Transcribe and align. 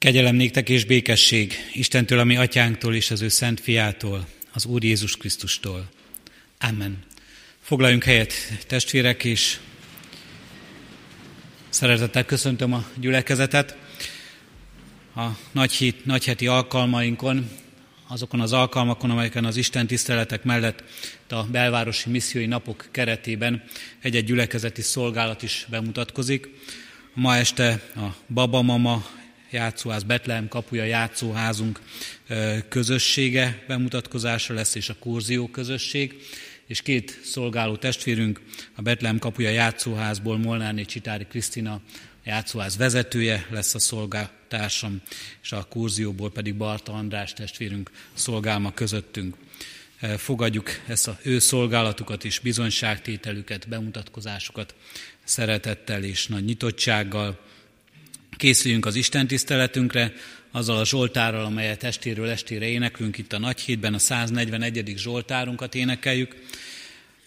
Kegyelem 0.00 0.34
néktek 0.34 0.68
és 0.68 0.84
békesség 0.84 1.54
Istentől, 1.72 2.18
ami 2.18 2.36
atyánktól 2.36 2.94
és 2.94 3.10
az 3.10 3.20
ő 3.20 3.28
szent 3.28 3.60
fiától, 3.60 4.26
az 4.52 4.64
Úr 4.64 4.84
Jézus 4.84 5.16
Krisztustól. 5.16 5.88
Amen. 6.58 6.98
Foglaljunk 7.60 8.04
helyet, 8.04 8.32
testvérek, 8.66 9.24
és 9.24 9.58
szeretettel 11.68 12.24
köszöntöm 12.24 12.72
a 12.72 12.84
gyülekezetet. 12.94 13.76
A 15.16 15.26
nagy, 15.52 15.72
hét, 15.72 16.06
nagy 16.06 16.24
heti 16.24 16.46
alkalmainkon, 16.46 17.50
azokon 18.06 18.40
az 18.40 18.52
alkalmakon, 18.52 19.10
amelyeken 19.10 19.44
az 19.44 19.56
Isten 19.56 19.86
tiszteletek 19.86 20.44
mellett 20.44 20.84
a 21.28 21.42
belvárosi 21.42 22.10
missziói 22.10 22.46
napok 22.46 22.88
keretében 22.90 23.62
egy-egy 24.02 24.24
gyülekezeti 24.24 24.82
szolgálat 24.82 25.42
is 25.42 25.66
bemutatkozik. 25.70 26.48
Ma 27.14 27.36
este 27.36 27.82
a 27.96 28.32
babamama 28.34 29.18
játszóház, 29.50 30.02
Betlehem 30.02 30.48
kapuja 30.48 30.84
játszóházunk 30.84 31.80
közössége 32.68 33.64
bemutatkozása 33.68 34.54
lesz, 34.54 34.74
és 34.74 34.88
a 34.88 34.96
kurzió 34.98 35.48
közösség, 35.48 36.22
és 36.66 36.82
két 36.82 37.20
szolgáló 37.24 37.76
testvérünk, 37.76 38.40
a 38.74 38.82
Betlehem 38.82 39.18
kapuja 39.18 39.50
játszóházból 39.50 40.38
Molnárné 40.38 40.82
Csitári 40.82 41.24
Krisztina, 41.24 41.80
játszóház 42.24 42.76
vezetője 42.76 43.46
lesz 43.50 43.74
a 43.74 43.78
szolgáltársam, 43.78 45.02
és 45.42 45.52
a 45.52 45.66
kurzióból 45.68 46.30
pedig 46.30 46.54
Barta 46.54 46.92
András 46.92 47.32
testvérünk 47.32 47.90
szolgálma 48.12 48.72
közöttünk. 48.72 49.36
Fogadjuk 50.16 50.70
ezt 50.86 51.08
a 51.08 51.18
ő 51.22 51.38
szolgálatukat 51.38 52.24
és 52.24 52.38
bizonyságtételüket, 52.38 53.68
bemutatkozásukat 53.68 54.74
szeretettel 55.24 56.04
és 56.04 56.26
nagy 56.26 56.44
nyitottsággal, 56.44 57.48
Készüljünk 58.40 58.86
az 58.86 58.94
Isten 58.94 59.26
tiszteletünkre, 59.26 60.12
azzal 60.50 60.76
a 60.76 60.84
Zsoltárral, 60.84 61.44
amelyet 61.44 61.82
estéről 61.82 62.28
estére 62.28 62.66
éneklünk 62.66 63.18
itt 63.18 63.32
a 63.32 63.38
Nagy 63.38 63.60
Hétben, 63.60 63.94
a 63.94 63.98
141. 63.98 64.92
Zsoltárunkat 64.96 65.74
énekeljük. 65.74 66.36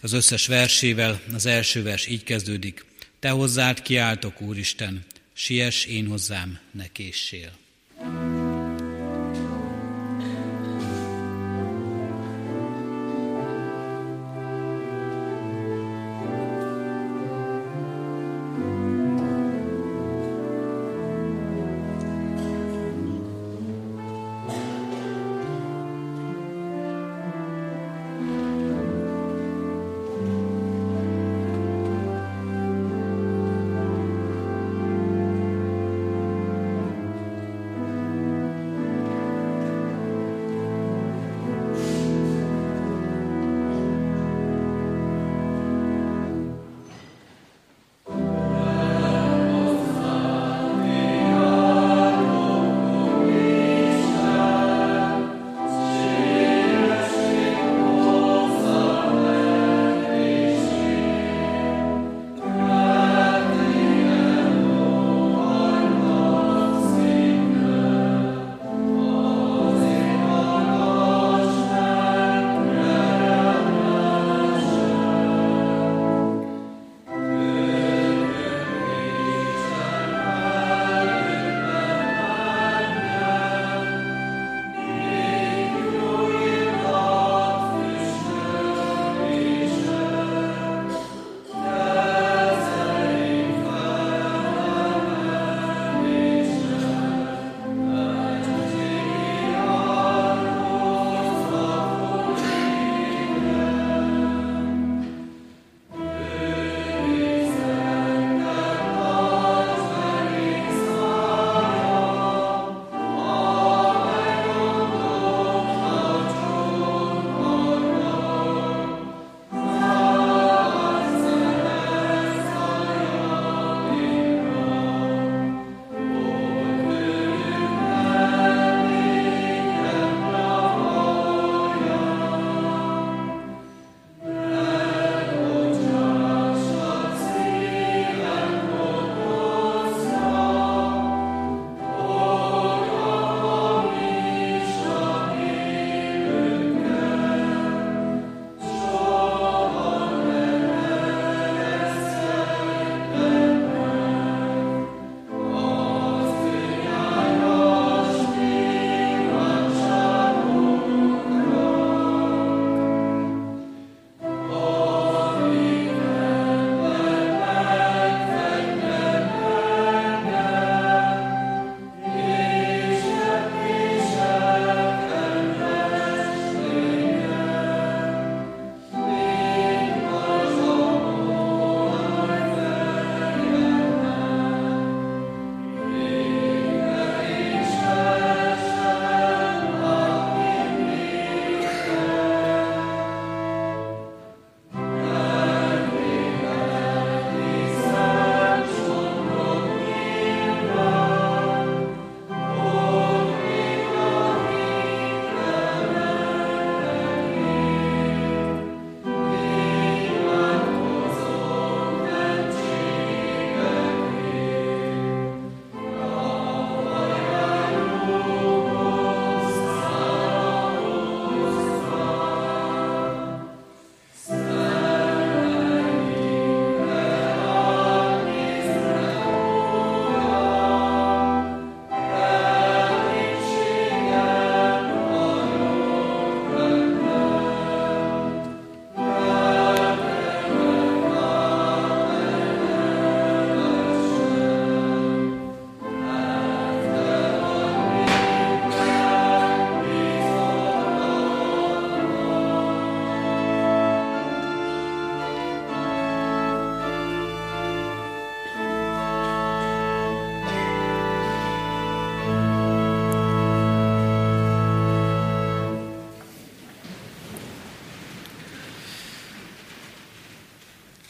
Az 0.00 0.12
összes 0.12 0.46
versével 0.46 1.20
az 1.34 1.46
első 1.46 1.82
vers 1.82 2.06
így 2.06 2.24
kezdődik. 2.24 2.84
Te 3.18 3.30
hozzád 3.30 3.82
kiáltok, 3.82 4.40
Úristen, 4.40 5.04
siess 5.32 5.84
én 5.84 6.06
hozzám, 6.06 6.58
ne 6.70 6.86
késsél. 6.86 7.52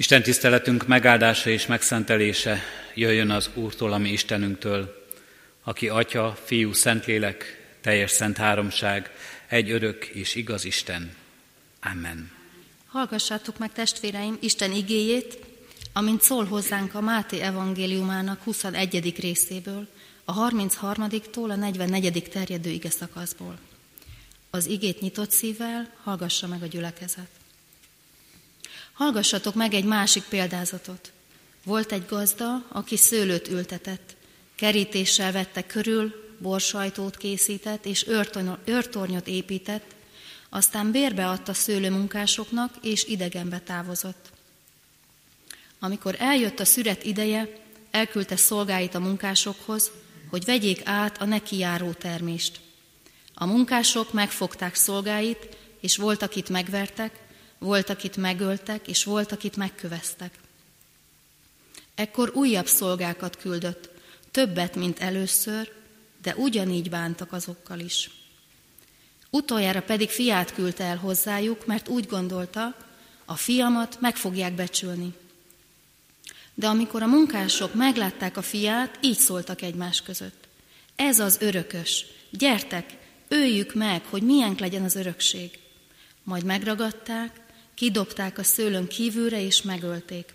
Isten 0.04 0.22
tiszteletünk 0.22 0.86
megáldása 0.86 1.50
és 1.50 1.66
megszentelése 1.66 2.62
jöjjön 2.94 3.30
az 3.30 3.50
Úrtól, 3.54 3.92
ami 3.92 4.08
Istenünktől, 4.08 5.06
aki 5.62 5.88
Atya, 5.88 6.38
Fiú, 6.44 6.72
Szentlélek, 6.72 7.66
teljes 7.80 8.10
szent 8.10 8.36
háromság, 8.36 9.10
egy 9.46 9.70
örök 9.70 10.04
és 10.04 10.34
igaz 10.34 10.64
Isten. 10.64 11.14
Amen. 11.82 12.30
Hallgassátok 12.86 13.58
meg 13.58 13.72
testvéreim 13.72 14.36
Isten 14.40 14.72
igéjét, 14.72 15.38
amint 15.92 16.22
szól 16.22 16.44
hozzánk 16.44 16.94
a 16.94 17.00
Máté 17.00 17.40
evangéliumának 17.40 18.42
21. 18.42 19.14
részéből, 19.20 19.88
a 20.24 20.48
33-tól 20.48 21.48
a 21.50 21.56
44. 21.56 22.28
terjedő 22.30 22.70
ige 22.70 22.90
szakaszból. 22.90 23.58
Az 24.50 24.66
igét 24.66 25.00
nyitott 25.00 25.30
szívvel 25.30 25.90
hallgassa 26.02 26.46
meg 26.46 26.62
a 26.62 26.66
gyülekezet. 26.66 27.28
Hallgassatok 28.94 29.54
meg 29.54 29.74
egy 29.74 29.84
másik 29.84 30.22
példázatot. 30.22 31.12
Volt 31.64 31.92
egy 31.92 32.06
gazda, 32.06 32.64
aki 32.68 32.96
szőlőt 32.96 33.48
ültetett. 33.48 34.16
Kerítéssel 34.54 35.32
vette 35.32 35.66
körül, 35.66 36.36
borsajtót 36.38 37.16
készített 37.16 37.86
és 37.86 38.06
őrtornyot 38.64 39.26
épített, 39.26 39.94
aztán 40.48 40.90
bérbe 40.90 41.28
adta 41.28 41.54
szőlőmunkásoknak, 41.54 42.74
és 42.82 43.04
idegenbe 43.04 43.58
távozott. 43.58 44.32
Amikor 45.78 46.16
eljött 46.18 46.60
a 46.60 46.64
szüret 46.64 47.04
ideje, 47.04 47.48
elküldte 47.90 48.36
szolgáit 48.36 48.94
a 48.94 49.00
munkásokhoz, 49.00 49.90
hogy 50.30 50.44
vegyék 50.44 50.80
át 50.84 51.20
a 51.20 51.24
neki 51.24 51.58
járó 51.58 51.92
termést. 51.92 52.60
A 53.34 53.46
munkások 53.46 54.12
megfogták 54.12 54.74
szolgáit, 54.74 55.56
és 55.80 55.96
volt, 55.96 56.22
akit 56.22 56.48
megvertek, 56.48 57.23
volt, 57.64 57.90
akit 57.90 58.16
megöltek, 58.16 58.88
és 58.88 59.04
volt, 59.04 59.32
akit 59.32 59.56
megköveztek. 59.56 60.34
Ekkor 61.94 62.30
újabb 62.34 62.66
szolgákat 62.66 63.36
küldött, 63.36 63.90
többet, 64.30 64.74
mint 64.74 65.00
először, 65.00 65.72
de 66.22 66.34
ugyanígy 66.36 66.90
bántak 66.90 67.32
azokkal 67.32 67.78
is. 67.78 68.10
Utoljára 69.30 69.82
pedig 69.82 70.10
fiát 70.10 70.54
küldte 70.54 70.84
el 70.84 70.96
hozzájuk, 70.96 71.66
mert 71.66 71.88
úgy 71.88 72.06
gondolta, 72.06 72.76
a 73.24 73.36
fiamat 73.36 74.00
meg 74.00 74.16
fogják 74.16 74.52
becsülni. 74.52 75.14
De 76.54 76.66
amikor 76.66 77.02
a 77.02 77.06
munkások 77.06 77.74
meglátták 77.74 78.36
a 78.36 78.42
fiát, 78.42 78.98
így 79.00 79.18
szóltak 79.18 79.62
egymás 79.62 80.02
között. 80.02 80.48
Ez 80.96 81.18
az 81.18 81.36
örökös, 81.40 82.06
gyertek, 82.30 82.96
öljük 83.28 83.74
meg, 83.74 84.04
hogy 84.04 84.22
milyen 84.22 84.54
legyen 84.58 84.82
az 84.82 84.94
örökség. 84.94 85.58
Majd 86.22 86.44
megragadták, 86.44 87.43
kidobták 87.74 88.38
a 88.38 88.42
szőlőn 88.42 88.86
kívülre 88.86 89.40
és 89.40 89.62
megölték. 89.62 90.32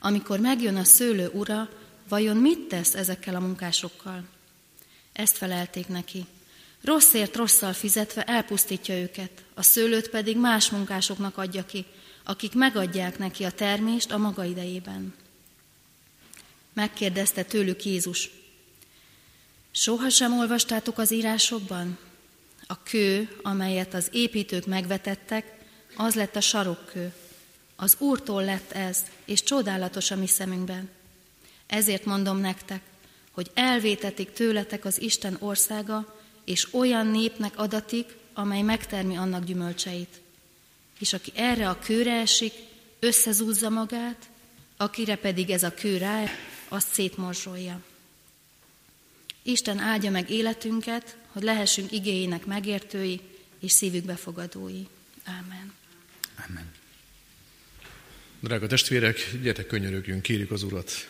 Amikor 0.00 0.38
megjön 0.38 0.76
a 0.76 0.84
szőlő 0.84 1.28
ura, 1.28 1.68
vajon 2.08 2.36
mit 2.36 2.58
tesz 2.58 2.94
ezekkel 2.94 3.34
a 3.34 3.40
munkásokkal? 3.40 4.24
Ezt 5.12 5.36
felelték 5.36 5.88
neki. 5.88 6.26
Rosszért 6.82 7.36
rosszal 7.36 7.72
fizetve 7.72 8.22
elpusztítja 8.22 8.94
őket, 8.94 9.30
a 9.54 9.62
szőlőt 9.62 10.08
pedig 10.08 10.36
más 10.36 10.70
munkásoknak 10.70 11.36
adja 11.36 11.66
ki, 11.66 11.84
akik 12.24 12.54
megadják 12.54 13.18
neki 13.18 13.44
a 13.44 13.50
termést 13.50 14.12
a 14.12 14.18
maga 14.18 14.44
idejében. 14.44 15.14
Megkérdezte 16.72 17.42
tőlük 17.42 17.84
Jézus, 17.84 18.30
soha 19.70 20.08
sem 20.08 20.38
olvastátok 20.38 20.98
az 20.98 21.12
írásokban? 21.12 21.98
A 22.66 22.82
kő, 22.82 23.36
amelyet 23.42 23.94
az 23.94 24.08
építők 24.12 24.66
megvetettek, 24.66 25.61
az 25.96 26.14
lett 26.14 26.36
a 26.36 26.40
sarokkő. 26.40 27.12
Az 27.76 27.96
Úrtól 27.98 28.44
lett 28.44 28.72
ez, 28.72 29.02
és 29.24 29.42
csodálatos 29.42 30.10
a 30.10 30.16
mi 30.16 30.26
szemünkben. 30.26 30.90
Ezért 31.66 32.04
mondom 32.04 32.38
nektek, 32.38 32.82
hogy 33.30 33.50
elvétetik 33.54 34.32
tőletek 34.32 34.84
az 34.84 35.00
Isten 35.00 35.36
országa, 35.40 36.20
és 36.44 36.74
olyan 36.74 37.06
népnek 37.06 37.58
adatik, 37.58 38.16
amely 38.34 38.62
megtermi 38.62 39.16
annak 39.16 39.44
gyümölcseit. 39.44 40.20
És 40.98 41.12
aki 41.12 41.32
erre 41.34 41.68
a 41.68 41.78
kőre 41.78 42.20
esik, 42.20 42.52
összezúzza 42.98 43.68
magát, 43.68 44.28
akire 44.76 45.16
pedig 45.16 45.50
ez 45.50 45.62
a 45.62 45.74
kő 45.74 45.96
rá, 45.96 46.24
azt 46.68 46.92
szétmorzsolja. 46.92 47.80
Isten 49.42 49.78
áldja 49.78 50.10
meg 50.10 50.30
életünket, 50.30 51.16
hogy 51.32 51.42
lehessünk 51.42 51.92
igényének 51.92 52.46
megértői 52.46 53.20
és 53.60 53.72
szívük 53.72 54.04
befogadói. 54.04 54.86
Amen. 56.48 56.70
Drága 58.40 58.66
testvérek, 58.66 59.30
gyertek 59.42 59.66
könyörögjünk, 59.66 60.22
kérjük 60.22 60.50
az 60.50 60.62
Urat. 60.62 61.08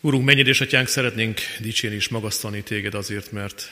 Urunk, 0.00 0.24
mennyire 0.24 0.48
és 0.48 0.60
atyánk, 0.60 0.88
szeretnénk 0.88 1.40
dicsérni 1.60 1.96
és 1.96 2.08
magasztani 2.08 2.62
téged 2.62 2.94
azért, 2.94 3.32
mert 3.32 3.70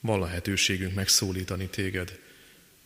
van 0.00 0.20
lehetőségünk 0.20 0.94
megszólítani 0.94 1.66
téged. 1.66 2.18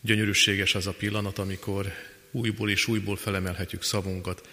Gyönyörűséges 0.01 0.75
az 0.75 0.87
a 0.87 0.93
pillanat, 0.93 1.37
amikor 1.37 1.93
újból 2.31 2.69
és 2.69 2.87
újból 2.87 3.15
felemelhetjük 3.15 3.83
szavunkat, 3.83 4.47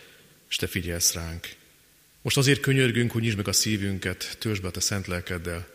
és 0.49 0.57
te 0.57 0.67
figyelsz 0.67 1.15
ránk. 1.15 1.49
Most 2.23 2.37
azért 2.37 2.61
könyörgünk, 2.61 3.11
hogy 3.11 3.23
nyisd 3.23 3.37
meg 3.37 3.49
a 3.49 3.53
szívünket, 3.53 4.37
törzsbe 4.39 4.69
a 4.69 4.71
te 4.71 4.81
szent 4.81 5.07
lelkeddel, 5.07 5.69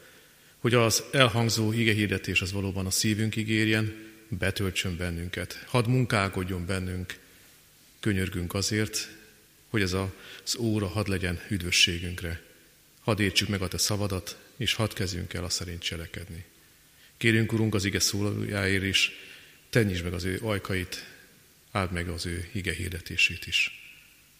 hogy 0.57 0.73
az 0.73 1.03
elhangzó 1.11 1.71
igehirdetés 1.71 2.41
az 2.41 2.51
valóban 2.51 2.85
a 2.85 2.91
szívünk 2.91 3.35
ígérjen, 3.35 4.13
betöltsön 4.27 4.97
bennünket, 4.97 5.63
hadd 5.67 5.89
munkálkodjon 5.89 6.65
bennünk, 6.65 7.19
könyörgünk 7.99 8.53
azért, 8.53 9.09
hogy 9.69 9.81
ez 9.81 9.93
az 9.93 10.55
óra 10.57 10.87
hadd 10.87 11.09
legyen 11.09 11.41
üdvösségünkre. 11.49 12.41
Hadd 12.99 13.19
értsük 13.19 13.47
meg 13.47 13.61
a 13.61 13.67
Te 13.67 13.77
szavadat, 13.77 14.37
és 14.57 14.73
hadd 14.73 14.93
kezdjünk 14.93 15.33
el 15.33 15.43
a 15.43 15.49
szerint 15.49 15.81
cselekedni. 15.81 16.45
Kérünk, 17.17 17.53
Urunk, 17.53 17.75
az 17.75 17.85
ige 17.85 17.99
szólójáért 17.99 18.83
is, 18.83 19.11
te 19.69 19.83
meg 19.83 20.13
az 20.13 20.23
ő 20.23 20.39
ajkait, 20.41 21.05
áld 21.71 21.91
meg 21.91 22.09
az 22.09 22.25
ő 22.25 22.49
ige 22.51 22.73
hirdetését 22.73 23.47
is. 23.47 23.71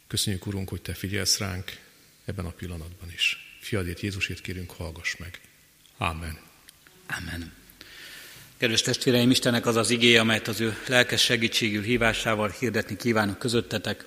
Köszönjük, 0.08 0.46
Urunk, 0.46 0.70
hogy 0.70 0.82
Te 0.82 0.94
figyelsz 0.94 1.38
ránk 1.38 1.80
ebben 2.26 2.46
a 2.46 2.52
pillanatban 2.52 3.12
is. 3.12 3.58
Fiadét 3.60 4.00
Jézusét 4.00 4.42
kérünk, 4.42 4.72
hallgass 4.72 5.16
meg. 5.16 5.40
Amen. 5.98 6.40
Amen. 7.08 7.65
Kedves 8.58 8.82
testvéreim, 8.82 9.30
Istennek 9.30 9.66
az 9.66 9.76
az 9.76 9.90
igéje, 9.90 10.20
amelyet 10.20 10.48
az 10.48 10.60
ő 10.60 10.78
lelkes 10.88 11.22
segítségül 11.22 11.82
hívásával 11.82 12.50
hirdetni 12.60 12.96
kívánok 12.96 13.40
közöttetek. 13.40 14.06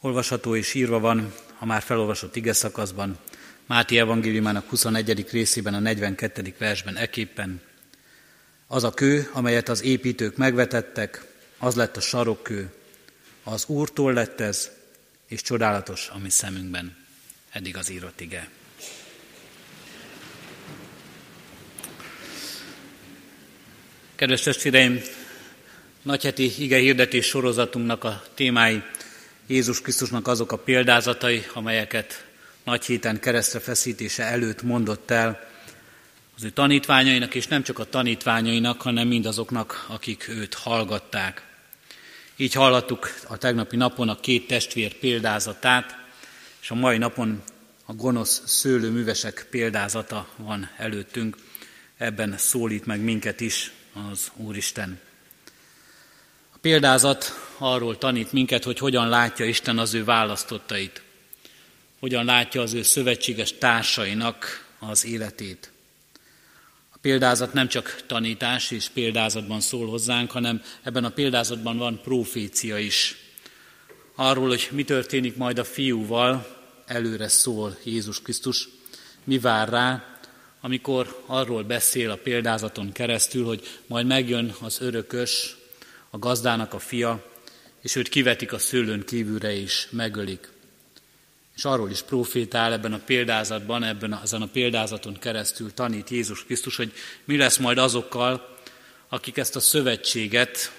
Olvasható 0.00 0.56
és 0.56 0.74
írva 0.74 0.98
van 0.98 1.34
a 1.58 1.66
már 1.66 1.82
felolvasott 1.82 2.36
ige 2.36 2.52
szakaszban, 2.52 3.18
Máté 3.66 3.98
evangéliumának 3.98 4.68
21. 4.68 5.30
részében, 5.30 5.74
a 5.74 5.78
42. 5.78 6.54
versben 6.58 6.96
eképpen. 6.96 7.60
Az 8.66 8.84
a 8.84 8.90
kő, 8.90 9.30
amelyet 9.32 9.68
az 9.68 9.82
építők 9.82 10.36
megvetettek, 10.36 11.24
az 11.58 11.74
lett 11.74 11.96
a 11.96 12.00
sarokkő. 12.00 12.72
Az 13.44 13.64
Úrtól 13.66 14.12
lett 14.12 14.40
ez, 14.40 14.70
és 15.26 15.42
csodálatos 15.42 16.08
a 16.12 16.18
mi 16.18 16.30
szemünkben. 16.30 16.96
Eddig 17.50 17.76
az 17.76 17.90
írott 17.90 18.20
ige. 18.20 18.48
Kedves 24.22 24.42
testvéreim, 24.42 25.00
nagyheti 26.02 26.62
ige 26.62 26.76
hirdetés 26.76 27.26
sorozatunknak 27.26 28.04
a 28.04 28.22
témái 28.34 28.82
Jézus 29.46 29.80
Krisztusnak 29.80 30.28
azok 30.28 30.52
a 30.52 30.58
példázatai, 30.58 31.44
amelyeket 31.54 32.26
nagy 32.64 32.84
héten 32.84 33.20
keresztre 33.20 33.58
feszítése 33.58 34.22
előtt 34.22 34.62
mondott 34.62 35.10
el 35.10 35.48
az 36.36 36.44
ő 36.44 36.50
tanítványainak, 36.50 37.34
és 37.34 37.46
nem 37.46 37.62
csak 37.62 37.78
a 37.78 37.84
tanítványainak, 37.84 38.82
hanem 38.82 39.08
mindazoknak, 39.08 39.86
akik 39.88 40.28
őt 40.28 40.54
hallgatták. 40.54 41.42
Így 42.36 42.52
hallottuk 42.52 43.14
a 43.28 43.36
tegnapi 43.36 43.76
napon 43.76 44.08
a 44.08 44.20
két 44.20 44.46
testvér 44.46 44.94
példázatát, 44.94 45.96
és 46.60 46.70
a 46.70 46.74
mai 46.74 46.98
napon 46.98 47.42
a 47.84 47.94
gonosz 47.94 48.42
szőlőművesek 48.46 49.46
példázata 49.50 50.28
van 50.36 50.70
előttünk. 50.76 51.36
Ebben 51.96 52.34
szólít 52.38 52.86
meg 52.86 53.00
minket 53.00 53.40
is 53.40 53.72
az 53.92 54.30
Úristen. 54.36 55.00
A 56.54 56.58
példázat 56.60 57.50
arról 57.58 57.98
tanít 57.98 58.32
minket, 58.32 58.64
hogy 58.64 58.78
hogyan 58.78 59.08
látja 59.08 59.44
Isten 59.44 59.78
az 59.78 59.94
ő 59.94 60.04
választottait, 60.04 61.02
hogyan 62.00 62.24
látja 62.24 62.60
az 62.60 62.72
ő 62.72 62.82
szövetséges 62.82 63.52
társainak 63.58 64.66
az 64.78 65.04
életét. 65.04 65.70
A 66.90 66.98
példázat 67.00 67.52
nem 67.52 67.68
csak 67.68 68.02
tanítás 68.06 68.70
és 68.70 68.88
példázatban 68.88 69.60
szól 69.60 69.88
hozzánk, 69.88 70.30
hanem 70.30 70.62
ebben 70.82 71.04
a 71.04 71.10
példázatban 71.10 71.76
van 71.76 72.00
profécia 72.02 72.78
is. 72.78 73.16
Arról, 74.14 74.48
hogy 74.48 74.68
mi 74.70 74.84
történik 74.84 75.36
majd 75.36 75.58
a 75.58 75.64
fiúval, 75.64 76.60
előre 76.86 77.28
szól 77.28 77.76
Jézus 77.84 78.22
Krisztus, 78.22 78.68
mi 79.24 79.38
vár 79.38 79.68
rá, 79.68 80.11
amikor 80.64 81.22
arról 81.26 81.62
beszél 81.62 82.10
a 82.10 82.16
példázaton 82.16 82.92
keresztül, 82.92 83.44
hogy 83.44 83.68
majd 83.86 84.06
megjön 84.06 84.54
az 84.60 84.80
örökös, 84.80 85.56
a 86.10 86.18
gazdának 86.18 86.74
a 86.74 86.78
fia, 86.78 87.30
és 87.80 87.96
őt 87.96 88.08
kivetik 88.08 88.52
a 88.52 88.58
szőlőn 88.58 89.04
kívülre 89.04 89.54
és 89.54 89.88
megölik. 89.90 90.48
És 91.56 91.64
arról 91.64 91.90
is 91.90 92.02
profétál 92.02 92.72
ebben 92.72 92.92
a 92.92 93.00
példázatban, 93.04 93.84
ebben 93.84 94.20
ezen 94.22 94.42
a 94.42 94.46
példázaton 94.46 95.18
keresztül 95.18 95.74
tanít 95.74 96.10
Jézus 96.10 96.44
Krisztus, 96.44 96.76
hogy 96.76 96.92
mi 97.24 97.36
lesz 97.36 97.56
majd 97.56 97.78
azokkal, 97.78 98.58
akik 99.08 99.36
ezt 99.36 99.56
a 99.56 99.60
szövetséget, 99.60 100.72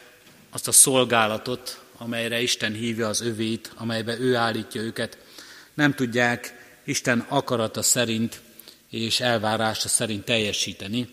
azt 0.50 0.68
a 0.68 0.72
szolgálatot, 0.72 1.82
amelyre 1.98 2.42
Isten 2.42 2.74
hívja 2.74 3.08
az 3.08 3.22
övét, 3.22 3.72
amelybe 3.76 4.20
ő 4.20 4.36
állítja 4.36 4.82
őket, 4.82 5.18
nem 5.74 5.94
tudják 5.94 6.62
Isten 6.84 7.26
akarata 7.28 7.82
szerint 7.82 8.42
és 9.00 9.20
elvárása 9.20 9.88
szerint 9.88 10.26
teljesíteni. 10.26 11.08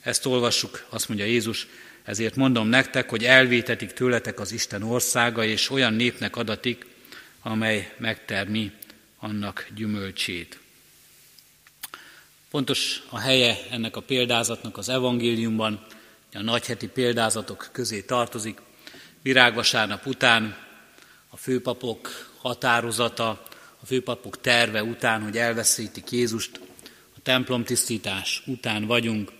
Ezt 0.00 0.26
olvassuk, 0.26 0.86
azt 0.88 1.08
mondja 1.08 1.26
Jézus, 1.26 1.66
ezért 2.04 2.36
mondom 2.36 2.68
nektek, 2.68 3.10
hogy 3.10 3.24
elvétetik 3.24 3.92
tőletek 3.92 4.40
az 4.40 4.52
Isten 4.52 4.82
országa, 4.82 5.44
és 5.44 5.70
olyan 5.70 5.92
népnek 5.92 6.36
adatik, 6.36 6.86
amely 7.42 7.94
megtermi 7.98 8.72
annak 9.18 9.68
gyümölcsét. 9.74 10.58
Pontos 12.50 13.02
a 13.08 13.18
helye 13.18 13.58
ennek 13.70 13.96
a 13.96 14.00
példázatnak 14.00 14.78
az 14.78 14.88
evangéliumban, 14.88 15.86
a 16.34 16.42
nagyheti 16.42 16.86
példázatok 16.86 17.68
közé 17.72 18.00
tartozik. 18.02 18.60
Virágvasárnap 19.22 20.06
után 20.06 20.56
a 21.28 21.36
főpapok 21.36 22.30
határozata, 22.38 23.28
a 23.80 23.86
főpapok 23.86 24.40
terve 24.40 24.82
után, 24.82 25.22
hogy 25.22 25.36
elveszítik 25.36 26.10
Jézust, 26.10 26.60
a 27.28 27.30
templom 27.30 27.64
tisztítás 27.64 28.42
után 28.46 28.86
vagyunk, 28.86 29.32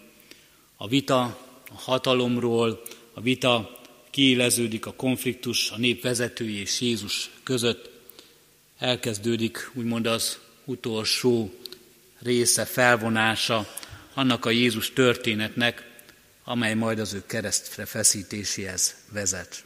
a 0.76 0.88
vita 0.88 1.22
a 1.70 1.74
hatalomról, 1.74 2.82
a 3.14 3.20
vita 3.20 3.80
kiéleződik 4.10 4.86
a 4.86 4.92
konfliktus 4.92 5.70
a 5.70 5.76
nép 5.76 6.02
vezetői 6.02 6.60
és 6.60 6.80
Jézus 6.80 7.30
között, 7.42 7.90
elkezdődik 8.78 9.70
úgymond 9.74 10.06
az 10.06 10.38
utolsó 10.64 11.54
része, 12.18 12.64
felvonása 12.64 13.74
annak 14.14 14.44
a 14.44 14.50
Jézus 14.50 14.92
történetnek, 14.92 15.90
amely 16.44 16.74
majd 16.74 16.98
az 16.98 17.12
ő 17.12 17.22
keresztre 17.26 17.84
feszítéséhez 17.84 18.94
vezet. 19.12 19.64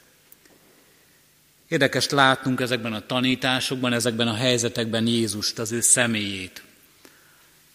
Érdekes 1.69 2.09
látnunk 2.09 2.61
ezekben 2.61 2.93
a 2.93 3.07
tanításokban, 3.07 3.93
ezekben 3.93 4.29
a 4.29 4.35
helyzetekben 4.35 5.07
Jézust, 5.07 5.59
az 5.59 5.73
ő 5.73 5.81
személyét. 5.81 6.63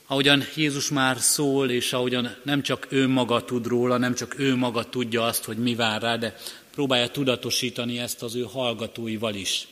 Ahogyan 0.09 0.43
Jézus 0.55 0.89
már 0.89 1.17
szól, 1.19 1.69
és 1.69 1.93
ahogyan 1.93 2.35
nem 2.43 2.61
csak 2.61 2.87
ő 2.89 3.07
maga 3.07 3.45
tud 3.45 3.67
róla, 3.67 3.97
nem 3.97 4.15
csak 4.15 4.39
ő 4.39 4.55
maga 4.55 4.83
tudja 4.83 5.25
azt, 5.25 5.43
hogy 5.43 5.57
mi 5.57 5.75
vár 5.75 6.01
rá, 6.01 6.15
de 6.15 6.35
próbálja 6.73 7.07
tudatosítani 7.07 7.99
ezt 7.99 8.23
az 8.23 8.35
ő 8.35 8.41
hallgatóival 8.41 9.35
is. 9.35 9.67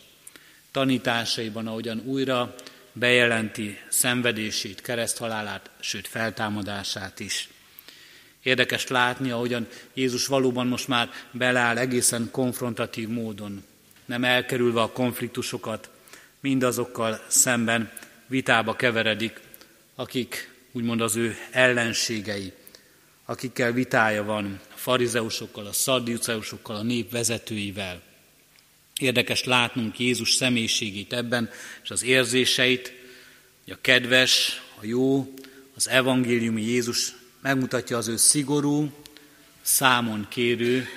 Tanításaiban, 0.72 1.68
ahogyan 1.68 2.02
újra 2.06 2.56
bejelenti 2.94 3.78
szenvedését, 3.90 4.82
kereszthalálát, 4.82 5.70
sőt 5.80 6.08
feltámadását 6.08 7.20
is. 7.20 7.50
Érdekes 8.44 8.88
látni, 8.88 9.32
ahogyan 9.32 9.68
Jézus 9.94 10.28
valóban 10.28 10.68
most 10.68 10.88
már 10.88 11.10
beleáll 11.32 11.78
egészen 11.78 12.30
konfrontatív 12.32 13.08
módon, 13.08 13.64
nem 14.06 14.24
elkerülve 14.24 14.82
a 14.82 14.92
konfliktusokat, 14.92 15.90
mindazokkal 16.40 17.24
szemben 17.28 17.92
vitába 18.28 18.76
keveredik, 18.76 19.44
akik 19.96 20.54
úgymond 20.72 21.02
az 21.02 21.16
ő 21.16 21.36
ellenségei, 21.52 22.54
akikkel 23.26 23.72
vitája 23.72 24.24
van, 24.24 24.60
a 24.74 24.78
farizeusokkal, 24.78 25.66
a 25.66 25.74
szaddiuceusokkal, 25.74 26.76
a 26.76 26.84
nép 26.84 27.12
vezetőivel. 27.12 28.02
Érdekes 29.00 29.44
látnunk 29.44 30.00
Jézus 30.00 30.34
személyiségét 30.34 31.14
ebben, 31.14 31.50
és 31.84 31.90
az 31.90 32.04
érzéseit, 32.04 32.94
hogy 33.64 33.74
a 33.74 33.82
kedves, 33.82 34.62
a 34.82 34.86
jó, 34.86 35.34
az 35.76 35.90
evangéliumi 35.90 36.62
Jézus 36.62 37.14
megmutatja 37.42 37.98
az 37.98 38.08
ő 38.08 38.18
szigorú, 38.18 38.92
számon 39.62 40.26
kérő, 40.30 40.88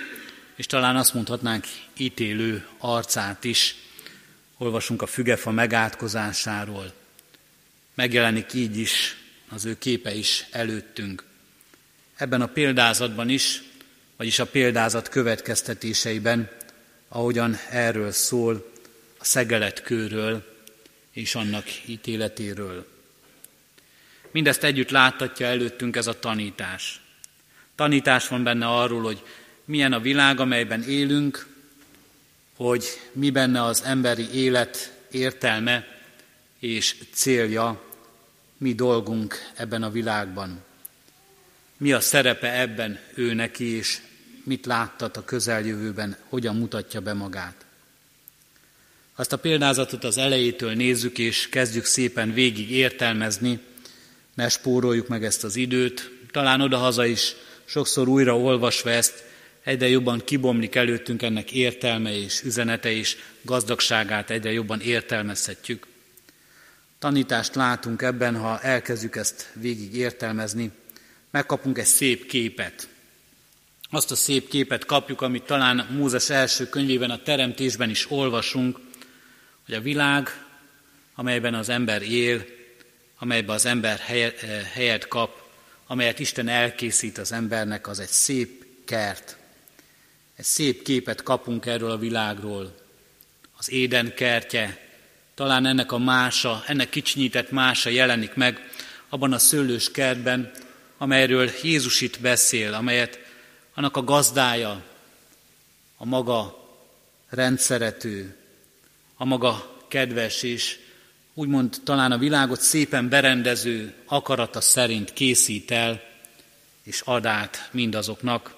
és 0.56 0.66
talán 0.66 0.96
azt 0.96 1.14
mondhatnánk 1.14 1.66
ítélő 1.96 2.66
arcát 2.78 3.44
is. 3.44 3.76
Olvasunk 4.56 5.02
a 5.02 5.06
fügefa 5.06 5.50
megátkozásáról. 5.50 6.97
Megjelenik 7.98 8.52
így 8.52 8.76
is 8.76 9.16
az 9.48 9.64
ő 9.64 9.78
képe 9.78 10.14
is 10.14 10.46
előttünk. 10.50 11.24
Ebben 12.16 12.40
a 12.40 12.46
példázatban 12.46 13.28
is, 13.28 13.62
vagyis 14.16 14.38
a 14.38 14.46
példázat 14.46 15.08
következtetéseiben, 15.08 16.50
ahogyan 17.08 17.58
erről 17.70 18.10
szól, 18.10 18.72
a 19.18 19.24
szegeletkőről 19.24 20.56
és 21.12 21.34
annak 21.34 21.64
ítéletéről. 21.86 22.86
Mindezt 24.30 24.64
együtt 24.64 24.90
láttatja 24.90 25.46
előttünk 25.46 25.96
ez 25.96 26.06
a 26.06 26.18
tanítás. 26.18 27.00
Tanítás 27.74 28.28
van 28.28 28.42
benne 28.42 28.66
arról, 28.66 29.02
hogy 29.02 29.22
milyen 29.64 29.92
a 29.92 30.00
világ, 30.00 30.40
amelyben 30.40 30.82
élünk, 30.82 31.46
hogy 32.56 32.84
mi 33.12 33.30
benne 33.30 33.62
az 33.62 33.82
emberi 33.82 34.32
élet 34.32 34.92
értelme 35.10 35.86
és 36.58 36.96
célja, 37.12 37.86
mi 38.58 38.72
dolgunk 38.74 39.36
ebben 39.54 39.82
a 39.82 39.90
világban. 39.90 40.64
Mi 41.76 41.92
a 41.92 42.00
szerepe 42.00 42.60
ebben 42.60 42.98
ő 43.14 43.34
neki, 43.34 43.64
és 43.64 44.00
mit 44.44 44.66
láttat 44.66 45.16
a 45.16 45.24
közeljövőben, 45.24 46.16
hogyan 46.28 46.56
mutatja 46.56 47.00
be 47.00 47.12
magát. 47.12 47.64
Azt 49.14 49.32
a 49.32 49.38
példázatot 49.38 50.04
az 50.04 50.18
elejétől 50.18 50.72
nézzük, 50.72 51.18
és 51.18 51.48
kezdjük 51.48 51.84
szépen 51.84 52.32
végig 52.32 52.70
értelmezni, 52.70 53.60
ne 54.34 54.48
spóroljuk 54.48 55.08
meg 55.08 55.24
ezt 55.24 55.44
az 55.44 55.56
időt, 55.56 56.10
talán 56.30 56.60
odahaza 56.60 57.04
is 57.06 57.34
sokszor 57.64 58.08
újra 58.08 58.38
olvasva 58.38 58.90
ezt, 58.90 59.24
egyre 59.64 59.88
jobban 59.88 60.24
kibomlik 60.24 60.74
előttünk 60.74 61.22
ennek 61.22 61.52
értelme 61.52 62.16
és 62.16 62.42
üzenete 62.42 62.90
és 62.90 63.16
gazdagságát 63.42 64.30
egyre 64.30 64.52
jobban 64.52 64.80
értelmezhetjük. 64.80 65.86
Tanítást 66.98 67.54
látunk 67.54 68.02
ebben, 68.02 68.36
ha 68.36 68.60
elkezdjük 68.60 69.16
ezt 69.16 69.50
végig 69.54 69.94
értelmezni, 69.94 70.70
megkapunk 71.30 71.78
egy 71.78 71.86
szép 71.86 72.26
képet. 72.26 72.88
Azt 73.90 74.10
a 74.10 74.16
szép 74.16 74.48
képet 74.48 74.84
kapjuk, 74.84 75.20
amit 75.20 75.42
talán 75.42 75.86
Mózes 75.90 76.30
első 76.30 76.68
könyvében, 76.68 77.10
a 77.10 77.22
teremtésben 77.22 77.90
is 77.90 78.10
olvasunk, 78.10 78.78
hogy 79.64 79.74
a 79.74 79.80
világ, 79.80 80.44
amelyben 81.14 81.54
az 81.54 81.68
ember 81.68 82.02
él, 82.02 82.44
amelyben 83.18 83.54
az 83.54 83.66
ember 83.66 83.98
helyet 84.72 85.08
kap, 85.08 85.42
amelyet 85.86 86.18
Isten 86.18 86.48
elkészít 86.48 87.18
az 87.18 87.32
embernek, 87.32 87.88
az 87.88 87.98
egy 87.98 88.08
szép 88.08 88.64
kert. 88.84 89.36
Egy 90.36 90.44
szép 90.44 90.82
képet 90.82 91.22
kapunk 91.22 91.66
erről 91.66 91.90
a 91.90 91.98
világról. 91.98 92.74
Az 93.56 93.70
Éden 93.70 94.14
kertje, 94.14 94.87
talán 95.38 95.66
ennek 95.66 95.92
a 95.92 95.98
mása, 95.98 96.62
ennek 96.66 96.88
kicsinyített 96.88 97.50
mása 97.50 97.90
jelenik 97.90 98.34
meg 98.34 98.70
abban 99.08 99.32
a 99.32 99.38
szőlős 99.38 99.90
kertben, 99.90 100.50
amelyről 100.96 101.50
Jézus 101.62 102.00
itt 102.00 102.20
beszél, 102.20 102.74
amelyet 102.74 103.18
annak 103.74 103.96
a 103.96 104.04
gazdája, 104.04 104.82
a 105.96 106.04
maga 106.04 106.68
rendszerető, 107.28 108.36
a 109.16 109.24
maga 109.24 109.76
kedves 109.88 110.42
és 110.42 110.78
úgymond 111.34 111.76
talán 111.84 112.12
a 112.12 112.18
világot 112.18 112.60
szépen 112.60 113.08
berendező 113.08 113.94
akarata 114.04 114.60
szerint 114.60 115.12
készít 115.12 115.70
el, 115.70 116.02
és 116.82 117.00
ad 117.04 117.26
át 117.26 117.68
mindazoknak, 117.72 118.54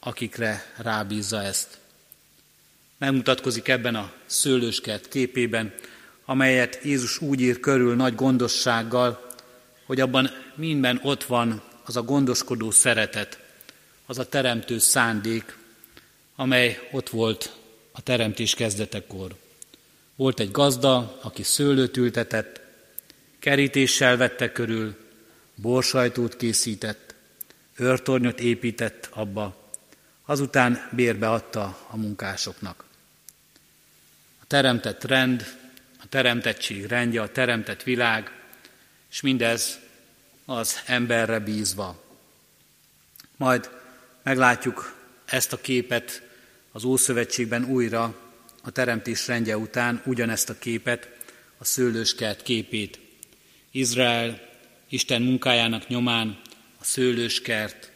akikre 0.00 0.72
rábízza 0.76 1.42
ezt. 1.42 1.78
Megmutatkozik 2.98 3.68
ebben 3.68 3.94
a 3.94 4.12
szőlőskert 4.26 5.08
képében, 5.08 5.74
amelyet 6.30 6.78
Jézus 6.82 7.20
úgy 7.20 7.40
ír 7.40 7.60
körül 7.60 7.94
nagy 7.94 8.14
gondossággal, 8.14 9.26
hogy 9.86 10.00
abban 10.00 10.30
minden 10.54 11.00
ott 11.02 11.24
van 11.24 11.62
az 11.84 11.96
a 11.96 12.02
gondoskodó 12.02 12.70
szeretet, 12.70 13.38
az 14.06 14.18
a 14.18 14.28
teremtő 14.28 14.78
szándék, 14.78 15.56
amely 16.36 16.88
ott 16.92 17.08
volt 17.08 17.56
a 17.92 18.02
teremtés 18.02 18.54
kezdetekor. 18.54 19.34
Volt 20.16 20.40
egy 20.40 20.50
gazda, 20.50 21.18
aki 21.22 21.42
szőlőt 21.42 21.96
ültetett, 21.96 22.60
kerítéssel 23.38 24.16
vette 24.16 24.52
körül, 24.52 24.96
borsajtót 25.54 26.36
készített, 26.36 27.14
őrtornyot 27.76 28.40
épített 28.40 29.08
abba, 29.12 29.70
azután 30.24 30.88
bérbe 30.92 31.30
adta 31.30 31.86
a 31.90 31.96
munkásoknak. 31.96 32.84
A 34.40 34.46
teremtett 34.46 35.04
rend, 35.04 35.58
teremtettség 36.10 36.86
rendje, 36.86 37.22
a 37.22 37.32
teremtett 37.32 37.82
világ, 37.82 38.30
és 39.10 39.20
mindez 39.20 39.78
az 40.44 40.80
emberre 40.86 41.38
bízva. 41.38 42.04
Majd 43.36 43.70
meglátjuk 44.22 44.96
ezt 45.24 45.52
a 45.52 45.60
képet 45.60 46.22
az 46.72 46.84
Ószövetségben 46.84 47.64
újra, 47.64 48.14
a 48.62 48.70
teremtés 48.70 49.26
rendje 49.26 49.56
után 49.56 50.02
ugyanezt 50.04 50.50
a 50.50 50.58
képet, 50.58 51.08
a 51.58 51.64
szőlőskert 51.64 52.42
képét. 52.42 52.98
Izrael 53.70 54.48
Isten 54.88 55.22
munkájának 55.22 55.88
nyomán 55.88 56.40
a 56.78 56.84
szőlőskert, 56.84 57.90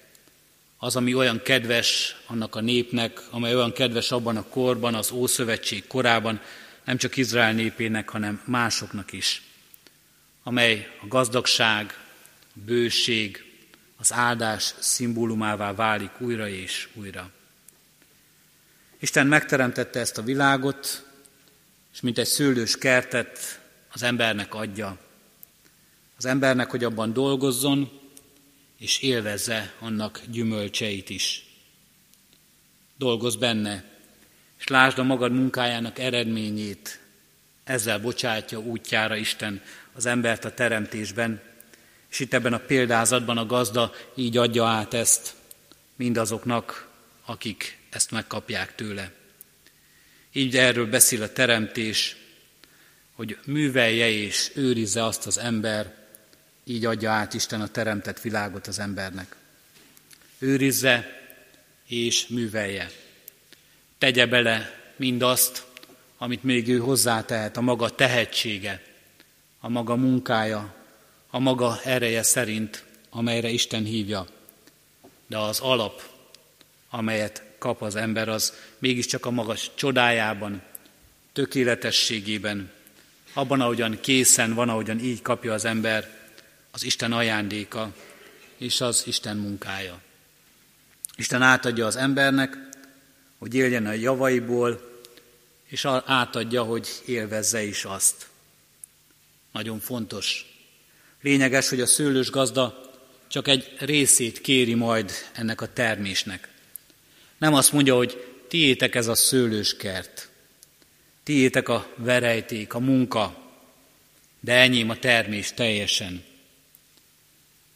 az, 0.78 0.96
ami 0.96 1.14
olyan 1.14 1.42
kedves 1.42 2.16
annak 2.26 2.54
a 2.54 2.60
népnek, 2.60 3.20
amely 3.30 3.54
olyan 3.54 3.72
kedves 3.72 4.10
abban 4.10 4.36
a 4.36 4.48
korban, 4.48 4.94
az 4.94 5.10
Ószövetség 5.10 5.86
korában, 5.86 6.40
nem 6.84 6.96
csak 6.96 7.16
Izrael 7.16 7.52
népének, 7.52 8.08
hanem 8.08 8.42
másoknak 8.44 9.12
is, 9.12 9.42
amely 10.42 10.96
a 11.00 11.06
gazdagság, 11.06 11.98
a 12.40 12.58
bőség, 12.64 13.44
az 13.96 14.12
áldás 14.12 14.74
szimbólumává 14.78 15.74
válik 15.74 16.20
újra 16.20 16.48
és 16.48 16.88
újra. 16.94 17.30
Isten 18.98 19.26
megteremtette 19.26 20.00
ezt 20.00 20.18
a 20.18 20.22
világot, 20.22 21.06
és 21.92 22.00
mint 22.00 22.18
egy 22.18 22.26
szőlős 22.26 22.78
kertet 22.78 23.60
az 23.92 24.02
embernek 24.02 24.54
adja. 24.54 24.98
Az 26.16 26.24
embernek, 26.24 26.70
hogy 26.70 26.84
abban 26.84 27.12
dolgozzon, 27.12 28.00
és 28.78 28.98
élvezze 28.98 29.74
annak 29.78 30.20
gyümölcseit 30.30 31.10
is. 31.10 31.46
Dolgozz 32.96 33.36
benne, 33.36 33.93
és 34.64 34.70
lásd 34.70 34.98
a 34.98 35.02
magad 35.02 35.32
munkájának 35.32 35.98
eredményét. 35.98 36.98
Ezzel 37.64 37.98
bocsátja 37.98 38.58
útjára 38.58 39.16
Isten 39.16 39.62
az 39.92 40.06
embert 40.06 40.44
a 40.44 40.54
teremtésben, 40.54 41.40
és 42.10 42.20
itt 42.20 42.34
ebben 42.34 42.52
a 42.52 42.58
példázatban 42.58 43.38
a 43.38 43.46
gazda 43.46 43.92
így 44.14 44.36
adja 44.36 44.66
át 44.66 44.94
ezt 44.94 45.34
mindazoknak, 45.96 46.88
akik 47.24 47.78
ezt 47.90 48.10
megkapják 48.10 48.74
tőle. 48.74 49.12
Így 50.32 50.56
erről 50.56 50.86
beszél 50.86 51.22
a 51.22 51.32
teremtés, 51.32 52.16
hogy 53.12 53.38
művelje 53.44 54.08
és 54.08 54.50
őrizze 54.54 55.04
azt 55.04 55.26
az 55.26 55.38
ember, 55.38 55.94
így 56.64 56.84
adja 56.84 57.10
át 57.10 57.34
Isten 57.34 57.60
a 57.60 57.68
teremtett 57.68 58.20
világot 58.20 58.66
az 58.66 58.78
embernek. 58.78 59.36
Őrizze 60.38 61.22
és 61.86 62.26
művelje. 62.26 62.90
Tegye 64.04 64.26
bele 64.26 64.80
mindazt, 64.96 65.64
amit 66.18 66.42
még 66.42 66.68
ő 66.68 66.78
hozzátehet, 66.78 67.56
a 67.56 67.60
maga 67.60 67.88
tehetsége, 67.88 68.82
a 69.60 69.68
maga 69.68 69.96
munkája, 69.96 70.74
a 71.30 71.38
maga 71.38 71.80
ereje 71.84 72.22
szerint, 72.22 72.84
amelyre 73.10 73.48
Isten 73.48 73.84
hívja. 73.84 74.26
De 75.26 75.38
az 75.38 75.60
alap, 75.60 76.02
amelyet 76.90 77.42
kap 77.58 77.82
az 77.82 77.96
ember, 77.96 78.28
az 78.28 78.52
mégiscsak 78.78 79.26
a 79.26 79.30
magas 79.30 79.70
csodájában, 79.74 80.62
tökéletességében, 81.32 82.70
abban, 83.32 83.60
ahogyan 83.60 83.98
készen 84.00 84.54
van, 84.54 84.68
ahogyan 84.68 84.98
így 84.98 85.22
kapja 85.22 85.52
az 85.52 85.64
ember, 85.64 86.08
az 86.70 86.84
Isten 86.84 87.12
ajándéka 87.12 87.94
és 88.56 88.80
az 88.80 89.02
Isten 89.06 89.36
munkája. 89.36 90.00
Isten 91.16 91.42
átadja 91.42 91.86
az 91.86 91.96
embernek, 91.96 92.72
hogy 93.44 93.54
éljen 93.54 93.86
a 93.86 93.92
javaiból, 93.92 95.00
és 95.66 95.84
átadja, 96.04 96.62
hogy 96.62 96.88
élvezze 97.06 97.62
is 97.62 97.84
azt. 97.84 98.26
Nagyon 99.52 99.80
fontos. 99.80 100.56
Lényeges, 101.22 101.68
hogy 101.68 101.80
a 101.80 101.86
szőlős 101.86 102.30
gazda 102.30 102.90
csak 103.28 103.48
egy 103.48 103.74
részét 103.78 104.40
kéri 104.40 104.74
majd 104.74 105.12
ennek 105.32 105.60
a 105.60 105.72
termésnek. 105.72 106.48
Nem 107.38 107.54
azt 107.54 107.72
mondja, 107.72 107.94
hogy 107.96 108.24
tiétek 108.48 108.94
ez 108.94 109.06
a 109.06 109.14
szőlős 109.14 109.76
kert, 109.76 110.28
tiétek 111.22 111.68
a 111.68 111.92
verejték, 111.96 112.74
a 112.74 112.78
munka, 112.78 113.52
de 114.40 114.52
enyém 114.52 114.90
a 114.90 114.98
termés 114.98 115.52
teljesen. 115.52 116.24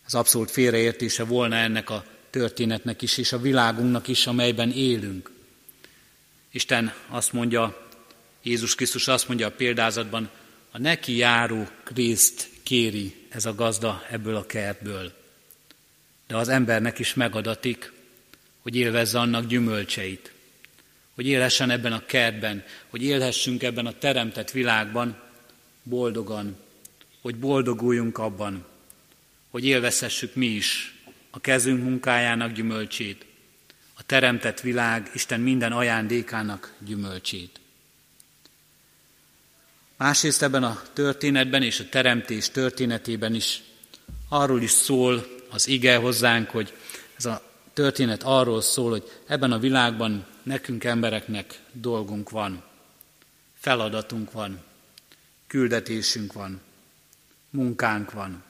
Ez 0.07 0.15
abszolút 0.15 0.51
félreértése 0.51 1.25
volna 1.25 1.57
ennek 1.57 1.91
a 1.91 2.05
történetnek 2.31 3.03
is, 3.03 3.19
és 3.19 3.33
a 3.33 3.41
világunknak 3.41 4.09
is, 4.09 4.27
amelyben 4.27 4.71
élünk. 4.71 5.37
Isten 6.51 6.95
azt 7.09 7.33
mondja, 7.33 7.89
Jézus 8.43 8.75
Krisztus 8.75 9.09
azt 9.09 9.29
mondja 9.29 9.47
a 9.47 9.51
példázatban, 9.51 10.31
a 10.71 10.79
neki 10.79 11.17
járó 11.17 11.69
részt 11.95 12.49
kéri 12.63 13.15
ez 13.29 13.47
a 13.47 13.55
gazda 13.55 14.05
ebből 14.11 14.37
a 14.37 14.47
kertből. 14.47 15.13
De 16.27 16.37
az 16.37 16.49
embernek 16.49 16.99
is 16.99 17.15
megadatik, 17.15 17.93
hogy 18.63 18.77
élvezze 18.77 19.19
annak 19.19 19.47
gyümölcseit, 19.47 20.33
hogy 21.15 21.27
élhessen 21.27 21.71
ebben 21.71 21.93
a 21.93 22.07
kertben, 22.07 22.65
hogy 22.89 23.03
élhessünk 23.03 23.63
ebben 23.63 23.87
a 23.87 23.99
teremtett 23.99 24.51
világban 24.51 25.21
boldogan, 25.83 26.57
hogy 27.21 27.37
boldoguljunk 27.37 28.19
abban, 28.19 28.67
hogy 29.51 29.65
élvezhessük 29.65 30.35
mi 30.35 30.47
is 30.47 30.95
a 31.31 31.41
kezünk 31.41 31.83
munkájának 31.83 32.53
gyümölcsét, 32.53 33.27
a 33.99 34.03
teremtett 34.07 34.61
világ 34.61 35.11
Isten 35.15 35.41
minden 35.41 35.73
ajándékának 35.73 36.73
gyümölcsét. 36.79 37.61
Másrészt 39.97 40.43
ebben 40.43 40.65
a 40.65 40.83
történetben 40.93 41.63
és 41.63 41.81
a 41.81 41.89
teremtés 41.89 42.51
történetében 42.51 43.35
is 43.35 43.63
arról 44.29 44.63
is 44.63 44.71
szól 44.71 45.27
az 45.51 45.69
ige 45.69 45.97
hozzánk, 45.97 46.51
hogy 46.51 46.73
ez 47.17 47.25
a 47.25 47.43
történet 47.73 48.23
arról 48.23 48.61
szól, 48.61 48.91
hogy 48.91 49.21
ebben 49.27 49.53
a 49.53 49.59
világban 49.59 50.27
nekünk 50.43 50.85
embereknek 50.85 51.61
dolgunk 51.73 52.31
van, 52.31 52.63
feladatunk 53.55 54.33
van, 54.33 54.63
küldetésünk 55.47 56.33
van, 56.33 56.61
munkánk 57.51 58.13
van. 58.13 58.43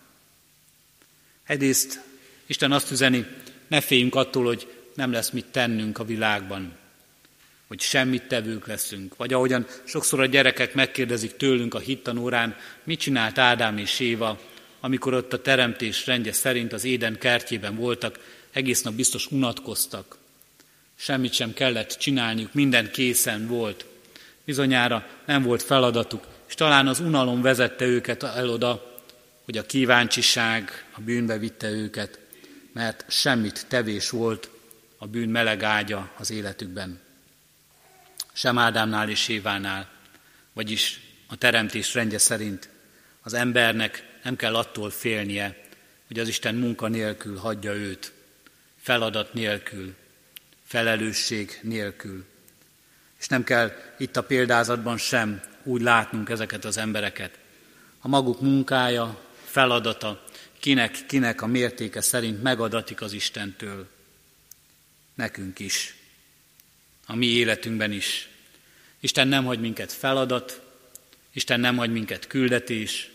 Egyrészt 1.44 2.00
Isten 2.46 2.72
azt 2.72 2.90
üzeni, 2.90 3.26
ne 3.66 3.80
féljünk 3.80 4.14
attól, 4.14 4.44
hogy 4.44 4.77
nem 4.98 5.12
lesz 5.12 5.30
mit 5.30 5.44
tennünk 5.44 5.98
a 5.98 6.04
világban, 6.04 6.72
hogy 7.66 7.80
semmit 7.80 8.22
tevők 8.22 8.66
leszünk. 8.66 9.16
Vagy 9.16 9.32
ahogyan 9.32 9.66
sokszor 9.84 10.20
a 10.20 10.26
gyerekek 10.26 10.74
megkérdezik 10.74 11.37
tőlünk 11.37 11.74
a 11.74 11.78
hittanórán, 11.78 12.56
mit 12.84 13.00
csinált 13.00 13.38
Ádám 13.38 13.78
és 13.78 14.00
Éva, 14.00 14.40
amikor 14.80 15.14
ott 15.14 15.32
a 15.32 15.42
teremtés 15.42 16.06
rendje 16.06 16.32
szerint 16.32 16.72
az 16.72 16.84
éden 16.84 17.18
kertjében 17.18 17.76
voltak, 17.76 18.18
egész 18.52 18.82
nap 18.82 18.94
biztos 18.94 19.30
unatkoztak. 19.30 20.16
Semmit 20.94 21.32
sem 21.32 21.52
kellett 21.52 21.96
csinálniuk, 21.98 22.54
minden 22.54 22.90
készen 22.90 23.46
volt. 23.46 23.84
Bizonyára 24.44 25.06
nem 25.26 25.42
volt 25.42 25.62
feladatuk, 25.62 26.26
és 26.48 26.54
talán 26.54 26.87
az 26.87 27.00
unalom 27.00 27.42
vezette 27.42 27.84
őket 27.84 28.22
el 28.22 28.48
oda, 28.48 29.00
hogy 29.44 29.58
a 29.58 29.66
kíváncsiság 29.66 30.84
a 30.92 31.00
bűnbe 31.00 31.38
vitte 31.38 31.70
őket, 31.70 32.18
mert 32.72 33.04
semmit 33.08 33.66
tevés 33.68 34.11
volt 34.11 34.50
a 34.98 35.06
bűn 35.06 35.28
meleg 35.28 35.62
ágya 35.62 36.11
az 36.16 36.30
életükben. 36.30 37.00
Sem 38.32 38.58
Ádámnál 38.58 39.08
és 39.08 39.28
Évánál, 39.28 39.90
vagyis 40.52 41.00
a 41.26 41.37
teremtés 41.37 41.94
rendje 41.94 42.18
szerint 42.18 42.68
az 43.22 43.34
embernek 43.34 44.18
nem 44.22 44.37
kell 44.37 44.54
attól 44.54 44.90
félnie, 44.90 45.66
hogy 46.06 46.18
az 46.18 46.28
Isten 46.28 46.54
munka 46.54 46.88
nélkül 46.88 47.37
hagyja 47.37 47.72
őt, 47.72 48.12
feladat 48.80 49.34
nélkül, 49.34 49.94
felelősség 50.64 51.58
nélkül. 51.62 52.24
És 53.18 53.28
nem 53.28 53.44
kell 53.44 53.72
itt 53.98 54.16
a 54.16 54.22
példázatban 54.22 54.96
sem 54.96 55.42
úgy 55.62 55.82
látnunk 55.82 56.28
ezeket 56.28 56.64
az 56.64 56.76
embereket. 56.76 57.38
A 58.00 58.08
maguk 58.08 58.40
munkája, 58.40 59.20
feladata, 59.44 60.24
kinek, 60.58 61.06
kinek 61.06 61.42
a 61.42 61.46
mértéke 61.46 62.00
szerint 62.00 62.42
megadatik 62.42 63.00
az 63.00 63.12
Istentől. 63.12 63.88
Nekünk 65.18 65.59
is, 65.59 65.94
a 67.07 67.14
mi 67.14 67.26
életünkben 67.26 67.92
is. 67.92 68.28
Isten 69.00 69.28
nem 69.28 69.44
hagy 69.44 69.61
minket 69.61 69.92
feladat, 69.92 70.62
Isten 71.33 71.61
nem 71.61 71.76
hagy 71.76 71.92
minket 71.92 72.26
küldetés, 72.26 73.11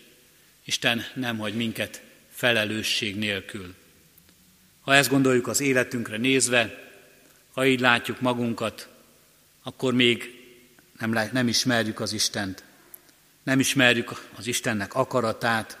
Isten 0.64 1.04
nem 1.14 1.38
hagy 1.38 1.54
minket 1.54 2.02
felelősség 2.30 3.16
nélkül. 3.16 3.74
Ha 4.80 4.94
ezt 4.94 5.08
gondoljuk 5.10 5.46
az 5.46 5.60
életünkre 5.60 6.16
nézve, 6.16 6.92
ha 7.52 7.66
így 7.66 7.80
látjuk 7.80 8.20
magunkat, 8.20 8.88
akkor 9.62 9.94
még 9.94 10.44
nem, 10.98 11.10
nem 11.32 11.48
ismerjük 11.48 12.00
az 12.00 12.12
Istent. 12.12 12.64
Nem 13.42 13.60
ismerjük 13.60 14.28
az 14.36 14.46
Istennek 14.46 14.94
akaratát, 14.94 15.78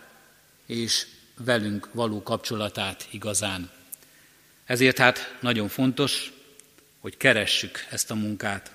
és 0.66 1.06
velünk 1.36 1.88
való 1.92 2.22
kapcsolatát 2.22 3.08
igazán. 3.10 3.70
Ezért 4.64 4.98
hát 4.98 5.36
nagyon 5.40 5.68
fontos, 5.68 6.32
hogy 7.00 7.16
keressük 7.16 7.86
ezt 7.90 8.10
a 8.10 8.14
munkát, 8.14 8.70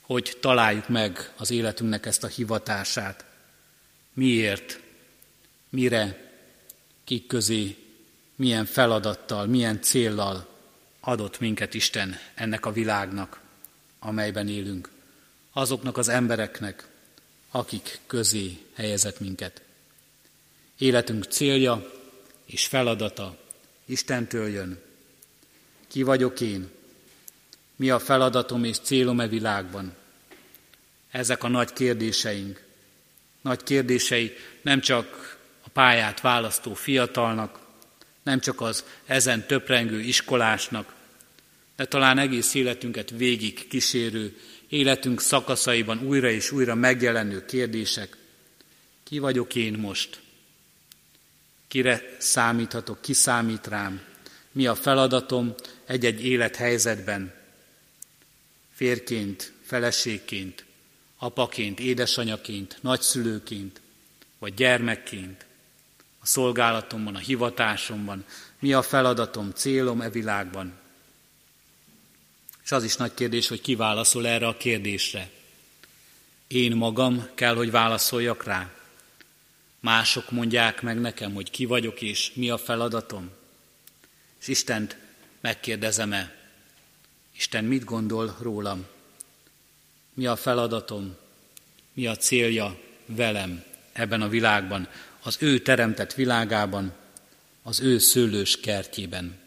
hogy 0.00 0.36
találjuk 0.40 0.88
meg 0.88 1.32
az 1.36 1.50
életünknek 1.50 2.06
ezt 2.06 2.24
a 2.24 2.26
hivatását. 2.26 3.24
Miért, 4.12 4.80
mire, 5.68 6.30
kik 7.04 7.26
közé, 7.26 7.76
milyen 8.36 8.64
feladattal, 8.64 9.46
milyen 9.46 9.82
céllal 9.82 10.48
adott 11.00 11.40
minket 11.40 11.74
Isten 11.74 12.18
ennek 12.34 12.66
a 12.66 12.72
világnak, 12.72 13.40
amelyben 13.98 14.48
élünk. 14.48 14.90
azoknak 15.52 15.96
az 15.96 16.08
embereknek, 16.08 16.86
akik 17.50 17.98
közé 18.06 18.58
helyezett 18.74 19.20
minket. 19.20 19.62
Életünk 20.78 21.24
célja 21.24 21.92
és 22.44 22.66
feladata 22.66 23.38
Istentől 23.84 24.48
jön. 24.48 24.80
Ki 25.92 26.02
vagyok 26.02 26.40
én? 26.40 26.70
Mi 27.76 27.90
a 27.90 27.98
feladatom 27.98 28.64
és 28.64 28.78
célom 28.78 29.20
e 29.20 29.28
világban? 29.28 29.94
Ezek 31.10 31.42
a 31.42 31.48
nagy 31.48 31.72
kérdéseink. 31.72 32.62
Nagy 33.40 33.62
kérdései 33.62 34.36
nem 34.62 34.80
csak 34.80 35.38
a 35.62 35.68
pályát 35.68 36.20
választó 36.20 36.74
fiatalnak, 36.74 37.58
nem 38.22 38.40
csak 38.40 38.60
az 38.60 38.84
ezen 39.06 39.46
töprengő 39.46 40.00
iskolásnak, 40.00 40.94
de 41.76 41.84
talán 41.84 42.18
egész 42.18 42.54
életünket 42.54 43.10
végig 43.10 43.68
kísérő, 43.68 44.38
életünk 44.68 45.20
szakaszaiban 45.20 46.06
újra 46.06 46.30
és 46.30 46.50
újra 46.50 46.74
megjelenő 46.74 47.44
kérdések. 47.44 48.16
Ki 49.02 49.18
vagyok 49.18 49.54
én 49.54 49.72
most? 49.72 50.20
Kire 51.68 52.16
számíthatok, 52.18 53.00
ki 53.00 53.12
számít 53.12 53.66
rám? 53.66 54.10
Mi 54.52 54.66
a 54.66 54.74
feladatom 54.74 55.54
egy-egy 55.84 56.24
élethelyzetben? 56.24 57.34
Férként, 58.72 59.52
feleségként, 59.62 60.64
apaként, 61.16 61.80
édesanyaként, 61.80 62.78
nagyszülőként, 62.80 63.80
vagy 64.38 64.54
gyermekként, 64.54 65.46
a 66.20 66.26
szolgálatomban, 66.26 67.14
a 67.14 67.18
hivatásomban, 67.18 68.24
mi 68.58 68.72
a 68.72 68.82
feladatom, 68.82 69.50
célom 69.50 70.00
e 70.00 70.10
világban. 70.10 70.72
És 72.64 72.72
az 72.72 72.84
is 72.84 72.96
nagy 72.96 73.14
kérdés, 73.14 73.48
hogy 73.48 73.60
ki 73.60 73.74
válaszol 73.74 74.26
erre 74.26 74.46
a 74.46 74.56
kérdésre. 74.56 75.30
Én 76.46 76.76
magam 76.76 77.28
kell, 77.34 77.54
hogy 77.54 77.70
válaszoljak 77.70 78.44
rá. 78.44 78.70
Mások 79.80 80.30
mondják 80.30 80.82
meg 80.82 81.00
nekem, 81.00 81.34
hogy 81.34 81.50
ki 81.50 81.64
vagyok 81.64 82.00
és 82.00 82.32
mi 82.34 82.50
a 82.50 82.58
feladatom. 82.58 83.30
És 84.42 84.48
Istent 84.48 84.96
megkérdezem-e, 85.40 86.34
Isten 87.36 87.64
mit 87.64 87.84
gondol 87.84 88.36
rólam? 88.40 88.86
Mi 90.14 90.26
a 90.26 90.36
feladatom? 90.36 91.16
Mi 91.92 92.06
a 92.06 92.16
célja 92.16 92.78
velem 93.06 93.64
ebben 93.92 94.22
a 94.22 94.28
világban, 94.28 94.88
az 95.22 95.36
ő 95.40 95.58
teremtett 95.58 96.14
világában, 96.14 96.92
az 97.62 97.80
ő 97.80 97.98
szőlős 97.98 98.60
kertjében? 98.60 99.38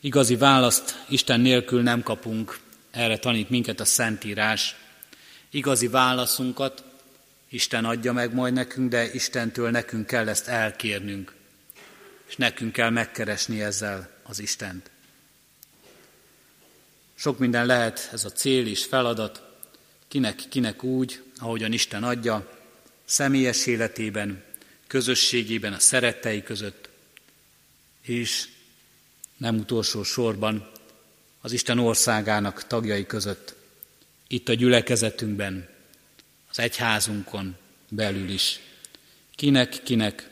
Igazi 0.00 0.36
választ 0.36 1.04
Isten 1.08 1.40
nélkül 1.40 1.82
nem 1.82 2.02
kapunk, 2.02 2.60
erre 2.90 3.18
tanít 3.18 3.50
minket 3.50 3.80
a 3.80 3.84
Szentírás. 3.84 4.76
Igazi 5.50 5.88
válaszunkat 5.88 6.84
Isten 7.48 7.84
adja 7.84 8.12
meg 8.12 8.34
majd 8.34 8.52
nekünk, 8.52 8.90
de 8.90 9.12
Istentől 9.12 9.70
nekünk 9.70 10.06
kell 10.06 10.28
ezt 10.28 10.48
elkérnünk, 10.48 11.35
és 12.26 12.36
nekünk 12.36 12.72
kell 12.72 12.90
megkeresni 12.90 13.62
ezzel 13.62 14.10
az 14.22 14.38
Istent. 14.38 14.90
Sok 17.14 17.38
minden 17.38 17.66
lehet 17.66 18.08
ez 18.12 18.24
a 18.24 18.32
cél 18.32 18.66
és 18.66 18.84
feladat, 18.84 19.42
kinek-kinek 20.08 20.82
úgy, 20.82 21.22
ahogyan 21.36 21.72
Isten 21.72 22.04
adja, 22.04 22.58
személyes 23.04 23.66
életében, 23.66 24.44
közösségében, 24.86 25.72
a 25.72 25.78
szerettei 25.78 26.42
között, 26.42 26.88
és 28.02 28.48
nem 29.36 29.58
utolsó 29.58 30.02
sorban 30.02 30.70
az 31.40 31.52
Isten 31.52 31.78
országának 31.78 32.66
tagjai 32.66 33.06
között, 33.06 33.54
itt 34.26 34.48
a 34.48 34.54
gyülekezetünkben, 34.54 35.68
az 36.50 36.58
egyházunkon 36.58 37.56
belül 37.88 38.28
is. 38.28 38.60
Kinek-kinek 39.34 40.30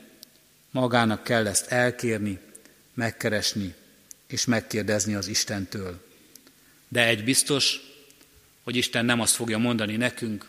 magának 0.75 1.23
kell 1.23 1.47
ezt 1.47 1.71
elkérni, 1.71 2.39
megkeresni 2.93 3.73
és 4.27 4.45
megkérdezni 4.45 5.15
az 5.15 5.27
Istentől. 5.27 6.05
De 6.87 7.05
egy 7.05 7.23
biztos, 7.23 7.79
hogy 8.63 8.75
Isten 8.75 9.05
nem 9.05 9.19
azt 9.19 9.35
fogja 9.35 9.57
mondani 9.57 9.95
nekünk, 9.95 10.47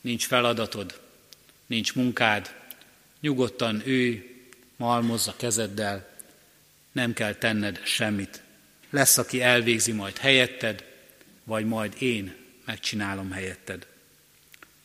nincs 0.00 0.26
feladatod, 0.26 1.00
nincs 1.66 1.94
munkád, 1.94 2.54
nyugodtan 3.20 3.82
ő 3.86 4.30
malmozza 4.76 5.34
kezeddel, 5.36 6.08
nem 6.92 7.12
kell 7.12 7.34
tenned 7.34 7.80
semmit. 7.84 8.42
Lesz, 8.90 9.18
aki 9.18 9.42
elvégzi 9.42 9.92
majd 9.92 10.16
helyetted, 10.16 10.84
vagy 11.44 11.66
majd 11.66 11.94
én 11.98 12.36
megcsinálom 12.64 13.30
helyetted. 13.30 13.86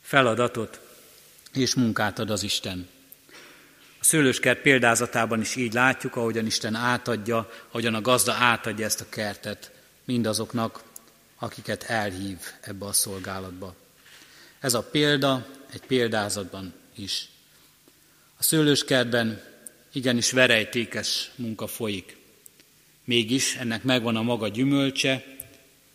Feladatot 0.00 0.80
és 1.52 1.74
munkát 1.74 2.18
ad 2.18 2.30
az 2.30 2.42
Isten. 2.42 2.88
A 4.00 4.04
szőlőskert 4.04 4.60
példázatában 4.60 5.40
is 5.40 5.56
így 5.56 5.72
látjuk, 5.72 6.16
ahogyan 6.16 6.46
Isten 6.46 6.74
átadja, 6.74 7.50
ahogyan 7.68 7.94
a 7.94 8.00
gazda 8.00 8.32
átadja 8.32 8.84
ezt 8.84 9.00
a 9.00 9.08
kertet 9.08 9.70
mindazoknak, 10.04 10.82
akiket 11.38 11.82
elhív 11.82 12.38
ebbe 12.60 12.86
a 12.86 12.92
szolgálatba. 12.92 13.74
Ez 14.60 14.74
a 14.74 14.82
példa 14.82 15.46
egy 15.72 15.82
példázatban 15.86 16.74
is. 16.94 17.28
A 18.36 18.42
szőlőskertben 18.42 19.42
igenis 19.92 20.30
verejtékes 20.30 21.30
munka 21.34 21.66
folyik. 21.66 22.16
Mégis 23.04 23.56
ennek 23.56 23.82
megvan 23.82 24.16
a 24.16 24.22
maga 24.22 24.48
gyümölcse, 24.48 25.24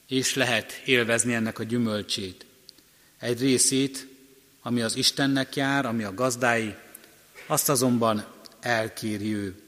és 0.07 0.33
lehet 0.33 0.81
élvezni 0.85 1.33
ennek 1.33 1.59
a 1.59 1.63
gyümölcsét. 1.63 2.45
Egy 3.19 3.39
részét, 3.39 4.07
ami 4.61 4.81
az 4.81 4.95
Istennek 4.95 5.55
jár, 5.55 5.85
ami 5.85 6.03
a 6.03 6.13
gazdái, 6.13 6.75
azt 7.45 7.69
azonban 7.69 8.25
elkéri 8.60 9.34
ő, 9.34 9.62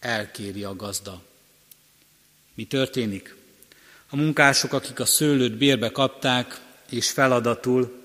elkéri 0.00 0.64
a 0.64 0.76
gazda. 0.76 1.22
Mi 2.54 2.64
történik? 2.64 3.34
A 4.08 4.16
munkások, 4.16 4.72
akik 4.72 5.00
a 5.00 5.04
szőlőt 5.04 5.56
bérbe 5.56 5.90
kapták, 5.90 6.60
és 6.90 7.10
feladatul 7.10 8.02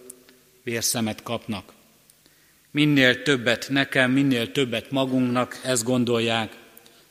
vérszemet 0.63 1.23
kapnak. 1.23 1.73
Minél 2.71 3.23
többet 3.23 3.69
nekem, 3.69 4.11
minél 4.11 4.51
többet 4.51 4.91
magunknak, 4.91 5.59
ezt 5.63 5.83
gondolják, 5.83 6.57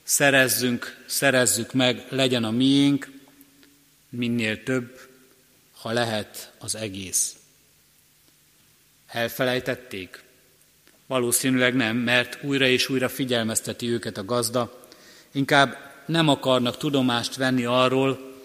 szerezzünk, 0.03 1.05
szerezzük 1.07 1.73
meg, 1.73 2.07
legyen 2.09 2.45
a 2.45 2.51
miénk, 2.51 3.11
minél 4.09 4.63
több, 4.63 5.09
ha 5.73 5.93
lehet 5.93 6.53
az 6.59 6.75
egész. 6.75 7.37
Elfelejtették? 9.07 10.23
Valószínűleg 11.11 11.75
nem, 11.75 11.97
mert 11.97 12.39
újra 12.43 12.67
és 12.67 12.89
újra 12.89 13.09
figyelmezteti 13.09 13.89
őket 13.89 14.19
a 14.19 14.25
gazda, 14.25 14.87
inkább 15.33 15.77
nem 16.07 16.29
akarnak 16.29 16.77
tudomást 16.77 17.37
venni 17.37 17.65
arról, 17.65 18.39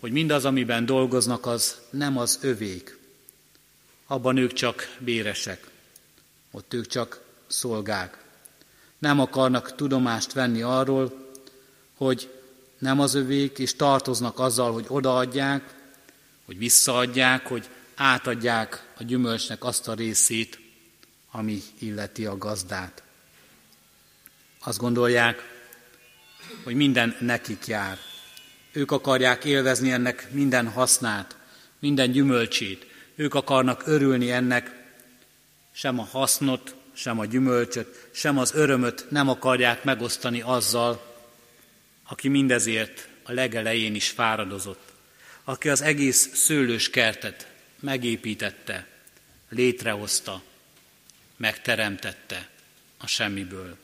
hogy 0.00 0.12
mindaz, 0.12 0.44
amiben 0.44 0.86
dolgoznak, 0.86 1.46
az 1.46 1.76
nem 1.90 2.18
az 2.18 2.38
övék. 2.42 2.98
Abban 4.06 4.36
ők 4.36 4.52
csak 4.52 4.96
béresek 4.98 5.66
ott 6.50 6.74
ők 6.74 6.86
csak 6.86 7.20
szolgák. 7.46 8.24
Nem 8.98 9.20
akarnak 9.20 9.74
tudomást 9.74 10.32
venni 10.32 10.62
arról, 10.62 11.32
hogy 11.96 12.30
nem 12.78 13.00
az 13.00 13.14
övék, 13.14 13.58
és 13.58 13.76
tartoznak 13.76 14.38
azzal, 14.38 14.72
hogy 14.72 14.84
odaadják, 14.88 15.74
hogy 16.44 16.58
visszaadják, 16.58 17.46
hogy 17.46 17.68
átadják 17.94 18.92
a 18.98 19.02
gyümölcsnek 19.02 19.64
azt 19.64 19.88
a 19.88 19.94
részét, 19.94 20.62
ami 21.36 21.62
illeti 21.78 22.26
a 22.26 22.38
gazdát. 22.38 23.02
Azt 24.60 24.78
gondolják, 24.78 25.42
hogy 26.62 26.74
minden 26.74 27.16
nekik 27.20 27.66
jár. 27.66 27.98
Ők 28.72 28.90
akarják 28.90 29.44
élvezni 29.44 29.90
ennek 29.90 30.28
minden 30.30 30.68
hasznát, 30.68 31.36
minden 31.78 32.10
gyümölcsét. 32.10 32.86
Ők 33.14 33.34
akarnak 33.34 33.82
örülni 33.86 34.30
ennek, 34.30 34.84
sem 35.72 35.98
a 35.98 36.04
hasznot, 36.04 36.74
sem 36.92 37.18
a 37.18 37.24
gyümölcsöt, 37.24 38.08
sem 38.12 38.38
az 38.38 38.54
örömöt 38.54 39.06
nem 39.10 39.28
akarják 39.28 39.84
megosztani 39.84 40.40
azzal, 40.40 41.16
aki 42.08 42.28
mindezért 42.28 43.08
a 43.22 43.32
legelején 43.32 43.94
is 43.94 44.08
fáradozott, 44.08 44.92
aki 45.44 45.68
az 45.68 45.80
egész 45.82 46.34
szőlős 46.34 46.90
kertet 46.90 47.48
megépítette, 47.80 48.86
létrehozta, 49.48 50.42
megteremtette 51.36 52.48
a 52.96 53.06
semmiből. 53.06 53.76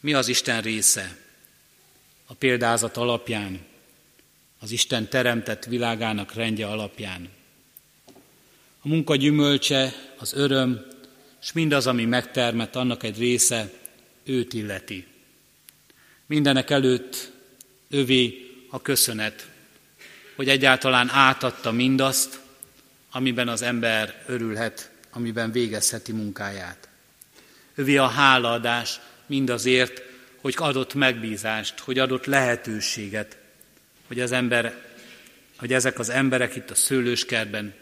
Mi 0.00 0.14
az 0.14 0.28
Isten 0.28 0.62
része? 0.62 1.16
A 2.26 2.34
példázat 2.34 2.96
alapján, 2.96 3.60
az 4.58 4.70
Isten 4.70 5.08
teremtett 5.08 5.64
világának 5.64 6.34
rendje 6.34 6.66
alapján. 6.66 7.28
A 8.80 8.88
munka 8.88 9.16
gyümölcse, 9.16 9.92
az 10.18 10.32
öröm, 10.32 10.86
és 11.42 11.52
mindaz, 11.52 11.86
ami 11.86 12.04
megtermett, 12.04 12.76
annak 12.76 13.02
egy 13.02 13.18
része 13.18 13.72
őt 14.24 14.52
illeti. 14.52 15.06
Mindenek 16.26 16.70
előtt 16.70 17.32
övé 17.90 18.50
a 18.70 18.82
köszönet, 18.82 19.48
hogy 20.36 20.48
egyáltalán 20.48 21.08
átadta 21.10 21.72
mindazt, 21.72 22.40
amiben 23.16 23.48
az 23.48 23.62
ember 23.62 24.22
örülhet, 24.26 24.90
amiben 25.10 25.52
végezheti 25.52 26.12
munkáját. 26.12 26.88
Övi 27.74 27.96
a 27.96 28.06
hálaadás 28.06 29.00
mindazért, 29.26 30.02
hogy 30.40 30.54
adott 30.56 30.94
megbízást, 30.94 31.78
hogy 31.78 31.98
adott 31.98 32.24
lehetőséget, 32.24 33.36
hogy, 34.06 34.20
az 34.20 34.32
ember, 34.32 34.74
hogy 35.58 35.72
ezek 35.72 35.98
az 35.98 36.08
emberek 36.08 36.56
itt 36.56 36.70
a 36.70 36.74
szőlőskertben 36.74 37.74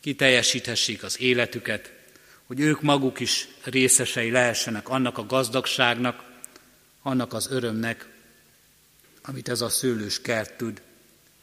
kiteljesíthessék 0.00 1.02
az 1.02 1.20
életüket, 1.20 1.92
hogy 2.46 2.60
ők 2.60 2.82
maguk 2.82 3.20
is 3.20 3.48
részesei 3.62 4.30
lehessenek 4.30 4.88
annak 4.88 5.18
a 5.18 5.26
gazdagságnak, 5.26 6.24
annak 7.02 7.32
az 7.32 7.50
örömnek, 7.50 8.06
amit 9.22 9.48
ez 9.48 9.60
a 9.60 9.68
szőlős 9.68 10.20
kert 10.20 10.56
tud, 10.56 10.80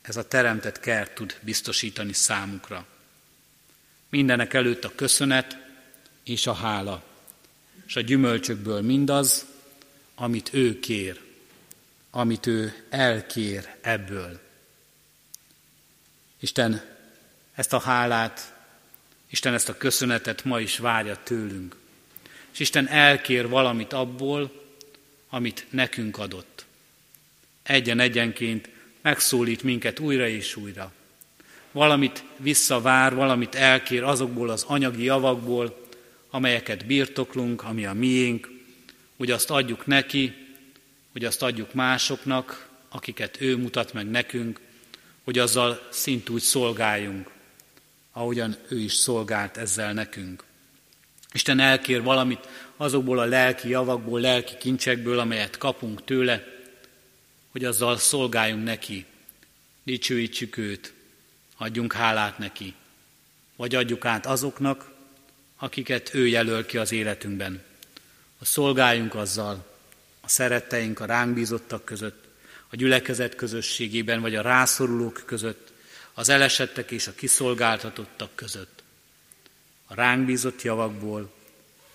ez 0.01 0.17
a 0.17 0.27
teremtett 0.27 0.79
kert 0.79 1.15
tud 1.15 1.37
biztosítani 1.41 2.13
számukra. 2.13 2.85
Mindenek 4.11 4.53
előtt 4.53 4.83
a 4.83 4.95
köszönet 4.95 5.57
és 6.23 6.47
a 6.47 6.53
hála, 6.53 7.03
és 7.87 7.95
a 7.95 8.01
gyümölcsökből 8.01 8.81
mindaz, 8.81 9.45
amit 10.15 10.53
ő 10.53 10.79
kér, 10.79 11.19
amit 12.09 12.45
ő 12.45 12.85
elkér 12.89 13.75
ebből. 13.81 14.39
Isten 16.39 16.81
ezt 17.55 17.73
a 17.73 17.79
hálát, 17.79 18.55
Isten 19.29 19.53
ezt 19.53 19.69
a 19.69 19.77
köszönetet 19.77 20.43
ma 20.43 20.59
is 20.59 20.77
várja 20.77 21.15
tőlünk. 21.23 21.75
És 22.51 22.59
Isten 22.59 22.87
elkér 22.87 23.47
valamit 23.47 23.93
abból, 23.93 24.65
amit 25.29 25.65
nekünk 25.69 26.17
adott. 26.17 26.65
Egyen-egyenként 27.63 28.69
megszólít 29.01 29.63
minket 29.63 29.99
újra 29.99 30.27
és 30.27 30.55
újra. 30.55 30.93
Valamit 31.71 32.23
visszavár, 32.37 33.15
valamit 33.15 33.55
elkér 33.55 34.03
azokból 34.03 34.49
az 34.49 34.63
anyagi 34.67 35.03
javakból, 35.03 35.87
amelyeket 36.29 36.85
birtoklunk, 36.85 37.63
ami 37.63 37.85
a 37.85 37.93
miénk, 37.93 38.49
hogy 39.17 39.31
azt 39.31 39.49
adjuk 39.49 39.85
neki, 39.85 40.33
hogy 41.11 41.25
azt 41.25 41.41
adjuk 41.41 41.73
másoknak, 41.73 42.69
akiket 42.89 43.41
ő 43.41 43.57
mutat 43.57 43.93
meg 43.93 44.09
nekünk, 44.09 44.59
hogy 45.23 45.39
azzal 45.39 45.87
szintúgy 45.89 46.41
szolgáljunk, 46.41 47.29
ahogyan 48.11 48.55
ő 48.69 48.79
is 48.79 48.93
szolgált 48.93 49.57
ezzel 49.57 49.93
nekünk. 49.93 50.43
Isten 51.33 51.59
elkér 51.59 52.03
valamit 52.03 52.47
azokból 52.77 53.19
a 53.19 53.25
lelki 53.25 53.69
javakból, 53.69 54.19
lelki 54.19 54.57
kincsekből, 54.57 55.19
amelyet 55.19 55.57
kapunk 55.57 56.03
tőle, 56.03 56.47
hogy 57.51 57.65
azzal 57.65 57.97
szolgáljunk 57.97 58.63
neki, 58.63 59.05
dicsőítsük 59.83 60.57
őt, 60.57 60.93
adjunk 61.61 61.93
hálát 61.93 62.37
neki, 62.37 62.73
vagy 63.55 63.75
adjuk 63.75 64.05
át 64.05 64.25
azoknak, 64.25 64.91
akiket 65.57 66.13
ő 66.13 66.27
jelöl 66.27 66.65
ki 66.65 66.77
az 66.77 66.91
életünkben. 66.91 67.63
A 68.39 68.45
szolgáljunk 68.45 69.15
azzal, 69.15 69.65
a 70.21 70.27
szeretteink, 70.27 70.99
a 70.99 71.05
ránk 71.05 71.33
bízottak 71.33 71.85
között, 71.85 72.27
a 72.69 72.75
gyülekezet 72.75 73.35
közösségében, 73.35 74.21
vagy 74.21 74.35
a 74.35 74.41
rászorulók 74.41 75.23
között, 75.25 75.71
az 76.13 76.29
elesettek 76.29 76.91
és 76.91 77.07
a 77.07 77.13
kiszolgáltatottak 77.13 78.35
között. 78.35 78.83
A 79.85 79.93
ránk 79.93 80.25
bízott 80.25 80.61
javakból, 80.61 81.33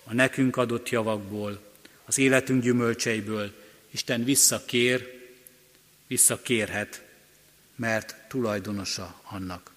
a 0.03 0.13
nekünk 0.13 0.57
adott 0.57 0.89
javakból, 0.89 1.59
az 2.05 2.17
életünk 2.17 2.63
gyümölcseiből 2.63 3.53
Isten 3.91 4.23
visszakér, 4.23 5.29
visszakérhet, 6.07 7.06
mert 7.77 8.15
tulajdonosa 8.27 9.21
annak. 9.23 9.71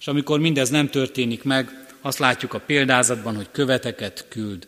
És 0.00 0.06
amikor 0.06 0.40
mindez 0.40 0.68
nem 0.68 0.90
történik 0.90 1.42
meg, 1.42 1.86
azt 2.00 2.18
látjuk 2.18 2.54
a 2.54 2.60
példázatban, 2.60 3.36
hogy 3.36 3.50
követeket 3.50 4.26
küld. 4.28 4.66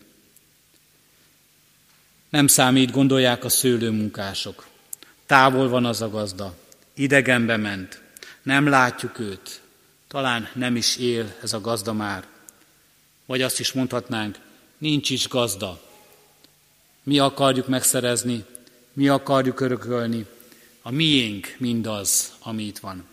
Nem 2.28 2.46
számít, 2.46 2.90
gondolják 2.90 3.44
a 3.44 3.48
szőlőmunkások. 3.48 4.66
Távol 5.26 5.68
van 5.68 5.84
az 5.84 6.02
a 6.02 6.10
gazda, 6.10 6.54
idegenbe 6.94 7.56
ment, 7.56 8.02
nem 8.42 8.66
látjuk 8.68 9.18
őt, 9.18 9.60
talán 10.08 10.48
nem 10.54 10.76
is 10.76 10.96
él 10.96 11.34
ez 11.42 11.52
a 11.52 11.60
gazda 11.60 11.92
már. 11.92 12.26
Vagy 13.26 13.42
azt 13.42 13.60
is 13.60 13.72
mondhatnánk, 13.72 14.38
nincs 14.78 15.10
is 15.10 15.28
gazda. 15.28 15.80
Mi 17.02 17.18
akarjuk 17.18 17.68
megszerezni, 17.68 18.44
mi 18.92 19.08
akarjuk 19.08 19.60
örökölni, 19.60 20.26
a 20.86 20.90
miénk 20.90 21.54
mindaz, 21.58 22.32
ami 22.42 22.62
itt 22.62 22.78
van. 22.78 23.04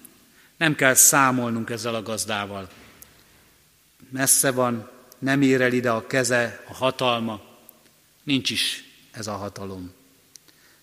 Nem 0.57 0.75
kell 0.75 0.93
számolnunk 0.93 1.69
ezzel 1.69 1.95
a 1.95 2.01
gazdával. 2.01 2.69
Messze 4.09 4.51
van, 4.51 4.89
nem 5.19 5.41
ér 5.41 5.61
el 5.61 5.73
ide 5.73 5.91
a 5.91 6.07
keze, 6.07 6.63
a 6.69 6.73
hatalma, 6.73 7.41
nincs 8.23 8.49
is 8.49 8.83
ez 9.11 9.27
a 9.27 9.35
hatalom. 9.35 9.93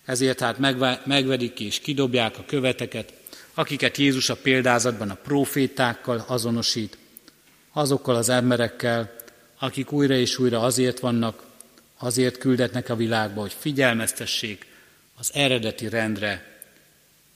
Ezért 0.05 0.39
hát 0.39 0.57
megvedik 1.05 1.59
és 1.59 1.79
kidobják 1.79 2.37
a 2.37 2.45
követeket, 2.45 3.13
akiket 3.53 3.97
Jézus 3.97 4.29
a 4.29 4.35
példázatban 4.35 5.09
a 5.09 5.15
profétákkal 5.23 6.25
azonosít, 6.27 6.97
azokkal 7.71 8.15
az 8.15 8.29
emberekkel, 8.29 9.15
akik 9.59 9.91
újra 9.91 10.13
és 10.13 10.37
újra 10.37 10.59
azért 10.59 10.99
vannak, 10.99 11.43
azért 11.97 12.37
küldetnek 12.37 12.89
a 12.89 12.95
világba, 12.95 13.41
hogy 13.41 13.55
figyelmeztessék 13.59 14.65
az 15.17 15.31
eredeti 15.33 15.89
rendre, 15.89 16.50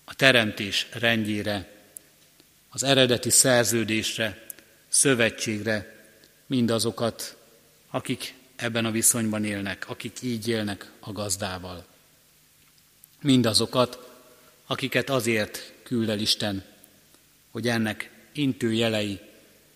a 0.06 0.16
teremtés 0.16 0.88
rendjére, 0.92 1.74
az 2.70 2.84
eredeti 2.84 3.30
szerződésre, 3.30 4.46
szövetségre 4.88 6.06
mindazokat, 6.46 7.38
akik 7.90 8.34
ebben 8.56 8.86
a 8.86 8.92
viszonyban 8.92 9.46
élnek, 9.46 9.90
akik 9.90 10.22
így 10.22 10.48
élnek 10.48 10.92
a 11.00 11.12
gazdával. 11.12 11.86
Mindazokat, 13.22 14.20
akiket 14.66 15.10
azért 15.10 15.74
küld 15.84 16.10
el 16.10 16.20
Isten, 16.20 16.64
hogy 17.52 17.68
ennek 17.68 18.12
intő 18.32 18.74
jelei, 18.74 19.20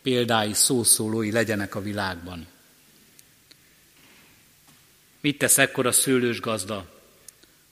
példái, 0.01 0.53
szószólói 0.53 1.31
legyenek 1.31 1.75
a 1.75 1.81
világban. 1.81 2.47
Mit 5.19 5.37
tesz 5.37 5.57
ekkor 5.57 5.85
a 5.85 5.91
szőlős 5.91 6.39
gazda? 6.39 6.97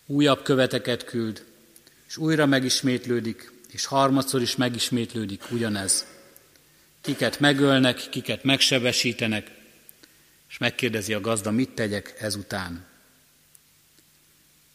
Újabb 0.06 0.44
követeket 0.44 1.04
küld, 1.04 1.46
és 2.08 2.18
újra 2.18 2.46
megismétlődik, 2.46 3.52
és 3.72 3.86
harmadszor 3.86 4.42
is 4.42 4.56
megismétlődik 4.56 5.52
ugyanez. 5.52 6.06
Kiket 7.02 7.40
megölnek, 7.40 8.10
kiket 8.10 8.44
megsebesítenek, 8.44 9.52
és 10.50 10.58
megkérdezi 10.58 11.14
a 11.14 11.22
gazda, 11.22 11.52
mit 11.52 11.70
tegyek 11.70 12.16
ezután. 12.20 12.86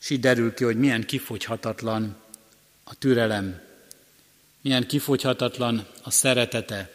És 0.00 0.10
így 0.10 0.20
derül 0.20 0.54
ki, 0.54 0.64
hogy 0.64 0.78
milyen 0.78 1.04
kifogyhatatlan 1.04 2.16
a 2.84 2.94
türelem, 2.94 3.60
milyen 4.60 4.86
kifogyhatatlan 4.86 5.86
a 6.02 6.10
szeretete 6.10 6.90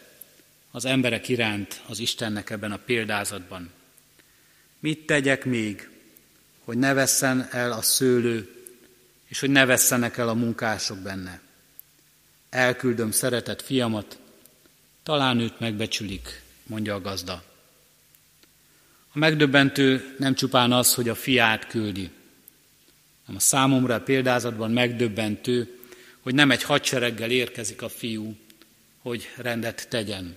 az 0.70 0.84
emberek 0.84 1.28
iránt 1.28 1.82
az 1.86 1.98
Istennek 1.98 2.50
ebben 2.50 2.72
a 2.72 2.76
példázatban. 2.76 3.70
Mit 4.78 5.06
tegyek 5.06 5.44
még, 5.44 5.90
hogy 6.64 6.78
ne 6.78 6.92
vesszen 6.92 7.48
el 7.50 7.72
a 7.72 7.82
szőlő, 7.82 8.57
és 9.28 9.40
hogy 9.40 9.50
ne 9.50 9.64
vesszenek 9.64 10.16
el 10.16 10.28
a 10.28 10.34
munkások 10.34 10.98
benne. 10.98 11.40
Elküldöm 12.50 13.10
szeretett 13.10 13.62
fiamat, 13.62 14.18
talán 15.02 15.40
őt 15.40 15.60
megbecsülik, 15.60 16.42
mondja 16.66 16.94
a 16.94 17.00
gazda. 17.00 17.42
A 19.12 19.18
megdöbbentő 19.18 20.14
nem 20.18 20.34
csupán 20.34 20.72
az, 20.72 20.94
hogy 20.94 21.08
a 21.08 21.14
fiát 21.14 21.66
küldi, 21.66 22.10
hanem 23.20 23.36
a 23.36 23.40
számomra 23.40 23.94
a 23.94 24.00
példázatban 24.00 24.70
megdöbbentő, 24.70 25.78
hogy 26.20 26.34
nem 26.34 26.50
egy 26.50 26.62
hadsereggel 26.62 27.30
érkezik 27.30 27.82
a 27.82 27.88
fiú, 27.88 28.36
hogy 29.02 29.32
rendet 29.36 29.88
tegyen. 29.88 30.36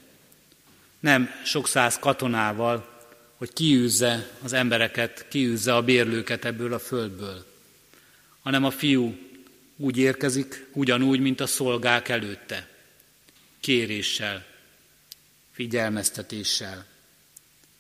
Nem 1.00 1.30
sok 1.44 1.68
száz 1.68 2.00
katonával, 2.00 2.90
hogy 3.36 3.54
kiűzze 3.54 4.30
az 4.44 4.54
embereket, 4.54 5.26
kiűzze 5.28 5.76
a 5.76 5.84
bérlőket 5.84 6.46
ebből 6.46 6.74
a 6.74 6.80
földből, 6.80 7.51
hanem 8.42 8.64
a 8.64 8.72
fiú 8.72 9.18
úgy 9.78 9.98
érkezik, 9.98 10.68
ugyanúgy, 10.74 11.20
mint 11.20 11.40
a 11.40 11.48
szolgák 11.48 12.10
előtte, 12.10 12.70
kéréssel, 13.60 14.46
figyelmeztetéssel, 15.52 16.86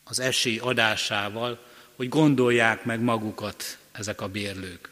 az 0.03 0.19
esély 0.19 0.57
adásával, 0.57 1.65
hogy 1.95 2.09
gondolják 2.09 2.83
meg 2.83 2.99
magukat 2.99 3.77
ezek 3.91 4.21
a 4.21 4.27
bérlők. 4.27 4.89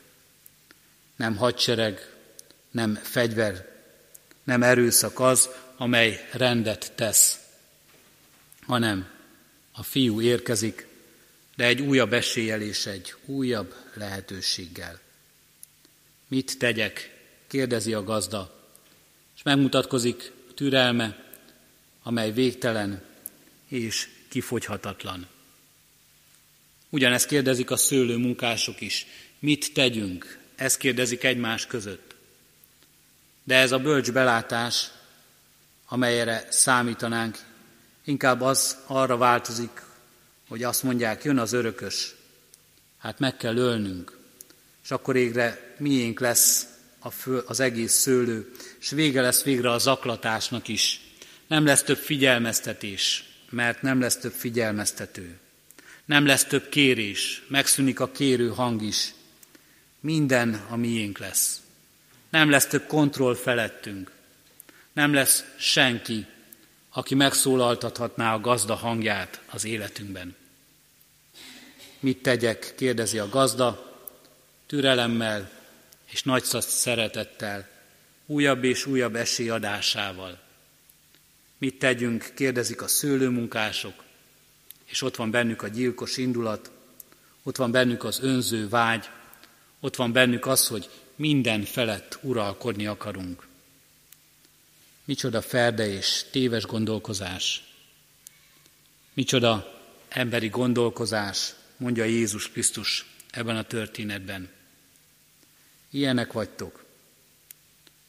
Nem 1.16 1.36
hadsereg, 1.36 2.14
nem 2.72 2.96
fegyver, 2.96 3.78
nem 4.44 4.64
erőszak 4.64 5.20
az, 5.20 5.50
amely 5.78 6.28
rendet 6.32 6.92
tesz, 6.96 7.40
hanem 8.62 9.10
a 9.72 9.84
fiú 9.84 10.22
érkezik, 10.22 10.88
de 11.56 11.66
egy 11.66 11.82
újabb 11.82 12.14
eséllyel 12.14 12.62
és 12.62 12.86
egy 12.86 13.16
újabb 13.26 13.76
lehetőséggel. 13.94 15.00
Mit 16.30 16.58
tegyek? 16.58 17.18
kérdezi 17.48 17.94
a 17.94 18.04
gazda. 18.04 18.54
és 19.36 19.44
megmutatkozik 19.44 20.32
türelme, 20.56 21.24
amely 22.04 22.32
végtelen 22.32 23.04
és 23.68 24.10
kifogyhatatlan. 24.28 25.28
Ugyanezt 26.90 27.28
kérdezik 27.28 27.72
a 27.72 27.78
szőlő 27.78 28.18
munkások 28.18 28.82
is. 28.82 29.06
Mit 29.40 29.74
tegyünk? 29.74 30.40
Ezt 30.56 30.78
kérdezik 30.78 31.24
egymás 31.24 31.66
között. 31.66 32.16
De 33.44 33.56
ez 33.56 33.72
a 33.72 33.80
bölcs 33.80 34.12
belátás, 34.12 34.92
amelyre 35.88 36.48
számítanánk, 36.50 37.38
inkább 38.04 38.42
az 38.42 38.78
arra 38.86 39.18
változik, 39.18 39.82
hogy 40.48 40.64
azt 40.64 40.84
mondják, 40.84 41.24
jön 41.24 41.38
az 41.38 41.54
örökös, 41.54 42.16
hát 42.98 43.20
meg 43.20 43.38
kell 43.38 43.58
ölnünk, 43.58 44.19
és 44.90 44.96
akkor 44.96 45.16
égre 45.16 45.76
miénk 45.78 46.20
lesz 46.20 46.68
a 47.00 47.10
fő, 47.10 47.38
az 47.38 47.60
egész 47.60 47.94
szőlő, 47.94 48.52
és 48.80 48.90
vége 48.90 49.22
lesz 49.22 49.44
végre 49.44 49.72
a 49.72 49.78
zaklatásnak 49.78 50.68
is. 50.68 51.02
Nem 51.48 51.66
lesz 51.66 51.84
több 51.84 51.98
figyelmeztetés, 51.98 53.24
mert 53.50 53.82
nem 53.82 54.00
lesz 54.00 54.18
több 54.18 54.32
figyelmeztető. 54.32 55.38
Nem 56.06 56.26
lesz 56.26 56.46
több 56.46 56.70
kérés, 56.70 57.44
megszűnik 57.48 58.00
a 58.00 58.12
kérő 58.12 58.50
hang 58.50 58.82
is. 58.82 59.14
Minden 60.00 60.66
a 60.70 60.76
miénk 60.76 61.18
lesz. 61.18 61.62
Nem 62.30 62.50
lesz 62.50 62.68
több 62.68 62.88
kontroll 62.88 63.36
felettünk. 63.36 64.12
Nem 64.94 65.14
lesz 65.14 65.44
senki, 65.58 66.26
aki 66.90 67.16
megszólaltathatná 67.16 68.34
a 68.34 68.40
gazda 68.40 68.76
hangját 68.76 69.42
az 69.50 69.66
életünkben. 69.66 70.36
Mit 72.00 72.22
tegyek, 72.22 72.74
kérdezi 72.76 73.20
a 73.20 73.30
gazda, 73.30 73.89
türelemmel 74.70 75.52
és 76.06 76.24
nagy 76.24 76.44
szeretettel, 76.44 77.68
újabb 78.26 78.64
és 78.64 78.86
újabb 78.86 79.16
esélyadásával. 79.16 80.40
Mit 81.58 81.80
tegyünk, 81.80 82.32
kérdezik 82.36 82.82
a 82.82 82.88
szőlőmunkások, 82.88 84.04
és 84.86 85.02
ott 85.02 85.16
van 85.16 85.32
bennük 85.32 85.62
a 85.62 85.68
gyilkos 85.68 86.18
indulat, 86.18 86.72
ott 87.44 87.56
van 87.56 87.72
bennük 87.72 88.04
az 88.04 88.20
önző 88.22 88.70
vágy, 88.70 89.10
ott 89.80 89.96
van 89.96 90.12
bennük 90.12 90.46
az, 90.46 90.68
hogy 90.68 90.90
minden 91.16 91.64
felett 91.64 92.20
uralkodni 92.22 92.86
akarunk. 92.86 93.48
Micsoda 95.04 95.42
ferde 95.42 95.88
és 95.88 96.26
téves 96.32 96.66
gondolkozás. 96.66 97.64
Micsoda 99.14 99.82
emberi 100.10 100.50
gondolkozás, 100.50 101.54
mondja 101.78 102.04
Jézus 102.04 102.50
Krisztus 102.52 103.06
ebben 103.32 103.56
a 103.56 103.64
történetben. 103.64 104.58
Ilyenek 105.92 106.32
vagytok. 106.32 106.84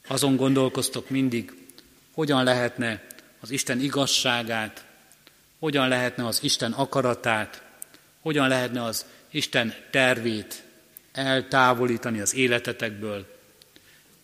Azon 0.07 0.37
gondolkoztok 0.37 1.11
mindig, 1.11 1.53
hogyan 2.13 2.45
lehetne 2.45 3.07
az 3.41 3.51
Isten 3.51 3.81
igazságát, 3.81 4.85
hogyan 5.59 5.89
lehetne 5.89 6.27
az 6.27 6.43
Isten 6.43 6.73
akaratát, 6.73 7.63
hogyan 8.21 8.49
lehetne 8.49 8.85
az 8.85 9.05
Isten 9.31 9.75
tervét 9.91 10.63
eltávolítani 11.13 12.21
az 12.21 12.35
életetekből, 12.35 13.39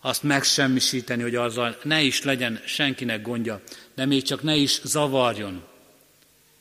azt 0.01 0.23
megsemmisíteni, 0.23 1.23
hogy 1.23 1.35
azzal 1.35 1.79
ne 1.83 2.01
is 2.01 2.23
legyen 2.23 2.61
senkinek 2.65 3.23
gondja, 3.23 3.61
de 3.95 4.05
még 4.05 4.23
csak 4.23 4.43
ne 4.43 4.55
is 4.55 4.81
zavarjon, 4.85 5.63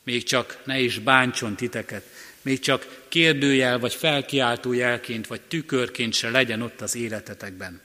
még 0.04 0.24
csak 0.24 0.62
ne 0.66 0.80
is 0.80 1.00
bántson 1.00 1.56
titeket, 1.56 2.04
még 2.46 2.60
csak 2.60 3.06
kérdőjel, 3.08 3.80
vagy 3.80 3.94
felkiáltó 3.94 4.74
jelként, 4.74 5.28
vagy 5.28 5.42
tükörként 5.42 6.14
se 6.14 6.30
legyen 6.30 6.62
ott 6.62 6.82
az 6.82 6.96
életetekben. 6.96 7.82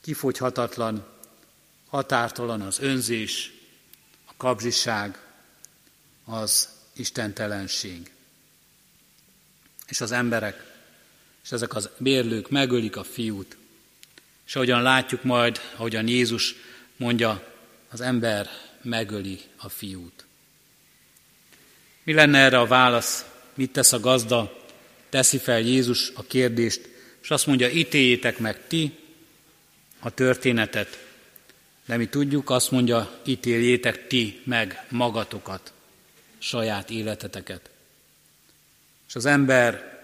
Kifogyhatatlan, 0.00 1.06
határtalan 1.88 2.60
az 2.60 2.78
önzés, 2.80 3.52
a 4.24 4.32
kapzsiság, 4.36 5.18
az 6.24 6.68
istentelenség. 6.92 8.10
És 9.86 10.00
az 10.00 10.12
emberek, 10.12 10.74
és 11.44 11.52
ezek 11.52 11.74
az 11.74 11.88
bérlők 11.98 12.50
megölik 12.50 12.96
a 12.96 13.04
fiút. 13.04 13.56
És 14.46 14.56
ahogyan 14.56 14.82
látjuk 14.82 15.22
majd, 15.22 15.60
ahogyan 15.76 16.08
Jézus 16.08 16.54
mondja, 16.96 17.54
az 17.88 18.00
ember 18.00 18.48
megöli 18.82 19.40
a 19.56 19.68
fiút. 19.68 20.26
Mi 22.08 22.14
lenne 22.14 22.38
erre 22.38 22.58
a 22.58 22.66
válasz? 22.66 23.24
Mit 23.54 23.70
tesz 23.70 23.92
a 23.92 24.00
gazda? 24.00 24.64
Teszi 25.08 25.38
fel 25.38 25.60
Jézus 25.60 26.12
a 26.14 26.22
kérdést, 26.22 26.88
és 27.22 27.30
azt 27.30 27.46
mondja, 27.46 27.68
ítéljétek 27.68 28.38
meg 28.38 28.66
ti 28.66 28.98
a 29.98 30.10
történetet. 30.10 31.04
De 31.86 31.96
mi 31.96 32.06
tudjuk, 32.06 32.50
azt 32.50 32.70
mondja, 32.70 33.18
ítéljétek 33.24 34.06
ti 34.06 34.40
meg 34.44 34.84
magatokat, 34.88 35.72
saját 36.38 36.90
életeteket. 36.90 37.70
És 39.08 39.14
az 39.14 39.26
ember 39.26 39.98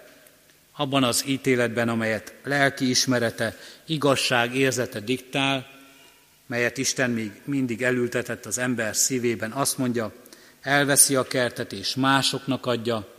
abban 0.73 1.05
az 1.05 1.25
ítéletben, 1.27 1.89
amelyet 1.89 2.35
lelki 2.43 2.89
ismerete, 2.89 3.59
igazság 3.87 4.57
érzete 4.57 5.01
diktál, 5.01 5.71
melyet 6.47 6.79
Isten 6.79 7.11
még 7.11 7.31
mindig 7.45 7.83
elültetett 7.83 8.47
az 8.47 8.59
ember 8.59 8.97
szívében, 8.97 9.53
azt 9.53 9.79
mondja, 9.79 10.13
elveszi 10.65 11.15
a 11.15 11.23
kertet 11.23 11.73
és 11.73 11.95
másoknak 11.95 12.67
adja, 12.67 13.15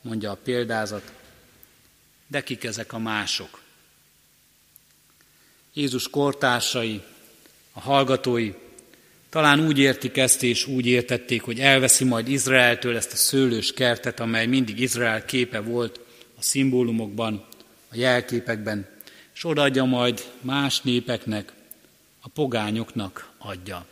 mondja 0.00 0.30
a 0.30 0.38
példázat. 0.44 1.12
De 2.26 2.42
kik 2.42 2.64
ezek 2.64 2.92
a 2.92 2.98
mások? 2.98 3.60
Jézus 5.72 6.08
kortársai, 6.08 7.02
a 7.72 7.80
hallgatói 7.80 8.52
talán 9.28 9.66
úgy 9.66 9.78
értik 9.78 10.16
ezt, 10.16 10.42
és 10.42 10.66
úgy 10.66 10.86
értették, 10.86 11.42
hogy 11.42 11.60
elveszi 11.60 12.04
majd 12.04 12.28
Izraeltől 12.28 12.96
ezt 12.96 13.12
a 13.12 13.16
szőlős 13.16 13.72
kertet, 13.72 14.20
amely 14.20 14.46
mindig 14.46 14.80
Izrael 14.80 15.24
képe 15.24 15.60
volt 15.60 16.00
a 16.38 16.42
szimbólumokban, 16.42 17.44
a 17.90 17.96
jelképekben, 17.96 18.88
és 19.34 19.44
odaadja 19.44 19.84
majd 19.84 20.24
más 20.40 20.80
népeknek, 20.80 21.52
a 22.20 22.28
pogányoknak 22.28 23.30
adja. 23.38 23.86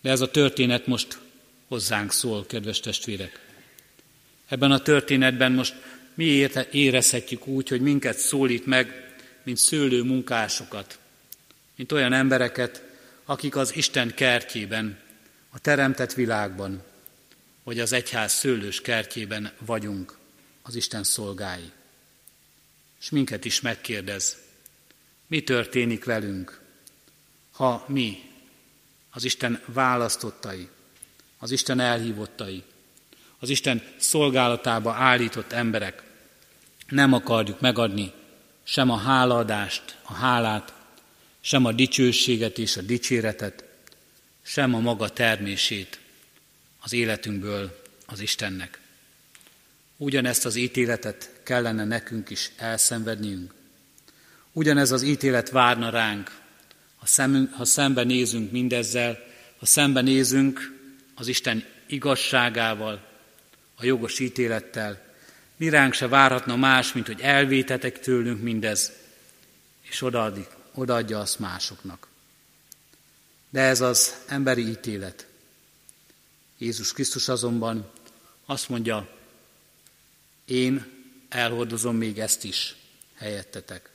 De 0.00 0.10
ez 0.10 0.20
a 0.20 0.30
történet 0.30 0.86
most 0.86 1.18
hozzánk 1.72 2.12
szól, 2.12 2.46
kedves 2.46 2.80
testvérek. 2.80 3.40
Ebben 4.48 4.70
a 4.72 4.82
történetben 4.82 5.52
most 5.52 5.74
mi 6.14 6.48
érezhetjük 6.70 7.46
úgy, 7.46 7.68
hogy 7.68 7.80
minket 7.80 8.18
szólít 8.18 8.66
meg, 8.66 9.14
mint 9.42 9.56
szőlő 9.56 10.02
munkásokat, 10.02 10.98
mint 11.76 11.92
olyan 11.92 12.12
embereket, 12.12 12.82
akik 13.24 13.56
az 13.56 13.76
Isten 13.76 14.14
kertjében, 14.14 14.98
a 15.50 15.58
teremtett 15.58 16.12
világban, 16.12 16.82
vagy 17.62 17.80
az 17.80 17.92
egyház 17.92 18.32
szőlős 18.32 18.80
kertjében 18.80 19.52
vagyunk, 19.58 20.18
az 20.62 20.74
Isten 20.74 21.04
szolgái. 21.04 21.70
És 23.00 23.10
minket 23.10 23.44
is 23.44 23.60
megkérdez, 23.60 24.36
mi 25.26 25.42
történik 25.42 26.04
velünk, 26.04 26.60
ha 27.50 27.84
mi, 27.88 28.30
az 29.10 29.24
Isten 29.24 29.62
választottai, 29.66 30.68
az 31.42 31.50
Isten 31.50 31.80
elhívottai, 31.80 32.62
az 33.38 33.48
Isten 33.48 33.82
szolgálatába 33.96 34.92
állított 34.92 35.52
emberek 35.52 36.02
nem 36.88 37.12
akarjuk 37.12 37.60
megadni 37.60 38.12
sem 38.62 38.90
a 38.90 38.96
hálaadást, 38.96 39.96
a 40.02 40.12
hálát, 40.12 40.74
sem 41.40 41.64
a 41.64 41.72
dicsőséget 41.72 42.58
és 42.58 42.76
a 42.76 42.82
dicséretet, 42.82 43.64
sem 44.42 44.74
a 44.74 44.78
maga 44.80 45.08
termését 45.08 46.00
az 46.80 46.92
életünkből 46.92 47.82
az 48.06 48.20
Istennek. 48.20 48.80
Ugyanezt 49.96 50.44
az 50.44 50.56
ítéletet 50.56 51.30
kellene 51.42 51.84
nekünk 51.84 52.30
is 52.30 52.50
elszenvedniünk. 52.56 53.54
Ugyanez 54.52 54.92
az 54.92 55.02
ítélet 55.02 55.50
várna 55.50 55.90
ránk, 55.90 56.30
ha, 56.96 57.06
szemünk, 57.06 57.52
ha 57.52 57.64
szembe 57.64 58.02
nézünk 58.02 58.50
mindezzel, 58.50 59.18
ha 59.58 59.66
szembe 59.66 60.00
nézünk 60.00 60.80
az 61.14 61.26
Isten 61.26 61.64
igazságával, 61.86 63.10
a 63.74 63.84
jogos 63.84 64.18
ítélettel, 64.18 65.12
mi 65.56 65.68
ránk 65.68 65.94
se 65.94 66.08
várhatna 66.08 66.56
más, 66.56 66.92
mint 66.92 67.06
hogy 67.06 67.20
elvétetek 67.20 68.00
tőlünk 68.00 68.42
mindez, 68.42 68.92
és 69.80 70.02
odaadik, 70.02 70.48
odaadja 70.74 71.18
azt 71.18 71.38
másoknak. 71.38 72.08
De 73.50 73.60
ez 73.60 73.80
az 73.80 74.14
emberi 74.26 74.68
ítélet. 74.68 75.26
Jézus 76.58 76.92
Krisztus 76.92 77.28
azonban 77.28 77.90
azt 78.46 78.68
mondja, 78.68 79.08
én 80.44 80.86
elhordozom 81.28 81.96
még 81.96 82.18
ezt 82.18 82.44
is 82.44 82.74
helyettetek. 83.14 83.90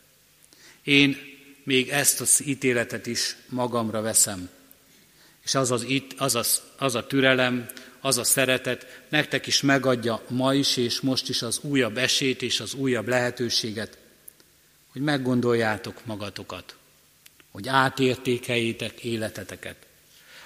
Én 0.83 1.17
még 1.63 1.89
ezt 1.89 2.21
az 2.21 2.45
ítéletet 2.45 3.05
is 3.05 3.35
magamra 3.49 4.01
veszem. 4.01 4.49
És 5.47 5.55
az, 5.55 5.71
az, 5.71 5.85
az, 6.17 6.35
az, 6.35 6.61
az 6.77 6.95
a 6.95 7.07
türelem, 7.07 7.67
az 7.99 8.17
a 8.17 8.23
szeretet 8.23 9.01
nektek 9.09 9.47
is 9.47 9.61
megadja 9.61 10.21
ma 10.27 10.53
is 10.53 10.77
és 10.77 10.99
most 10.99 11.29
is 11.29 11.41
az 11.41 11.59
újabb 11.61 11.97
esét 11.97 12.41
és 12.41 12.59
az 12.59 12.73
újabb 12.73 13.07
lehetőséget, 13.07 13.97
hogy 14.91 15.01
meggondoljátok 15.01 16.05
magatokat, 16.05 16.75
hogy 17.51 17.67
átértékeljétek 17.67 19.03
életeteket. 19.03 19.75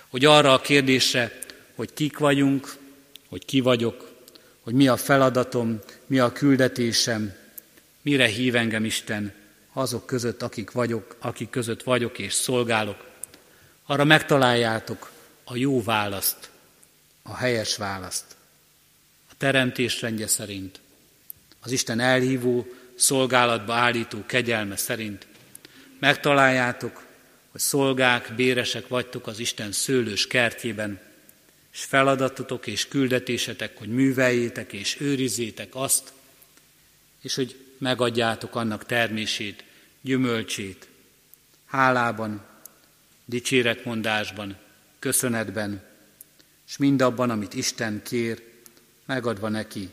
Hogy 0.07 0.25
arra 0.25 0.53
a 0.53 0.61
kérdésre, 0.61 1.39
hogy 1.75 1.93
kik 1.93 2.17
vagyunk, 2.17 2.75
hogy 3.29 3.45
ki 3.45 3.59
vagyok, 3.59 4.09
hogy 4.61 4.73
mi 4.73 4.87
a 4.87 4.97
feladatom, 4.97 5.79
mi 6.05 6.19
a 6.19 6.31
küldetésem, 6.31 7.33
mire 8.01 8.27
hív 8.27 8.55
engem 8.55 8.85
Isten 8.85 9.33
azok 9.73 10.05
között, 10.05 10.41
akik 10.41 10.71
vagyok, 10.71 11.15
akik 11.19 11.49
között 11.49 11.83
vagyok 11.83 12.19
és 12.19 12.33
szolgálok. 12.33 13.09
Arra 13.91 14.03
megtaláljátok 14.03 15.11
a 15.43 15.55
jó 15.55 15.83
választ, 15.83 16.49
a 17.21 17.35
helyes 17.35 17.77
választ. 17.77 18.25
A 19.29 19.33
teremtés 19.37 20.01
rendje 20.01 20.27
szerint, 20.27 20.79
az 21.61 21.71
Isten 21.71 21.99
elhívó, 21.99 22.67
szolgálatba 22.95 23.73
állító 23.73 24.23
kegyelme 24.25 24.75
szerint 24.75 25.27
megtaláljátok, 25.99 27.05
hogy 27.51 27.61
szolgák, 27.61 28.33
béresek 28.35 28.87
vagytok 28.87 29.27
az 29.27 29.39
Isten 29.39 29.71
szőlős 29.71 30.27
kertjében, 30.27 30.99
és 31.73 31.83
feladatotok 31.83 32.67
és 32.67 32.87
küldetésetek, 32.87 33.77
hogy 33.77 33.89
műveljétek 33.89 34.73
és 34.73 34.99
őrizzétek 34.99 35.69
azt, 35.75 36.13
és 37.21 37.35
hogy 37.35 37.65
megadjátok 37.77 38.55
annak 38.55 38.85
termését, 38.85 39.63
gyümölcsét, 40.01 40.87
hálában, 41.65 42.49
dicséretmondásban, 43.31 44.57
köszönetben, 44.99 45.83
és 46.67 46.77
mindabban, 46.77 47.29
amit 47.29 47.53
Isten 47.53 48.01
kér, 48.03 48.43
megadva 49.05 49.49
neki 49.49 49.89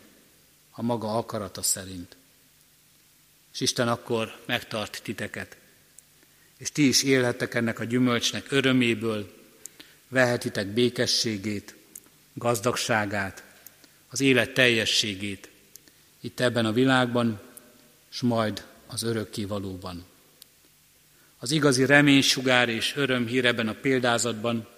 a 0.71 0.83
maga 0.83 1.17
akarata 1.17 1.63
szerint. 1.63 2.17
És 3.53 3.61
Isten 3.61 3.89
akkor 3.89 4.41
megtart 4.47 5.01
titeket, 5.03 5.57
és 6.57 6.73
ti 6.73 6.89
is 6.89 7.03
élhettek 7.03 7.55
ennek 7.55 7.79
a 7.79 7.85
gyümölcsnek 7.85 8.53
öröméből, 8.53 9.37
vehetitek 10.09 10.67
békességét, 10.67 11.75
gazdagságát, 12.33 13.43
az 14.09 14.21
élet 14.21 14.55
teljességét 14.55 15.51
itt 16.21 16.41
ebben 16.41 16.67
a 16.67 16.73
világban, 16.73 17.41
és 18.11 18.21
majd 18.21 18.67
az 18.87 19.03
örökkévalóban. 19.03 20.05
Az 21.39 21.51
igazi 21.51 21.87
reménysugár 21.87 22.69
és 22.69 22.93
örömhír 22.97 23.45
ebben 23.45 23.69
a 23.69 23.77
példázatban, 23.81 24.69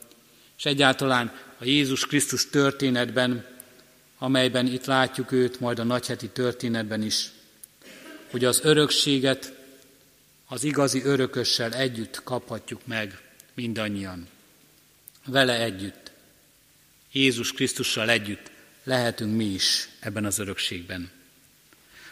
és 0.59 0.65
egyáltalán 0.65 1.33
a 1.59 1.65
Jézus 1.65 2.07
Krisztus 2.07 2.51
történetben, 2.51 3.47
amelyben 4.19 4.67
itt 4.67 4.85
látjuk 4.85 5.33
őt, 5.33 5.61
majd 5.61 5.79
a 5.79 5.85
nagyheti 5.85 6.29
történetben 6.29 7.03
is, 7.03 7.31
hogy 8.31 8.45
az 8.45 8.61
örökséget 8.63 9.53
az 10.47 10.65
igazi 10.65 11.03
örökössel 11.05 11.75
együtt 11.75 12.23
kaphatjuk 12.25 12.87
meg 12.87 13.21
mindannyian. 13.55 14.29
Vele 15.27 15.61
együtt, 15.61 16.11
Jézus 17.13 17.53
Krisztussal 17.53 18.11
együtt 18.11 18.51
lehetünk 18.85 19.37
mi 19.37 19.45
is 19.45 19.89
ebben 20.01 20.25
az 20.25 20.39
örökségben. 20.39 21.11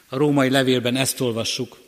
A 0.08 0.16
római 0.16 0.50
levélben 0.50 0.96
ezt 0.96 1.20
olvassuk, 1.20 1.78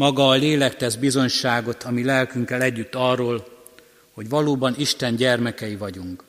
maga 0.00 0.28
a 0.28 0.34
lélek 0.34 0.76
tesz 0.76 0.94
bizonyságot 0.94 1.82
a 1.82 1.90
mi 1.90 2.04
lelkünkkel 2.04 2.62
együtt 2.62 2.94
arról, 2.94 3.66
hogy 4.12 4.28
valóban 4.28 4.74
Isten 4.78 5.16
gyermekei 5.16 5.76
vagyunk. 5.76 6.24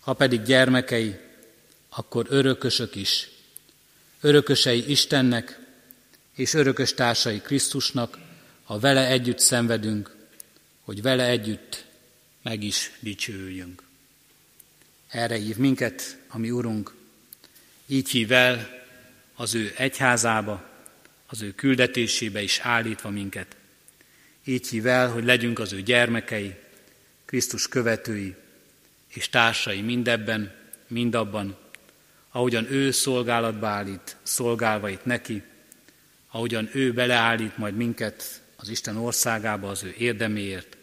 Ha 0.00 0.12
pedig 0.12 0.42
gyermekei, 0.42 1.18
akkor 1.88 2.26
örökösök 2.28 2.94
is. 2.94 3.28
Örökösei 4.20 4.90
Istennek, 4.90 5.60
és 6.34 6.54
örökös 6.54 6.94
társai 6.94 7.40
Krisztusnak, 7.40 8.18
ha 8.64 8.78
vele 8.78 9.06
együtt 9.06 9.38
szenvedünk, 9.38 10.16
hogy 10.84 11.02
vele 11.02 11.24
együtt 11.24 11.84
meg 12.42 12.62
is 12.62 12.92
dicsőüljünk. 13.00 13.82
Erre 15.08 15.36
hív 15.36 15.56
minket, 15.56 16.16
ami 16.28 16.50
Urunk, 16.50 16.94
így 17.86 18.08
hív 18.08 18.32
el 18.32 18.68
az 19.34 19.54
ő 19.54 19.72
egyházába, 19.76 20.69
az 21.30 21.42
ő 21.42 21.54
küldetésébe 21.54 22.42
is 22.42 22.58
állítva 22.58 23.10
minket. 23.10 23.56
Így 24.44 24.68
hív 24.68 24.86
el, 24.86 25.10
hogy 25.10 25.24
legyünk 25.24 25.58
az 25.58 25.72
ő 25.72 25.82
gyermekei, 25.82 26.54
Krisztus 27.24 27.68
követői 27.68 28.36
és 29.08 29.28
társai 29.28 29.80
mindebben, 29.80 30.54
mindabban, 30.86 31.56
ahogyan 32.30 32.72
ő 32.72 32.90
szolgálatba 32.90 33.66
állít, 33.66 34.16
szolgálva 34.22 34.88
itt 34.88 35.04
neki, 35.04 35.42
ahogyan 36.30 36.70
ő 36.72 36.92
beleállít 36.92 37.56
majd 37.56 37.76
minket 37.76 38.40
az 38.56 38.68
Isten 38.68 38.96
országába 38.96 39.68
az 39.68 39.82
ő 39.82 39.94
érdeméért, 39.98 40.76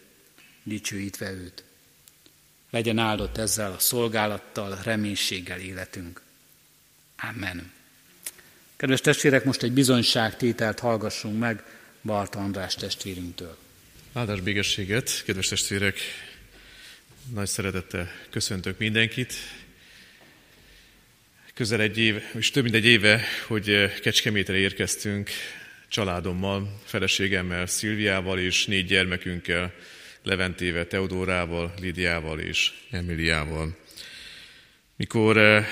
dicsőítve 0.62 1.30
őt. 1.30 1.64
Legyen 2.70 2.98
áldott 2.98 3.36
ezzel 3.36 3.72
a 3.72 3.78
szolgálattal, 3.78 4.78
reménységgel 4.82 5.58
életünk. 5.58 6.22
Amen. 7.16 7.77
Kedves 8.78 9.00
testvérek, 9.00 9.44
most 9.44 9.62
egy 9.62 9.72
bizonyságtételt 9.72 10.78
hallgassunk 10.78 11.38
meg 11.38 11.62
Barta 12.02 12.38
András 12.38 12.74
testvérünktől. 12.74 13.56
Áldás 14.12 14.40
bégességet, 14.40 15.22
kedves 15.24 15.48
testvérek! 15.48 15.98
Nagy 17.34 17.46
szeretettel 17.46 18.10
köszöntök 18.30 18.78
mindenkit. 18.78 19.32
Közel 21.54 21.80
egy 21.80 21.98
év, 21.98 22.22
és 22.34 22.50
több 22.50 22.62
mint 22.62 22.74
egy 22.74 22.84
éve, 22.84 23.24
hogy 23.46 24.00
Kecskemétre 24.00 24.56
érkeztünk 24.56 25.30
családommal, 25.88 26.80
feleségemmel, 26.84 27.66
Szilviával 27.66 28.38
és 28.38 28.66
négy 28.66 28.86
gyermekünkkel, 28.86 29.72
Leventével, 30.22 30.86
Teodórával, 30.86 31.74
Lidiával 31.80 32.40
és 32.40 32.72
Emiliával. 32.90 33.76
Mikor 34.96 35.36
eh, 35.36 35.66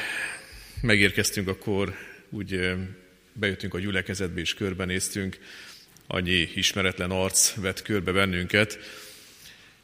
megérkeztünk, 0.80 1.48
akkor 1.48 2.05
úgy 2.30 2.74
bejöttünk 3.32 3.74
a 3.74 3.78
gyülekezetbe 3.78 4.40
és 4.40 4.54
körbenéztünk, 4.54 5.38
annyi 6.06 6.48
ismeretlen 6.54 7.10
arc 7.10 7.54
vett 7.54 7.82
körbe 7.82 8.12
bennünket, 8.12 8.78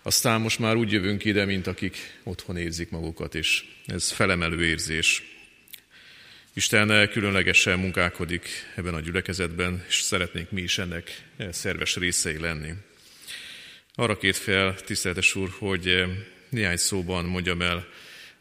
aztán 0.03 0.41
most 0.41 0.59
már 0.59 0.77
úgy 0.77 0.93
jövünk 0.93 1.25
ide, 1.25 1.45
mint 1.45 1.67
akik 1.67 2.19
otthon 2.23 2.57
érzik 2.57 2.91
magukat, 2.91 3.35
és 3.35 3.65
ez 3.87 4.11
felemelő 4.11 4.65
érzés. 4.65 5.23
Isten 6.53 7.09
különlegesen 7.09 7.79
munkálkodik 7.79 8.49
ebben 8.77 8.95
a 8.95 9.01
gyülekezetben, 9.01 9.85
és 9.89 10.01
szeretnénk 10.01 10.51
mi 10.51 10.61
is 10.61 10.79
ennek 10.79 11.23
szerves 11.51 11.97
részei 11.97 12.39
lenni. 12.39 12.73
Arra 13.95 14.17
két 14.17 14.37
fel, 14.37 14.75
tiszteletes 14.75 15.35
úr, 15.35 15.51
hogy 15.59 16.05
néhány 16.49 16.77
szóban 16.77 17.25
mondjam 17.25 17.63
el 17.63 17.89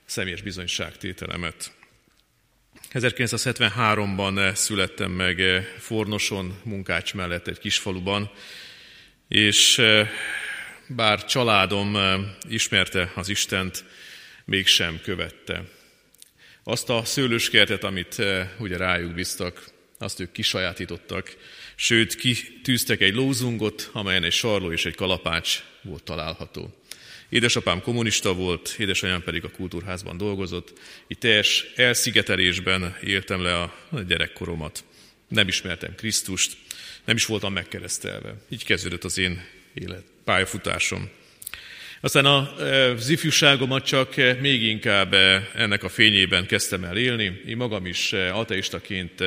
személyes 0.06 0.42
bizonyságtételemet. 0.42 1.72
1973-ban 2.94 4.54
születtem 4.54 5.12
meg 5.12 5.42
Fornoson, 5.80 6.60
Munkács 6.64 7.14
mellett 7.14 7.48
egy 7.48 7.60
kis 7.60 7.78
faluban, 7.78 8.32
és 9.28 9.82
bár 10.88 11.26
családom 11.26 11.98
ismerte 12.50 13.12
az 13.16 13.30
Istent, 13.30 13.84
mégsem 14.46 15.00
követte. 15.04 15.64
Azt 16.64 16.90
a 16.90 17.06
szőlőskertet, 17.06 17.84
amit 17.84 18.22
ugye 18.60 18.78
rájuk 18.78 19.14
bíztak, 19.14 19.64
azt 19.98 20.20
ők 20.20 20.32
kisajátítottak, 20.32 21.38
sőt, 21.76 22.16
kitűztek 22.16 23.02
egy 23.02 23.14
lózungot, 23.14 23.90
amelyen 23.94 24.24
egy 24.24 24.32
sarló 24.32 24.72
és 24.72 24.86
egy 24.86 24.96
kalapács 24.96 25.64
volt 25.82 26.04
található. 26.04 26.81
Édesapám 27.32 27.82
kommunista 27.82 28.34
volt, 28.34 28.76
édesanyám 28.78 29.24
pedig 29.24 29.44
a 29.44 29.52
kultúrházban 29.52 30.18
dolgozott. 30.18 30.74
Itt 31.08 31.20
teljes 31.20 31.66
elszigetelésben 31.76 32.98
éltem 33.04 33.42
le 33.42 33.62
a 33.62 33.74
gyerekkoromat. 34.08 34.84
Nem 35.28 35.48
ismertem 35.48 35.96
Krisztust, 35.96 36.58
nem 37.06 37.16
is 37.16 37.26
voltam 37.26 37.54
megkeresztelve. 37.54 38.34
Így 38.50 38.66
kezdődött 38.66 39.04
az 39.04 39.18
én 39.18 39.44
élet, 39.74 40.04
pályafutásom. 40.24 41.10
Aztán 42.02 42.26
az 42.26 43.10
ifjúságomat 43.10 43.86
csak 43.86 44.16
még 44.40 44.64
inkább 44.64 45.14
ennek 45.56 45.84
a 45.84 45.90
fényében 45.90 46.46
kezdtem 46.46 46.84
el 46.84 46.98
élni. 46.98 47.42
Én 47.48 47.58
magam 47.58 47.86
is 47.86 48.14
ateistaként 48.14 49.24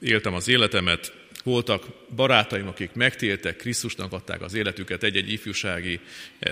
éltem 0.00 0.34
az 0.34 0.48
életemet, 0.48 1.18
voltak 1.42 1.86
barátaim, 2.14 2.68
akik 2.68 2.92
megtéltek, 2.92 3.56
Krisztusnak 3.56 4.12
adták 4.12 4.42
az 4.42 4.54
életüket 4.54 5.02
egy-egy 5.02 5.32
ifjúsági 5.32 6.00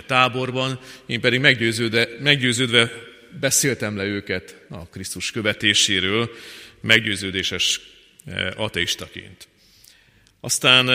táborban, 0.06 0.80
én 1.06 1.20
pedig 1.20 1.40
meggyőződve, 1.40 2.08
meggyőződve 2.20 2.92
beszéltem 3.40 3.96
le 3.96 4.04
őket 4.04 4.56
a 4.68 4.88
Krisztus 4.88 5.30
követéséről, 5.30 6.30
meggyőződéses 6.80 7.80
ateistaként. 8.56 9.48
Aztán, 10.40 10.88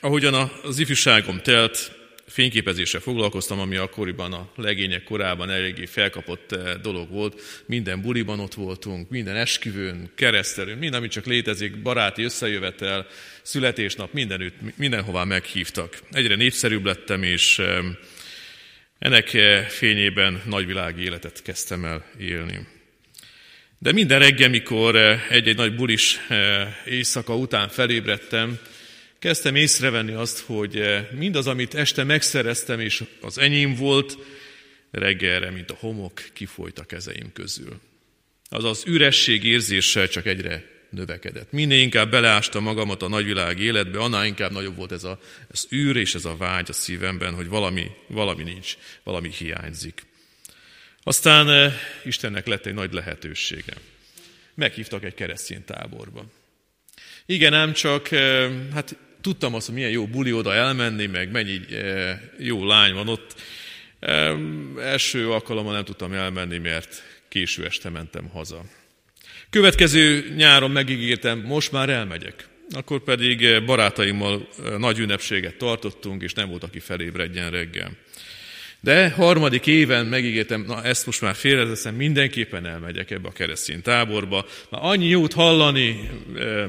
ahogyan 0.00 0.50
az 0.62 0.78
ifjúságom 0.78 1.40
telt, 1.40 1.93
fényképezéssel 2.34 3.00
foglalkoztam, 3.00 3.60
ami 3.60 3.76
akkoriban 3.76 4.32
a 4.32 4.48
legények 4.56 5.04
korában 5.04 5.50
eléggé 5.50 5.86
felkapott 5.86 6.52
eh, 6.52 6.74
dolog 6.82 7.10
volt. 7.10 7.62
Minden 7.66 8.00
buliban 8.00 8.40
ott 8.40 8.54
voltunk, 8.54 9.10
minden 9.10 9.36
esküvőn, 9.36 10.10
keresztelőn, 10.14 10.78
minden, 10.78 10.98
ami 10.98 11.08
csak 11.08 11.26
létezik, 11.26 11.82
baráti 11.82 12.22
összejövetel, 12.22 13.06
születésnap, 13.42 14.12
mindenütt, 14.12 14.54
mindenhová 14.76 15.24
meghívtak. 15.24 15.98
Egyre 16.10 16.34
népszerűbb 16.34 16.84
lettem, 16.84 17.22
és 17.22 17.58
eh, 17.58 17.78
ennek 18.98 19.34
eh, 19.34 19.66
fényében 19.66 20.42
nagyvilági 20.44 21.02
életet 21.02 21.42
kezdtem 21.42 21.84
el 21.84 22.04
élni. 22.18 22.66
De 23.78 23.92
minden 23.92 24.18
reggel, 24.18 24.48
mikor 24.48 24.96
egy-egy 25.28 25.56
nagy 25.56 25.74
bulis 25.74 26.20
éjszaka 26.84 27.36
után 27.36 27.68
felébredtem, 27.68 28.58
kezdtem 29.24 29.54
észrevenni 29.54 30.12
azt, 30.12 30.38
hogy 30.38 30.76
eh, 30.76 31.06
mindaz, 31.10 31.46
amit 31.46 31.74
este 31.74 32.04
megszereztem, 32.04 32.80
és 32.80 33.04
az 33.20 33.38
enyém 33.38 33.74
volt, 33.74 34.18
reggelre, 34.90 35.50
mint 35.50 35.70
a 35.70 35.76
homok, 35.78 36.22
kifolyt 36.32 36.78
a 36.78 36.84
kezeim 36.84 37.32
közül. 37.32 37.80
Az 38.48 38.64
az 38.64 38.82
üresség 38.86 39.44
érzése 39.44 40.06
csak 40.06 40.26
egyre 40.26 40.64
növekedett. 40.90 41.52
Minél 41.52 41.80
inkább 41.80 42.10
beleásta 42.10 42.60
magamat 42.60 43.02
a 43.02 43.08
nagyvilág 43.08 43.60
életbe, 43.60 43.98
annál 43.98 44.26
inkább 44.26 44.52
nagyobb 44.52 44.76
volt 44.76 44.92
ez 44.92 45.04
a, 45.04 45.20
az 45.48 45.66
űr 45.72 45.96
és 45.96 46.14
ez 46.14 46.24
a 46.24 46.36
vágy 46.36 46.70
a 46.70 46.72
szívemben, 46.72 47.34
hogy 47.34 47.48
valami, 47.48 47.90
valami 48.06 48.42
nincs, 48.42 48.76
valami 49.02 49.30
hiányzik. 49.30 50.02
Aztán 51.02 51.50
eh, 51.50 51.74
Istennek 52.04 52.46
lett 52.46 52.66
egy 52.66 52.74
nagy 52.74 52.92
lehetősége. 52.92 53.74
Meghívtak 54.54 55.04
egy 55.04 55.14
keresztény 55.14 55.64
táborba. 55.64 56.24
Igen, 57.26 57.54
ám 57.54 57.72
csak 57.72 58.10
eh, 58.10 58.52
hát 58.72 58.96
tudtam 59.24 59.54
azt, 59.54 59.66
hogy 59.66 59.74
milyen 59.74 59.90
jó 59.90 60.06
buli 60.06 60.32
oda 60.32 60.54
elmenni, 60.54 61.06
meg 61.06 61.30
mennyi 61.30 61.60
eh, 61.70 62.18
jó 62.38 62.64
lány 62.64 62.94
van 62.94 63.08
ott. 63.08 63.34
Első 64.80 65.30
alkalommal 65.30 65.72
nem 65.72 65.84
tudtam 65.84 66.12
elmenni, 66.12 66.58
mert 66.58 67.02
késő 67.28 67.64
este 67.64 67.90
mentem 67.90 68.28
haza. 68.28 68.64
Következő 69.50 70.32
nyáron 70.36 70.70
megígértem, 70.70 71.38
most 71.38 71.72
már 71.72 71.88
elmegyek. 71.88 72.48
Akkor 72.70 73.02
pedig 73.02 73.44
eh, 73.44 73.64
barátaimmal 73.64 74.48
eh, 74.64 74.78
nagy 74.78 74.98
ünnepséget 74.98 75.56
tartottunk, 75.56 76.22
és 76.22 76.32
nem 76.32 76.48
volt, 76.48 76.62
aki 76.62 76.78
felébredjen 76.78 77.50
reggel. 77.50 77.90
De 78.80 79.10
harmadik 79.10 79.66
éven 79.66 80.06
megígértem, 80.06 80.64
na 80.66 80.82
ezt 80.82 81.06
most 81.06 81.20
már 81.20 81.34
félreteszem, 81.34 81.94
mindenképpen 81.94 82.66
elmegyek 82.66 83.10
ebbe 83.10 83.28
a 83.28 83.32
keresztény 83.32 83.82
táborba. 83.82 84.46
Na 84.70 84.78
annyi 84.80 85.08
jót 85.08 85.32
hallani, 85.32 86.10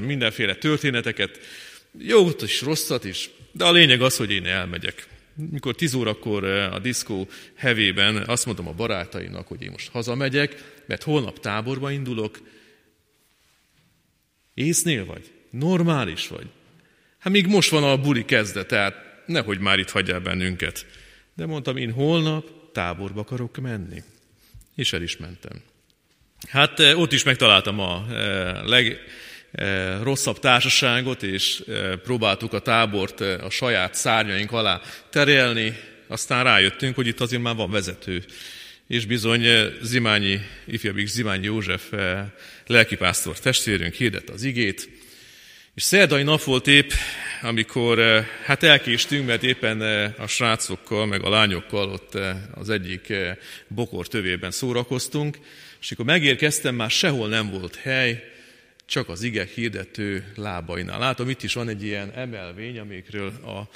mindenféle 0.00 0.54
történeteket, 0.54 1.40
Jót 1.98 2.42
is, 2.42 2.60
rosszat 2.60 3.04
is, 3.04 3.30
de 3.52 3.64
a 3.64 3.72
lényeg 3.72 4.02
az, 4.02 4.16
hogy 4.16 4.30
én 4.30 4.46
elmegyek. 4.46 5.08
Mikor 5.50 5.74
tíz 5.74 5.94
órakor 5.94 6.44
eh, 6.44 6.74
a 6.74 6.78
diszkó 6.78 7.28
hevében 7.54 8.16
azt 8.16 8.46
mondom 8.46 8.68
a 8.68 8.72
barátaimnak, 8.72 9.46
hogy 9.46 9.62
én 9.62 9.70
most 9.70 9.90
hazamegyek, 9.90 10.82
mert 10.86 11.02
holnap 11.02 11.40
táborba 11.40 11.90
indulok. 11.90 12.38
Észnél 14.54 15.04
vagy? 15.04 15.32
Normális 15.50 16.28
vagy? 16.28 16.46
Hát 17.18 17.32
még 17.32 17.46
most 17.46 17.70
van 17.70 17.84
a 17.84 18.00
buli 18.00 18.24
kezdete, 18.24 18.66
tehát 18.66 18.94
nehogy 19.26 19.58
már 19.58 19.78
itt 19.78 19.90
hagyjál 19.90 20.20
bennünket. 20.20 20.86
De 21.34 21.46
mondtam, 21.46 21.76
én 21.76 21.92
holnap 21.92 22.72
táborba 22.72 23.20
akarok 23.20 23.56
menni. 23.56 24.02
És 24.74 24.92
el 24.92 25.02
is 25.02 25.16
mentem. 25.16 25.62
Hát 26.48 26.80
eh, 26.80 26.98
ott 26.98 27.12
is 27.12 27.22
megtaláltam 27.22 27.80
a 27.80 28.06
eh, 28.10 28.64
leg, 28.64 28.98
rosszabb 30.02 30.38
társaságot, 30.38 31.22
és 31.22 31.62
eh, 31.68 31.96
próbáltuk 31.96 32.52
a 32.52 32.58
tábort 32.58 33.20
eh, 33.20 33.44
a 33.44 33.50
saját 33.50 33.94
szárnyaink 33.94 34.52
alá 34.52 34.80
terelni, 35.10 35.76
aztán 36.08 36.44
rájöttünk, 36.44 36.94
hogy 36.94 37.06
itt 37.06 37.20
azért 37.20 37.42
már 37.42 37.54
van 37.54 37.70
vezető. 37.70 38.24
És 38.88 39.06
bizony 39.06 39.46
Zimányi, 39.82 40.40
ifjabbik 40.66 41.06
Zimányi 41.06 41.44
József 41.44 41.92
lelkipásztor 42.66 43.38
testvérünk 43.38 43.94
hirdette 43.94 44.32
az 44.32 44.42
igét, 44.42 44.88
és 45.74 45.82
szerdai 45.82 46.22
nap 46.22 46.42
volt 46.42 46.66
épp, 46.66 46.90
amikor 47.42 48.24
hát 48.44 48.62
elkéstünk, 48.62 49.26
mert 49.26 49.42
éppen 49.42 49.80
a 50.18 50.26
srácokkal, 50.26 51.06
meg 51.06 51.24
a 51.24 51.28
lányokkal 51.28 51.90
ott 51.90 52.18
az 52.54 52.70
egyik 52.70 53.12
bokor 53.68 54.06
tövében 54.08 54.50
szórakoztunk, 54.50 55.38
és 55.80 55.90
amikor 55.90 56.14
megérkeztem, 56.14 56.74
már 56.74 56.90
sehol 56.90 57.28
nem 57.28 57.50
volt 57.50 57.76
hely, 57.76 58.35
csak 58.86 59.08
az 59.08 59.22
ige 59.22 59.48
hirdető 59.54 60.32
lábainál. 60.36 60.98
Látom, 60.98 61.28
itt 61.28 61.42
is 61.42 61.54
van 61.54 61.68
egy 61.68 61.82
ilyen 61.82 62.10
emelvény, 62.10 62.78
amikről 62.78 63.28
a 63.28 63.68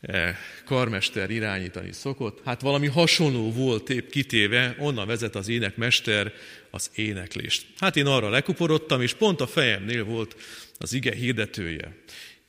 e, 0.00 0.38
karmester 0.64 1.30
irányítani 1.30 1.92
szokott. 1.92 2.40
Hát 2.44 2.60
valami 2.60 2.86
hasonló 2.86 3.52
volt 3.52 3.90
épp 3.90 4.08
kitéve, 4.08 4.76
onnan 4.78 5.06
vezet 5.06 5.34
az 5.34 5.48
énekmester 5.48 6.32
az 6.70 6.90
éneklést. 6.94 7.66
Hát 7.78 7.96
én 7.96 8.06
arra 8.06 8.28
lekuporodtam, 8.28 9.00
és 9.00 9.14
pont 9.14 9.40
a 9.40 9.46
fejemnél 9.46 10.04
volt 10.04 10.36
az 10.78 10.92
ige 10.92 11.14
hirdetője. 11.14 11.96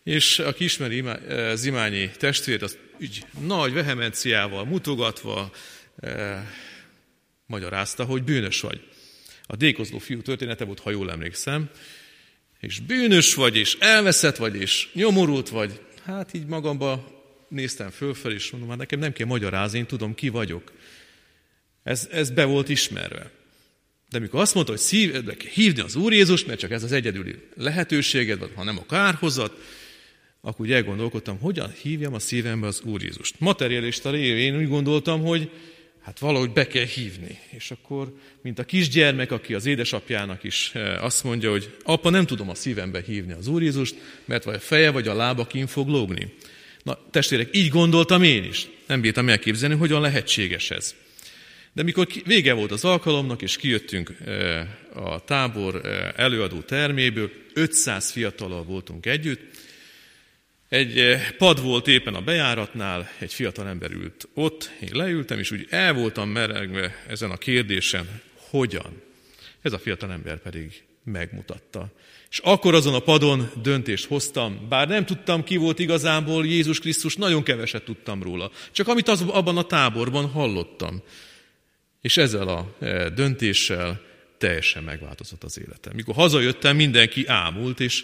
És 0.03 0.39
aki 0.39 0.63
ismeri 0.63 1.03
e, 1.07 1.55
Zimányi 1.55 2.11
testvért, 2.17 2.61
az 2.61 2.77
úgy 3.01 3.25
nagy 3.39 3.73
vehemenciával 3.73 4.65
mutogatva 4.65 5.51
eh, 5.99 6.47
magyarázta, 7.45 8.03
hogy 8.03 8.23
bűnös 8.23 8.61
vagy. 8.61 8.87
A 9.43 9.55
dékozló 9.55 9.97
fiú 9.97 10.21
története 10.21 10.65
volt, 10.65 10.79
ha 10.79 10.89
jól 10.89 11.11
emlékszem, 11.11 11.69
és 12.65 12.79
bűnös 12.79 13.33
vagy, 13.33 13.55
és 13.55 13.77
elveszett 13.79 14.35
vagy, 14.35 14.55
és 14.55 14.89
nyomorult 14.93 15.49
vagy, 15.49 15.79
hát 16.03 16.33
így 16.33 16.45
magamba 16.45 17.07
néztem 17.49 17.89
fölfel, 17.89 18.31
és 18.31 18.51
mondom, 18.51 18.69
hát 18.69 18.77
nekem 18.77 18.99
nem 18.99 19.13
kell 19.13 19.27
magyarázni, 19.27 19.77
én 19.77 19.85
tudom, 19.85 20.15
ki 20.15 20.29
vagyok. 20.29 20.71
Ez, 21.83 22.07
ez 22.11 22.29
be 22.29 22.45
volt 22.45 22.69
ismerve. 22.69 23.31
De 24.09 24.19
mikor 24.19 24.39
azt 24.39 24.53
mondta, 24.53 24.71
hogy 24.71 25.11
kell 25.37 25.51
hívni 25.51 25.81
az 25.81 25.95
Úr 25.95 26.13
Jézus, 26.13 26.45
mert 26.45 26.59
csak 26.59 26.71
ez 26.71 26.83
az 26.83 26.91
egyedüli 26.91 27.35
lehetőséged, 27.55 28.39
vagy 28.39 28.51
ha 28.55 28.63
nem 28.63 28.77
a 28.77 28.85
kárhozat, 28.85 29.59
akkor 30.41 30.65
úgy 30.65 30.71
elgondolkodtam, 30.71 31.39
hogyan 31.39 31.71
hívjam 31.81 32.13
a 32.13 32.19
szívembe 32.19 32.67
az 32.67 32.81
Úr 32.81 33.01
Jézust. 33.01 33.39
Materialista 33.39 34.09
lévén 34.09 34.53
én 34.53 34.59
úgy 34.59 34.67
gondoltam, 34.67 35.21
hogy 35.21 35.49
hát 36.05 36.19
valahogy 36.19 36.51
be 36.51 36.67
kell 36.67 36.85
hívni. 36.85 37.39
És 37.49 37.71
akkor, 37.71 38.13
mint 38.41 38.59
a 38.59 38.63
kisgyermek, 38.63 39.31
aki 39.31 39.53
az 39.53 39.65
édesapjának 39.65 40.43
is 40.43 40.71
eh, 40.73 41.03
azt 41.03 41.23
mondja, 41.23 41.49
hogy 41.49 41.77
apa, 41.83 42.09
nem 42.09 42.25
tudom 42.25 42.49
a 42.49 42.55
szívembe 42.55 43.01
hívni 43.01 43.33
az 43.33 43.47
Úr 43.47 43.61
Jézust, 43.61 43.95
mert 44.25 44.43
vagy 44.43 44.55
a 44.55 44.59
feje, 44.59 44.91
vagy 44.91 45.07
a 45.07 45.13
lába 45.13 45.45
kín 45.45 45.67
fog 45.67 45.87
lógni. 45.87 46.33
Na, 46.83 46.97
testvérek, 47.11 47.49
így 47.51 47.69
gondoltam 47.69 48.23
én 48.23 48.43
is. 48.43 48.67
Nem 48.87 49.01
bírtam 49.01 49.29
elképzelni, 49.29 49.75
hogyan 49.75 50.01
lehetséges 50.01 50.71
ez. 50.71 50.95
De 51.73 51.83
mikor 51.83 52.07
vége 52.25 52.53
volt 52.53 52.71
az 52.71 52.85
alkalomnak, 52.85 53.41
és 53.41 53.57
kijöttünk 53.57 54.15
eh, 54.25 54.67
a 54.93 55.23
tábor 55.23 55.85
eh, 55.85 56.09
előadó 56.15 56.59
terméből, 56.59 57.31
500 57.53 58.11
fiatalal 58.11 58.63
voltunk 58.63 59.05
együtt, 59.05 59.41
egy 60.75 60.99
eh, 60.99 61.31
pad 61.37 61.61
volt 61.61 61.87
éppen 61.87 62.15
a 62.15 62.21
bejáratnál, 62.21 63.09
egy 63.19 63.33
fiatal 63.33 63.67
ember 63.67 63.91
ült 63.91 64.27
ott, 64.33 64.71
én 64.81 64.89
leültem, 64.91 65.39
és 65.39 65.51
úgy 65.51 65.67
el 65.69 65.93
voltam 65.93 66.29
meregve 66.29 67.03
ezen 67.07 67.31
a 67.31 67.37
kérdésen, 67.37 68.21
hogyan. 68.49 69.01
Ez 69.61 69.73
a 69.73 69.79
fiatal 69.79 70.11
ember 70.11 70.37
pedig 70.37 70.83
megmutatta. 71.03 71.87
És 72.29 72.39
akkor 72.39 72.73
azon 72.73 72.93
a 72.93 72.99
padon 72.99 73.51
döntést 73.61 74.05
hoztam, 74.05 74.65
bár 74.69 74.87
nem 74.87 75.05
tudtam, 75.05 75.43
ki 75.43 75.57
volt 75.57 75.79
igazából 75.79 76.45
Jézus 76.45 76.79
Krisztus, 76.79 77.15
nagyon 77.15 77.43
keveset 77.43 77.83
tudtam 77.83 78.23
róla. 78.23 78.51
Csak 78.71 78.87
amit 78.87 79.07
az, 79.07 79.21
abban 79.21 79.57
a 79.57 79.63
táborban 79.63 80.29
hallottam. 80.29 81.03
És 82.01 82.17
ezzel 82.17 82.47
a 82.47 82.75
eh, 82.79 83.05
döntéssel 83.09 84.01
teljesen 84.37 84.83
megváltozott 84.83 85.43
az 85.43 85.59
életem. 85.59 85.93
Mikor 85.95 86.15
hazajöttem, 86.15 86.75
mindenki 86.75 87.27
ámult, 87.27 87.79
és 87.79 88.03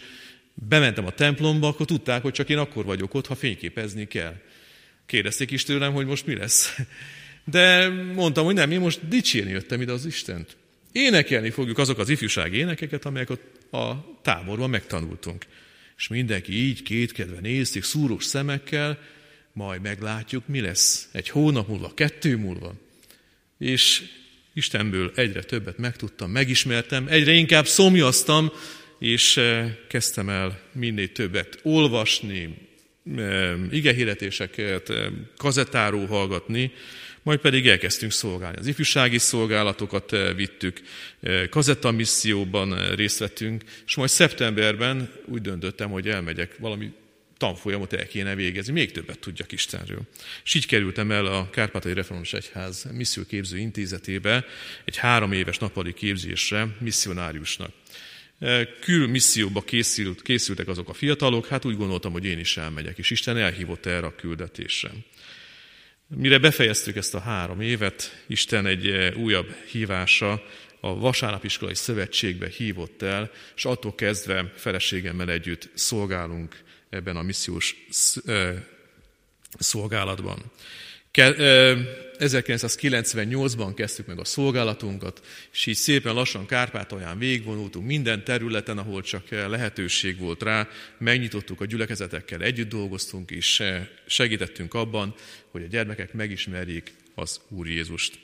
bementem 0.54 1.06
a 1.06 1.12
templomba, 1.12 1.68
akkor 1.68 1.86
tudták, 1.86 2.22
hogy 2.22 2.34
csak 2.34 2.50
én 2.50 2.58
akkor 2.58 2.86
vagyok 2.86 3.14
ott, 3.14 3.28
ha 3.28 3.36
fényképezni 3.36 4.08
kell. 4.08 4.36
Kérdezték 5.06 5.52
is 5.52 5.64
tőlem, 5.64 5.94
hogy 5.94 6.06
most 6.06 6.26
mi 6.26 6.36
lesz. 6.36 6.78
De 7.44 7.90
mondtam, 7.90 8.46
hogy 8.46 8.56
nem, 8.56 8.72
én 8.72 8.80
most 8.80 9.08
dicsérni 9.08 9.52
jöttem 9.52 9.82
ide 9.82 9.92
az 9.92 10.06
Istent. 10.06 10.58
Énekelni 10.92 11.50
fogjuk 11.50 11.78
azok 11.78 11.98
az 11.98 12.10
ifjúsági 12.10 12.58
énekeket, 12.58 13.06
amelyek 13.06 13.30
a 13.72 14.20
táborban 14.22 14.70
megtanultunk. 14.70 15.46
És 15.98 16.08
mindenki 16.08 16.54
így 16.54 16.84
kétkedve 16.84 17.40
nézték, 17.40 17.84
szúrós 17.84 18.26
szemekkel, 18.26 19.00
majd 19.54 19.82
meglátjuk, 19.82 20.48
mi 20.48 20.62
lesz 20.62 21.10
egy 21.12 21.30
hónap 21.30 21.68
múlva, 21.68 21.94
kettő 21.94 22.38
múlva. 22.38 22.74
És 23.58 24.04
Istenből 24.54 25.12
egyre 25.16 25.44
többet 25.44 25.78
megtudtam, 25.78 26.32
megismertem, 26.32 27.08
egyre 27.08 27.32
inkább 27.32 27.68
szomjaztam, 27.68 28.52
és 29.02 29.38
eh, 29.38 29.72
kezdtem 29.88 30.30
el 30.30 30.60
minél 30.72 31.12
többet 31.12 31.60
olvasni, 31.64 32.70
eh, 33.16 33.54
igehirdetéseket, 33.72 34.90
eh, 34.90 35.06
kazettáról 35.38 36.06
hallgatni, 36.06 36.72
majd 37.24 37.40
pedig 37.40 37.68
elkezdtünk 37.68 38.12
szolgálni. 38.12 38.58
Az 38.58 38.68
ifjúsági 38.68 39.18
szolgálatokat 39.18 40.16
vittük, 40.36 40.82
kazetta 41.50 41.92
misszióban 41.92 42.96
részt 42.96 43.20
vettünk, 43.20 43.64
és 43.86 43.96
majd 43.96 44.10
szeptemberben 44.10 45.12
úgy 45.26 45.42
döntöttem, 45.42 45.90
hogy 45.90 46.08
elmegyek 46.08 46.58
valami 46.60 46.92
tanfolyamot 47.38 47.94
el 47.94 48.08
kéne 48.08 48.36
végezni, 48.36 48.74
még 48.74 48.92
többet 48.92 49.20
tudjak 49.20 49.52
Istenről. 49.52 50.02
És 50.44 50.54
így 50.54 50.66
kerültem 50.66 51.12
el 51.12 51.26
a 51.26 51.50
Kárpátai 51.50 51.94
Református 51.94 52.34
Egyház 52.34 52.88
misszióképző 52.92 53.58
intézetébe 53.58 54.46
egy 54.86 54.98
három 54.98 55.32
éves 55.32 55.58
napali 55.58 55.94
képzésre 55.94 56.68
misszionáriusnak. 56.80 57.72
Kül 58.80 59.08
misszióba 59.08 59.62
készült, 59.62 60.22
készültek 60.22 60.68
azok 60.68 60.90
a 60.90 60.94
fiatalok, 60.94 61.48
hát 61.48 61.66
úgy 61.66 61.78
gondoltam, 61.78 62.12
hogy 62.12 62.26
én 62.26 62.40
is 62.40 62.58
elmegyek, 62.58 62.98
és 62.98 63.10
Isten 63.10 63.38
elhívott 63.38 63.86
erre 63.86 64.06
a 64.06 64.16
küldetésre. 64.16 64.92
Mire 66.08 66.38
befejeztük 66.38 66.96
ezt 66.96 67.16
a 67.16 67.20
három 67.20 67.62
évet, 67.62 68.24
Isten 68.28 68.66
egy 68.66 68.88
újabb 69.16 69.56
hívása 69.72 70.44
a 70.80 71.00
Vasárnapiskolai 71.00 71.76
Szövetségbe 71.76 72.48
hívott 72.48 73.02
el, 73.02 73.32
és 73.56 73.66
attól 73.66 73.96
kezdve 73.96 74.54
feleségemmel 74.56 75.30
együtt 75.30 75.70
szolgálunk 75.74 76.60
ebben 76.90 77.16
a 77.16 77.22
missziós 77.22 77.76
szolgálatban. 79.60 80.52
1998-ban 82.22 83.72
kezdtük 83.76 84.06
meg 84.06 84.20
a 84.20 84.26
szolgálatunkat, 84.26 85.22
és 85.52 85.66
így 85.66 85.76
szépen 85.76 86.14
lassan 86.14 86.46
Kárpátalján 86.46 87.18
végigvonultunk 87.18 87.86
minden 87.86 88.24
területen, 88.24 88.78
ahol 88.78 89.02
csak 89.02 89.30
lehetőség 89.30 90.18
volt 90.18 90.44
rá, 90.44 90.68
megnyitottuk 90.98 91.62
a 91.62 91.66
gyülekezetekkel, 91.66 92.42
együtt 92.42 92.70
dolgoztunk, 92.70 93.32
és 93.32 93.64
segítettünk 94.06 94.74
abban, 94.74 95.16
hogy 95.52 95.64
a 95.64 95.68
gyermekek 95.68 96.14
megismerjék 96.14 96.94
az 97.16 97.40
Úr 97.48 97.68
Jézust. 97.68 98.20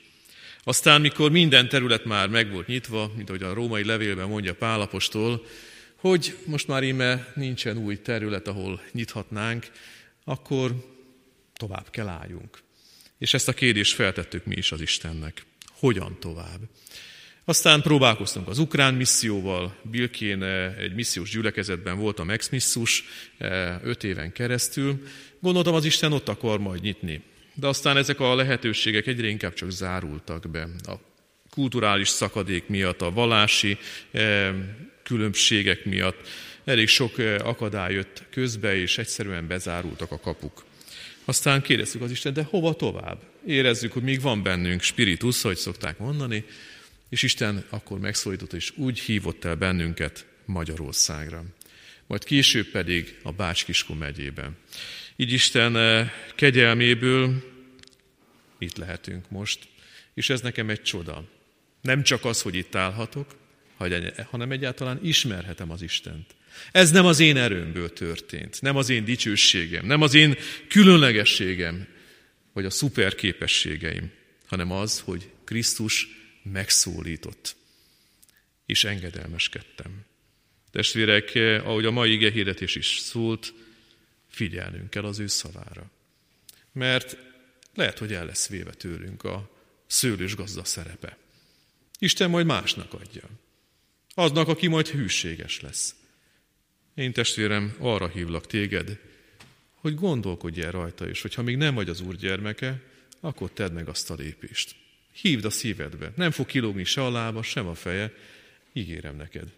Aztán, 0.62 1.00
mikor 1.00 1.30
minden 1.30 1.68
terület 1.68 2.04
már 2.04 2.28
meg 2.28 2.50
volt 2.50 2.66
nyitva, 2.66 3.12
mint 3.16 3.28
ahogy 3.28 3.42
a 3.42 3.54
római 3.54 3.84
levélben 3.84 4.28
mondja 4.28 4.54
Pálapostól, 4.54 5.46
hogy 5.96 6.36
most 6.44 6.66
már 6.66 6.82
íme 6.82 7.32
nincsen 7.34 7.76
új 7.76 8.02
terület, 8.02 8.48
ahol 8.48 8.82
nyithatnánk, 8.92 9.66
akkor 10.24 10.74
tovább 11.52 11.90
kell 11.90 12.08
álljunk. 12.08 12.66
És 13.18 13.34
ezt 13.34 13.48
a 13.48 13.52
kérdést 13.52 13.94
feltettük 13.94 14.44
mi 14.44 14.56
is 14.56 14.72
az 14.72 14.80
Istennek. 14.80 15.42
Hogyan 15.66 16.16
tovább? 16.20 16.60
Aztán 17.48 17.82
próbálkoztunk 17.82 18.48
az 18.48 18.58
ukrán 18.58 18.94
misszióval, 18.94 19.76
Bilkén 19.82 20.42
egy 20.78 20.94
missziós 20.94 21.30
gyülekezetben 21.30 21.98
voltam 21.98 22.30
ex-misszus 22.30 23.04
eh, 23.38 23.76
öt 23.82 24.04
éven 24.04 24.32
keresztül. 24.32 25.02
Gondoltam, 25.40 25.74
az 25.74 25.84
Isten 25.84 26.12
ott 26.12 26.28
akar 26.28 26.58
majd 26.58 26.80
nyitni. 26.80 27.22
De 27.54 27.66
aztán 27.66 27.96
ezek 27.96 28.20
a 28.20 28.34
lehetőségek 28.34 29.06
egyre 29.06 29.26
inkább 29.26 29.54
csak 29.54 29.70
zárultak 29.70 30.50
be. 30.50 30.68
A 30.82 30.94
kulturális 31.50 32.08
szakadék 32.08 32.66
miatt, 32.66 33.02
a 33.02 33.10
vallási 33.10 33.78
eh, 34.10 34.54
különbségek 35.02 35.84
miatt 35.84 36.28
elég 36.64 36.88
sok 36.88 37.18
eh, 37.18 37.46
akadály 37.46 37.92
jött 37.92 38.22
közbe, 38.30 38.76
és 38.76 38.98
egyszerűen 38.98 39.46
bezárultak 39.46 40.10
a 40.12 40.18
kapuk. 40.18 40.64
Aztán 41.28 41.62
kérdezzük 41.62 42.02
az 42.02 42.10
Isten, 42.10 42.32
de 42.32 42.42
hova 42.42 42.74
tovább? 42.74 43.22
Érezzük, 43.46 43.92
hogy 43.92 44.02
még 44.02 44.20
van 44.20 44.42
bennünk 44.42 44.80
spiritus, 44.80 45.42
hogy 45.42 45.56
szokták 45.56 45.98
mondani, 45.98 46.44
és 47.08 47.22
Isten 47.22 47.64
akkor 47.68 47.98
megszólított, 47.98 48.52
és 48.52 48.72
úgy 48.76 49.00
hívott 49.00 49.44
el 49.44 49.54
bennünket 49.54 50.26
Magyarországra. 50.44 51.44
Majd 52.06 52.24
később 52.24 52.66
pedig 52.66 53.18
a 53.22 53.32
Bács-Kiskun 53.32 53.96
megyébe. 53.96 54.50
Így 55.16 55.32
Isten 55.32 55.76
eh, 55.76 56.10
kegyelméből 56.34 57.44
itt 58.58 58.76
lehetünk 58.76 59.30
most, 59.30 59.68
és 60.14 60.30
ez 60.30 60.40
nekem 60.40 60.70
egy 60.70 60.82
csoda. 60.82 61.24
Nem 61.82 62.02
csak 62.02 62.24
az, 62.24 62.42
hogy 62.42 62.54
itt 62.54 62.74
állhatok, 62.74 63.36
hanem 64.30 64.50
egyáltalán 64.50 64.98
ismerhetem 65.02 65.70
az 65.70 65.82
Istent. 65.82 66.34
Ez 66.72 66.90
nem 66.90 67.06
az 67.06 67.20
én 67.20 67.36
erőmből 67.36 67.92
történt, 67.92 68.60
nem 68.60 68.76
az 68.76 68.88
én 68.88 69.04
dicsőségem, 69.04 69.86
nem 69.86 70.02
az 70.02 70.14
én 70.14 70.36
különlegességem, 70.68 71.86
vagy 72.52 72.64
a 72.64 72.70
szuper 72.70 73.14
képességeim, 73.14 74.10
hanem 74.46 74.72
az, 74.72 75.00
hogy 75.00 75.30
Krisztus 75.44 76.08
megszólított, 76.42 77.56
és 78.66 78.84
engedelmeskedtem. 78.84 80.04
Testvérek, 80.70 81.32
ahogy 81.64 81.84
a 81.84 81.90
mai 81.90 82.12
ige 82.12 82.30
hirdetés 82.30 82.74
is 82.74 82.98
szólt, 82.98 83.52
figyelnünk 84.28 84.90
kell 84.90 85.04
az 85.04 85.18
ő 85.18 85.26
szavára. 85.26 85.90
Mert 86.72 87.16
lehet, 87.74 87.98
hogy 87.98 88.12
el 88.12 88.26
lesz 88.26 88.48
véve 88.48 88.72
tőlünk 88.72 89.24
a 89.24 89.50
szőlős 89.86 90.34
gazda 90.34 90.64
szerepe. 90.64 91.16
Isten 91.98 92.30
majd 92.30 92.46
másnak 92.46 92.94
adja. 92.94 93.22
Aznak, 94.14 94.48
aki 94.48 94.66
majd 94.66 94.88
hűséges 94.88 95.60
lesz. 95.60 95.94
Én 96.98 97.12
testvérem, 97.12 97.74
arra 97.78 98.08
hívlak 98.08 98.46
téged, 98.46 98.98
hogy 99.74 99.94
gondolkodj 99.94 100.60
el 100.62 100.70
rajta, 100.70 101.08
és 101.08 101.22
hogyha 101.22 101.42
még 101.42 101.56
nem 101.56 101.74
vagy 101.74 101.88
az 101.88 102.00
Úr 102.00 102.16
gyermeke, 102.16 102.80
akkor 103.20 103.50
tedd 103.50 103.72
meg 103.72 103.88
azt 103.88 104.10
a 104.10 104.14
lépést. 104.14 104.74
Hívd 105.12 105.44
a 105.44 105.50
szívedbe. 105.50 106.12
Nem 106.16 106.30
fog 106.30 106.46
kilógni 106.46 106.84
se 106.84 107.04
a 107.04 107.10
lába, 107.10 107.42
sem 107.42 107.66
a 107.66 107.74
feje. 107.74 108.12
Ígérem 108.72 109.16
neked. 109.16 109.48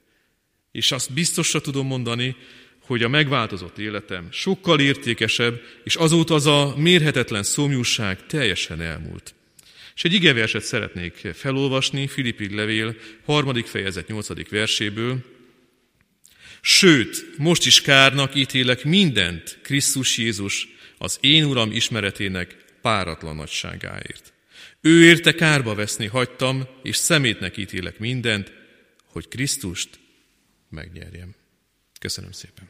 És 0.73 0.93
azt 0.93 1.13
biztosra 1.13 1.61
tudom 1.61 1.87
mondani, 1.87 2.37
hogy 2.79 3.03
a 3.03 3.09
megváltozott 3.09 3.79
életem 3.79 4.29
sokkal 4.31 4.81
értékesebb, 4.81 5.61
és 5.85 5.97
azóta 5.97 6.35
az 6.35 6.47
a 6.47 6.75
mérhetetlen 6.77 7.43
szomjúság 7.43 8.27
teljesen 8.27 8.81
elmúlt. 8.81 9.35
És 9.95 10.05
egy 10.05 10.13
igeverset 10.13 10.63
szeretnék 10.63 11.15
felolvasni, 11.35 12.07
Filippi 12.07 12.55
levél, 12.55 12.97
harmadik 13.25 13.67
fejezet, 13.67 14.09
nyolcadik 14.09 14.49
verséből, 14.49 15.39
Sőt, 16.61 17.39
most 17.39 17.67
is 17.67 17.81
kárnak 17.81 18.35
ítélek 18.35 18.85
mindent 18.85 19.59
Krisztus 19.63 20.19
Jézus, 20.19 20.69
az 20.99 21.19
én 21.21 21.45
Uram 21.45 21.73
ismeretének 21.73 22.65
páratlan 22.83 23.37
nagyságáért. 23.37 24.33
Ő 24.81 25.05
érte 25.05 25.35
kárba 25.35 25.75
veszni 25.75 26.07
hagytam, 26.07 26.67
és 26.83 26.97
szemétnek 26.97 27.57
ítélek 27.57 27.99
mindent, 27.99 28.53
hogy 29.05 29.29
Krisztust 29.29 29.89
megnyerjem. 30.69 31.35
Köszönöm 32.01 32.33
szépen. 32.33 32.69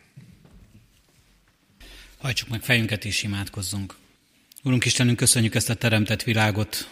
Hajtsuk 2.16 2.48
meg 2.48 2.62
fejünket 2.62 3.04
és 3.04 3.22
imádkozzunk. 3.22 3.94
Urunk 4.62 4.84
Istenünk, 4.84 5.16
köszönjük 5.16 5.54
ezt 5.54 5.70
a 5.70 5.74
teremtett 5.74 6.22
világot, 6.22 6.90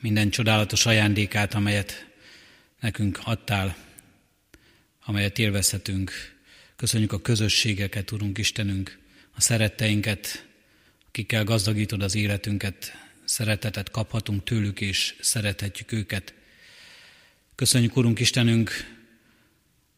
minden 0.00 0.30
csodálatos 0.30 0.86
ajándékát, 0.86 1.54
amelyet 1.54 2.06
nekünk 2.80 3.20
adtál, 3.24 3.76
amelyet 5.04 5.38
élvezhetünk. 5.38 6.39
Köszönjük 6.80 7.12
a 7.12 7.20
közösségeket, 7.20 8.10
Urunk 8.10 8.38
Istenünk, 8.38 8.98
a 9.32 9.40
szeretteinket, 9.40 10.46
akikkel 11.08 11.44
gazdagítod 11.44 12.02
az 12.02 12.14
életünket, 12.14 12.92
szeretetet 13.24 13.90
kaphatunk 13.90 14.44
tőlük, 14.44 14.80
és 14.80 15.14
szerethetjük 15.20 15.92
őket. 15.92 16.34
Köszönjük, 17.54 17.96
Urunk 17.96 18.20
Istenünk, 18.20 18.70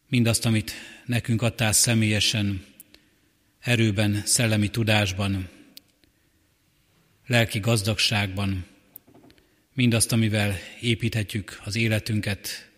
mindazt, 0.09 0.47
amit 0.47 0.73
nekünk 1.07 1.43
adtál 1.43 1.73
személyesen, 1.73 2.65
erőben, 3.61 4.23
szellemi 4.25 4.69
tudásban, 4.69 5.49
lelki 7.27 7.59
gazdagságban, 7.59 8.67
mindazt, 9.75 10.13
amivel 10.13 10.59
építhetjük 10.81 11.61
az 11.65 11.77
életünket, 11.77 12.71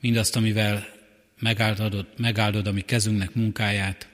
mindazt, 0.00 0.36
amivel 0.36 0.98
megáldod, 1.40 2.06
megáldod 2.16 2.66
a 2.66 2.72
mi 2.72 2.80
kezünknek 2.80 3.34
munkáját, 3.34 4.08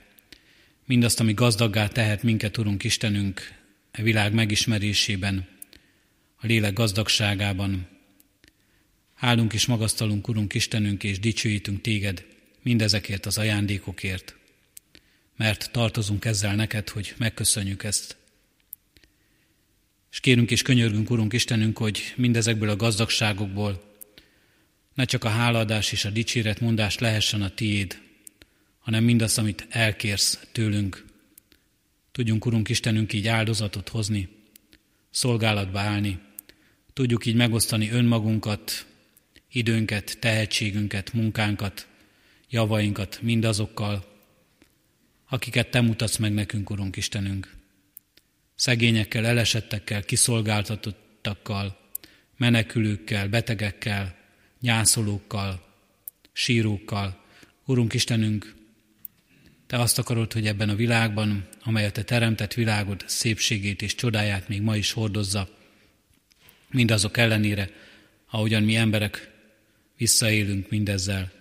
mindazt, 0.84 1.20
ami 1.20 1.34
gazdaggá 1.34 1.88
tehet 1.88 2.22
minket, 2.22 2.58
Urunk 2.58 2.84
Istenünk, 2.84 3.54
a 3.92 4.02
világ 4.02 4.32
megismerésében, 4.32 5.48
a 6.36 6.46
lélek 6.46 6.72
gazdagságában. 6.72 7.88
Állunk 9.14 9.52
és 9.52 9.66
magasztalunk, 9.66 10.28
Urunk 10.28 10.54
Istenünk, 10.54 11.04
és 11.04 11.18
dicsőítünk 11.18 11.80
Téged 11.80 12.24
mindezekért 12.62 13.26
az 13.26 13.38
ajándékokért, 13.38 14.36
mert 15.36 15.70
tartozunk 15.72 16.24
ezzel 16.24 16.54
neked, 16.54 16.88
hogy 16.88 17.14
megköszönjük 17.16 17.84
ezt. 17.84 18.16
És 20.10 20.20
kérünk 20.20 20.50
és 20.50 20.62
könyörgünk, 20.62 21.10
Urunk 21.10 21.32
Istenünk, 21.32 21.78
hogy 21.78 22.12
mindezekből 22.16 22.68
a 22.68 22.76
gazdagságokból 22.76 23.85
ne 24.96 25.04
csak 25.04 25.24
a 25.24 25.28
háladás 25.28 25.92
és 25.92 26.04
a 26.04 26.10
dicséret 26.10 26.60
mondás 26.60 26.98
lehessen 26.98 27.42
a 27.42 27.50
tiéd, 27.50 27.98
hanem 28.78 29.04
mindazt, 29.04 29.38
amit 29.38 29.66
elkérsz 29.70 30.46
tőlünk. 30.52 31.04
Tudjunk, 32.12 32.46
Urunk 32.46 32.68
Istenünk, 32.68 33.12
így 33.12 33.26
áldozatot 33.28 33.88
hozni, 33.88 34.28
szolgálatba 35.10 35.80
állni, 35.80 36.18
tudjuk 36.92 37.26
így 37.26 37.34
megosztani 37.34 37.90
önmagunkat, 37.90 38.86
időnket, 39.50 40.16
tehetségünket, 40.20 41.12
munkánkat, 41.12 41.86
javainkat 42.50 43.18
mindazokkal, 43.22 44.04
akiket 45.28 45.70
Te 45.70 45.80
mutatsz 45.80 46.16
meg 46.16 46.32
nekünk, 46.32 46.70
Urunk 46.70 46.96
Istenünk. 46.96 47.54
Szegényekkel, 48.54 49.26
elesettekkel, 49.26 50.02
kiszolgáltatottakkal, 50.02 51.78
menekülőkkel, 52.36 53.28
betegekkel, 53.28 54.24
nyászolókkal, 54.60 55.66
sírókkal. 56.32 57.24
Urunk 57.64 57.94
Istenünk, 57.94 58.54
Te 59.66 59.80
azt 59.80 59.98
akarod, 59.98 60.32
hogy 60.32 60.46
ebben 60.46 60.68
a 60.68 60.74
világban, 60.74 61.48
amelyet 61.62 61.92
Te 61.92 62.02
teremtett 62.02 62.54
világod 62.54 63.04
szépségét 63.06 63.82
és 63.82 63.94
csodáját 63.94 64.48
még 64.48 64.62
ma 64.62 64.76
is 64.76 64.92
hordozza, 64.92 65.48
mindazok 66.70 67.16
ellenére, 67.16 67.70
ahogyan 68.30 68.62
mi 68.62 68.76
emberek 68.76 69.30
visszaélünk 69.96 70.70
mindezzel, 70.70 71.32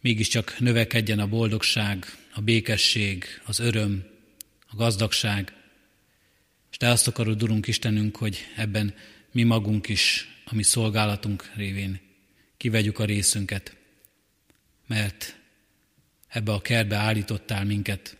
mégiscsak 0.00 0.56
növekedjen 0.58 1.18
a 1.18 1.26
boldogság, 1.26 2.16
a 2.34 2.40
békesség, 2.40 3.24
az 3.44 3.58
öröm, 3.58 4.04
a 4.66 4.76
gazdagság, 4.76 5.52
és 6.70 6.76
Te 6.76 6.88
azt 6.88 7.06
akarod, 7.08 7.42
Urunk 7.42 7.66
Istenünk, 7.66 8.16
hogy 8.16 8.38
ebben 8.56 8.94
mi 9.32 9.42
magunk 9.42 9.88
is, 9.88 10.28
a 10.44 10.54
mi 10.54 10.62
szolgálatunk 10.62 11.50
révén 11.54 12.07
kivegyük 12.58 12.98
a 12.98 13.04
részünket, 13.04 13.76
mert 14.86 15.36
ebbe 16.28 16.52
a 16.52 16.60
kertbe 16.60 16.96
állítottál 16.96 17.64
minket, 17.64 18.16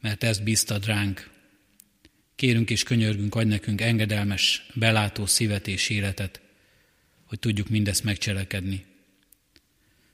mert 0.00 0.22
ezt 0.22 0.42
bíztad 0.42 0.86
ránk. 0.86 1.30
Kérünk 2.34 2.70
és 2.70 2.82
könyörgünk, 2.82 3.34
adj 3.34 3.48
nekünk 3.48 3.80
engedelmes, 3.80 4.66
belátó 4.74 5.26
szívet 5.26 5.68
és 5.68 5.88
életet, 5.88 6.40
hogy 7.24 7.38
tudjuk 7.38 7.68
mindezt 7.68 8.04
megcselekedni. 8.04 8.84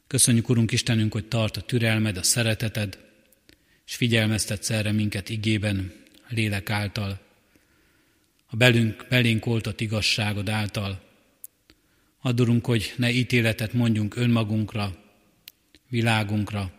Köszönjük, 0.06 0.48
Urunk 0.48 0.72
Istenünk, 0.72 1.12
hogy 1.12 1.28
tart 1.28 1.56
a 1.56 1.60
türelmed, 1.60 2.16
a 2.16 2.22
szereteted, 2.22 2.98
és 3.86 3.94
figyelmeztetsz 3.94 4.70
erre 4.70 4.92
minket 4.92 5.28
igében, 5.28 5.92
lélek 6.28 6.70
által, 6.70 7.20
a 8.46 8.56
belünk, 8.56 9.06
belénk 9.08 9.46
oltott 9.46 9.80
igazságod 9.80 10.48
által. 10.48 11.09
Add, 12.20 12.62
hogy 12.62 12.94
ne 12.96 13.10
ítéletet 13.10 13.72
mondjunk 13.72 14.16
önmagunkra, 14.16 14.96
világunkra, 15.88 16.72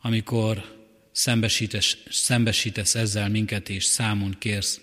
amikor 0.00 0.76
szembesítesz, 1.12 1.96
szembesítesz 2.10 2.94
ezzel 2.94 3.28
minket 3.28 3.68
és 3.68 3.84
számon 3.84 4.36
kérsz, 4.38 4.80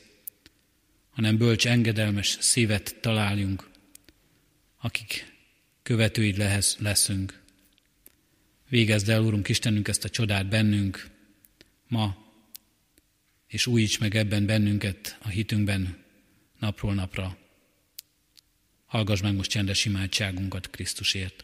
hanem 1.10 1.38
bölcs, 1.38 1.68
engedelmes 1.68 2.38
szívet 2.40 2.96
találjunk, 3.02 3.70
akik 4.80 5.34
követőid 5.84 6.38
lesz, 6.38 6.78
leszünk. 6.78 7.42
Végezd 8.70 9.10
el, 9.10 9.24
Úrunk 9.24 9.50
Istenünk, 9.50 9.88
ezt 9.88 10.04
a 10.04 10.10
csodát 10.10 10.50
bennünk 10.50 11.10
ma, 11.88 12.18
és 13.48 13.68
újíts 13.68 14.00
meg 14.00 14.16
ebben 14.16 14.46
bennünket 14.46 15.18
a 15.22 15.28
hitünkben 15.28 16.04
napról 16.60 16.94
napra. 16.94 17.38
Hallgass 18.94 19.22
meg 19.22 19.36
most 19.36 19.50
csendes 19.50 19.86
imádságunkat 19.86 20.70
Krisztusért. 20.70 21.44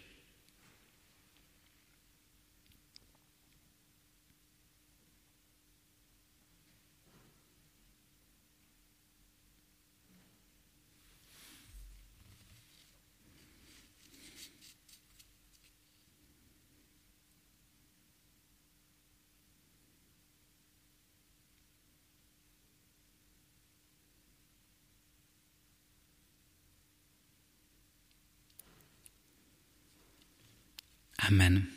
Amen. 31.32 31.70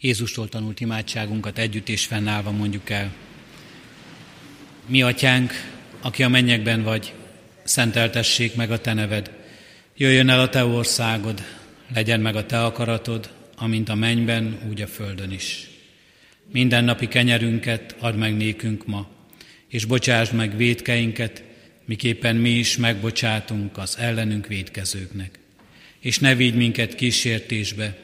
Jézustól 0.00 0.48
tanult 0.48 0.80
imádságunkat 0.80 1.58
együtt 1.58 1.88
és 1.88 2.06
fennállva 2.06 2.50
mondjuk 2.50 2.90
el. 2.90 3.12
Mi 4.86 5.02
atyánk, 5.02 5.52
aki 6.00 6.22
a 6.22 6.28
mennyekben 6.28 6.82
vagy, 6.82 7.14
szenteltessék 7.64 8.54
meg 8.54 8.70
a 8.70 8.80
te 8.80 8.92
neved. 8.92 9.30
Jöjjön 9.96 10.28
el 10.28 10.40
a 10.40 10.48
te 10.48 10.64
országod, 10.64 11.44
legyen 11.94 12.20
meg 12.20 12.36
a 12.36 12.46
te 12.46 12.64
akaratod, 12.64 13.30
amint 13.56 13.88
a 13.88 13.94
mennyben, 13.94 14.58
úgy 14.68 14.80
a 14.80 14.86
földön 14.86 15.30
is. 15.30 15.68
Minden 16.52 16.84
napi 16.84 17.08
kenyerünket 17.08 17.96
add 17.98 18.14
meg 18.14 18.36
nékünk 18.36 18.86
ma, 18.86 19.08
és 19.68 19.84
bocsásd 19.84 20.32
meg 20.32 20.56
védkeinket, 20.56 21.42
miképpen 21.84 22.36
mi 22.36 22.50
is 22.50 22.76
megbocsátunk 22.76 23.78
az 23.78 23.98
ellenünk 23.98 24.46
védkezőknek. 24.46 25.38
És 25.98 26.18
ne 26.18 26.34
vigy 26.34 26.54
minket 26.54 26.94
kísértésbe, 26.94 27.96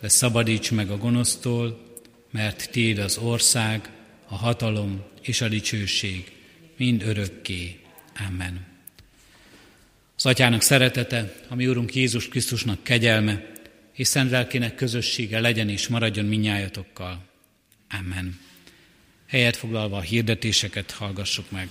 de 0.00 0.08
szabadíts 0.08 0.70
meg 0.70 0.90
a 0.90 0.96
gonosztól, 0.96 1.88
mert 2.30 2.70
Tiéd 2.70 2.98
az 2.98 3.18
ország, 3.18 3.90
a 4.28 4.36
hatalom 4.36 5.02
és 5.22 5.40
a 5.40 5.48
dicsőség 5.48 6.32
mind 6.76 7.02
örökké. 7.02 7.80
Amen. 8.28 8.66
Az 10.16 10.26
Atyának 10.26 10.62
szeretete, 10.62 11.34
ami 11.48 11.66
Úrunk 11.66 11.94
Jézus 11.94 12.28
Krisztusnak 12.28 12.82
kegyelme, 12.82 13.50
és 13.92 14.08
szent 14.08 14.30
lelkének 14.30 14.74
közössége 14.74 15.40
legyen 15.40 15.68
és 15.68 15.88
maradjon 15.88 16.24
minnyájatokkal. 16.24 17.24
Amen. 17.90 18.40
Helyet 19.26 19.56
foglalva 19.56 19.96
a 19.96 20.00
hirdetéseket 20.00 20.90
hallgassuk 20.90 21.50
meg. 21.50 21.68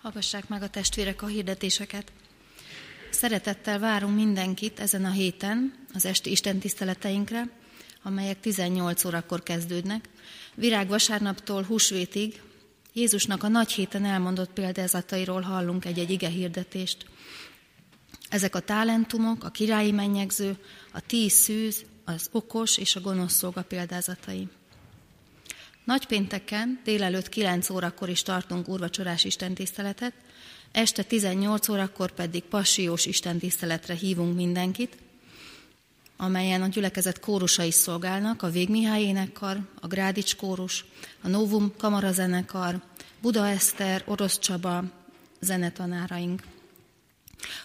Hallgassák 0.00 0.48
meg 0.48 0.62
a 0.62 0.68
testvérek 0.68 1.22
a 1.22 1.26
hirdetéseket. 1.26 2.12
Szeretettel 3.12 3.78
várunk 3.78 4.14
mindenkit 4.14 4.80
ezen 4.80 5.04
a 5.04 5.10
héten 5.10 5.74
az 5.94 6.04
esti 6.04 6.30
Isten 6.30 6.58
tiszteleteinkre, 6.58 7.48
amelyek 8.02 8.40
18 8.40 9.04
órakor 9.04 9.42
kezdődnek. 9.42 10.08
Virág 10.54 10.88
vasárnaptól 10.88 11.62
húsvétig 11.62 12.40
Jézusnak 12.92 13.42
a 13.42 13.48
nagy 13.48 13.72
héten 13.72 14.04
elmondott 14.04 14.52
példázatairól 14.52 15.40
hallunk 15.40 15.84
egy-egy 15.84 16.10
ige 16.10 16.28
hirdetést. 16.28 17.06
Ezek 18.28 18.54
a 18.54 18.60
talentumok, 18.60 19.44
a 19.44 19.50
királyi 19.50 19.92
mennyegző, 19.92 20.56
a 20.92 21.00
tíz 21.06 21.32
szűz, 21.32 21.84
az 22.04 22.28
okos 22.32 22.78
és 22.78 22.96
a 22.96 23.00
gonosz 23.00 23.34
szolga 23.34 23.62
példázatai. 23.62 24.48
Nagypénteken 25.84 26.80
délelőtt 26.84 27.28
9 27.28 27.70
órakor 27.70 28.08
is 28.08 28.22
tartunk 28.22 28.68
úrvacsorás 28.68 29.24
istentiszteletet, 29.24 30.14
Este 30.72 31.02
18 31.02 31.68
órakor 31.68 32.10
pedig 32.10 32.42
passiós 32.42 33.06
istentiszteletre 33.06 33.94
hívunk 33.94 34.36
mindenkit, 34.36 34.96
amelyen 36.16 36.62
a 36.62 36.66
gyülekezet 36.66 37.20
kórusai 37.20 37.70
szolgálnak, 37.70 38.42
a 38.42 38.50
Végmihály 38.50 39.02
énekkar, 39.02 39.58
a 39.80 39.86
Grádics 39.86 40.36
kórus, 40.36 40.84
a 41.22 41.28
Novum 41.28 41.72
kamarazenekar, 41.76 42.82
Buda 43.20 43.48
Eszter, 43.48 44.02
Orosz 44.06 44.38
Csaba 44.38 44.84
zenetanáraink. 45.40 46.42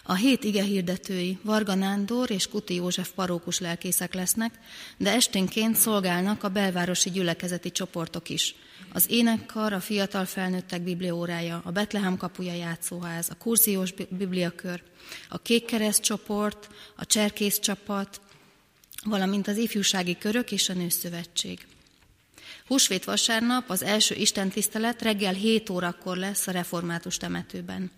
A 0.02 0.14
hét 0.14 0.44
ige 0.44 0.62
hirdetői 0.62 1.38
Varga 1.42 1.74
Nándor 1.74 2.30
és 2.30 2.48
Kuti 2.48 2.74
József 2.74 3.10
parókus 3.10 3.58
lelkészek 3.58 4.14
lesznek, 4.14 4.58
de 4.96 5.12
esténként 5.12 5.76
szolgálnak 5.76 6.44
a 6.44 6.48
belvárosi 6.48 7.10
gyülekezeti 7.10 7.72
csoportok 7.72 8.28
is– 8.28 8.54
az 8.92 9.10
énekkar, 9.10 9.72
a 9.72 9.80
fiatal 9.80 10.24
felnőttek 10.24 10.82
bibliórája, 10.82 11.60
a 11.64 11.70
Betlehem 11.70 12.16
kapuja 12.16 12.54
játszóház, 12.54 13.30
a 13.30 13.34
kurziós 13.34 13.92
bibliakör, 14.08 14.82
a 15.28 15.38
Kékkereszt 15.38 16.02
csoport, 16.02 16.68
a 16.96 17.06
Cserkész 17.06 17.58
csapat, 17.58 18.20
valamint 19.04 19.48
az 19.48 19.56
ifjúsági 19.56 20.18
körök 20.18 20.52
és 20.52 20.68
a 20.68 20.72
Nőszövetség. 20.72 21.66
Húsvét 22.66 23.04
vasárnap 23.04 23.70
az 23.70 23.82
első 23.82 24.14
istentisztelet 24.14 25.02
reggel 25.02 25.32
7 25.32 25.70
órakor 25.70 26.16
lesz 26.16 26.46
a 26.46 26.50
református 26.50 27.16
temetőben. 27.16 27.90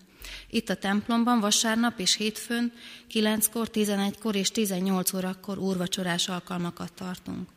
Itt 0.49 0.69
a 0.69 0.75
templomban 0.75 1.39
vasárnap 1.39 1.99
és 1.99 2.15
hétfőn 2.15 2.73
9-kor, 3.13 3.69
11-kor 3.73 4.35
és 4.35 4.51
18 4.51 5.13
órakor 5.13 5.57
úrvacsorás 5.57 6.27
alkalmakat 6.27 6.93
tartunk. 6.93 7.49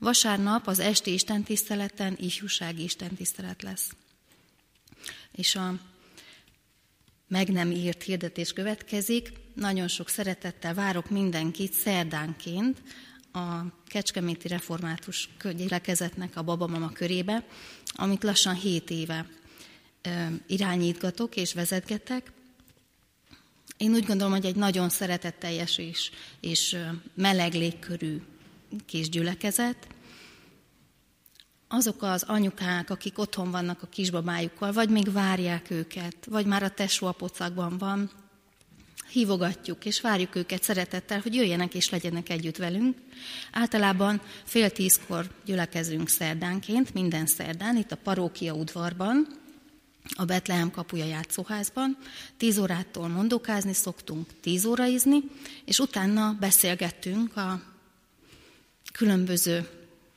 Vasárnap 0.00 0.66
az 0.66 0.78
esti 0.78 1.12
istentiszteleten 1.12 2.16
ifjúsági 2.20 2.82
istentisztelet 2.82 3.62
lesz. 3.62 3.90
És 5.32 5.54
a 5.54 5.74
meg 7.28 7.48
nem 7.48 7.70
írt 7.70 8.02
hirdetés 8.02 8.52
következik. 8.52 9.32
Nagyon 9.54 9.88
sok 9.88 10.08
szeretettel 10.08 10.74
várok 10.74 11.10
mindenkit 11.10 11.72
szerdánként 11.72 12.82
a 13.32 13.48
Kecskeméti 13.86 14.48
Református 14.48 15.28
gyülekezetnek 15.56 16.36
a 16.36 16.42
babamama 16.42 16.92
körébe, 16.92 17.44
amit 17.92 18.22
lassan 18.22 18.54
7 18.54 18.90
éve 18.90 19.26
irányítgatok 20.46 21.36
és 21.36 21.54
vezetgetek. 21.54 22.32
Én 23.76 23.94
úgy 23.94 24.04
gondolom, 24.04 24.32
hogy 24.32 24.46
egy 24.46 24.56
nagyon 24.56 24.88
szeretetteljes 24.88 25.78
és, 25.78 26.10
és 26.40 26.76
meleg 27.14 27.52
légkörű 27.52 28.20
kis 28.86 29.08
gyülekezet. 29.08 29.86
Azok 31.68 32.02
az 32.02 32.22
anyukák, 32.22 32.90
akik 32.90 33.18
otthon 33.18 33.50
vannak 33.50 33.82
a 33.82 33.86
kisbabájukkal, 33.86 34.72
vagy 34.72 34.88
még 34.88 35.12
várják 35.12 35.70
őket, 35.70 36.16
vagy 36.26 36.46
már 36.46 36.62
a 36.62 36.70
tesóapocakban 36.70 37.78
van, 37.78 38.10
hívogatjuk 39.10 39.84
és 39.84 40.00
várjuk 40.00 40.34
őket 40.34 40.62
szeretettel, 40.62 41.20
hogy 41.20 41.34
jöjjenek 41.34 41.74
és 41.74 41.90
legyenek 41.90 42.28
együtt 42.28 42.56
velünk. 42.56 42.96
Általában 43.52 44.20
fél 44.44 44.70
tízkor 44.70 45.30
gyülekezünk 45.44 46.08
szerdánként, 46.08 46.94
minden 46.94 47.26
szerdán, 47.26 47.76
itt 47.76 47.92
a 47.92 47.96
parókia 47.96 48.52
udvarban, 48.52 49.26
a 50.16 50.24
Betlehem 50.24 50.70
kapuja 50.70 51.04
játszóházban. 51.04 51.96
Tíz 52.36 52.58
órától 52.58 53.08
mondokázni 53.08 53.72
szoktunk, 53.72 54.26
tíz 54.40 54.64
óraizni, 54.64 55.22
és 55.64 55.78
utána 55.78 56.36
beszélgettünk 56.40 57.36
a 57.36 57.69
különböző 58.92 59.68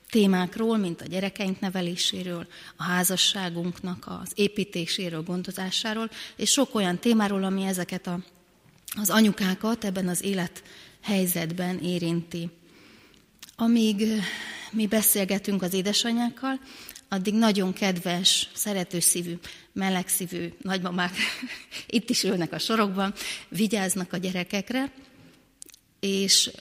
témákról, 0.09 0.77
mint 0.77 1.01
a 1.01 1.05
gyerekeink 1.05 1.59
neveléséről, 1.59 2.47
a 2.75 2.83
házasságunknak 2.83 4.05
az 4.07 4.31
építéséről, 4.35 5.23
gondozásáról, 5.23 6.09
és 6.35 6.51
sok 6.51 6.75
olyan 6.75 6.99
témáról, 6.99 7.43
ami 7.43 7.63
ezeket 7.63 8.07
a, 8.07 8.19
az 8.95 9.09
anyukákat 9.09 9.85
ebben 9.85 10.07
az 10.07 10.23
élethelyzetben 10.23 11.79
érinti. 11.79 12.49
Amíg 13.55 14.03
mi 14.71 14.87
beszélgetünk 14.87 15.61
az 15.61 15.73
édesanyákkal, 15.73 16.59
addig 17.09 17.33
nagyon 17.33 17.73
kedves, 17.73 18.49
szeretőszívű, 18.53 19.37
melegszívű 19.71 20.53
nagymamák 20.61 21.15
itt 21.87 22.09
is 22.09 22.23
ülnek 22.23 22.53
a 22.53 22.59
sorokban, 22.59 23.13
vigyáznak 23.49 24.13
a 24.13 24.17
gyerekekre, 24.17 24.91
és 25.99 26.51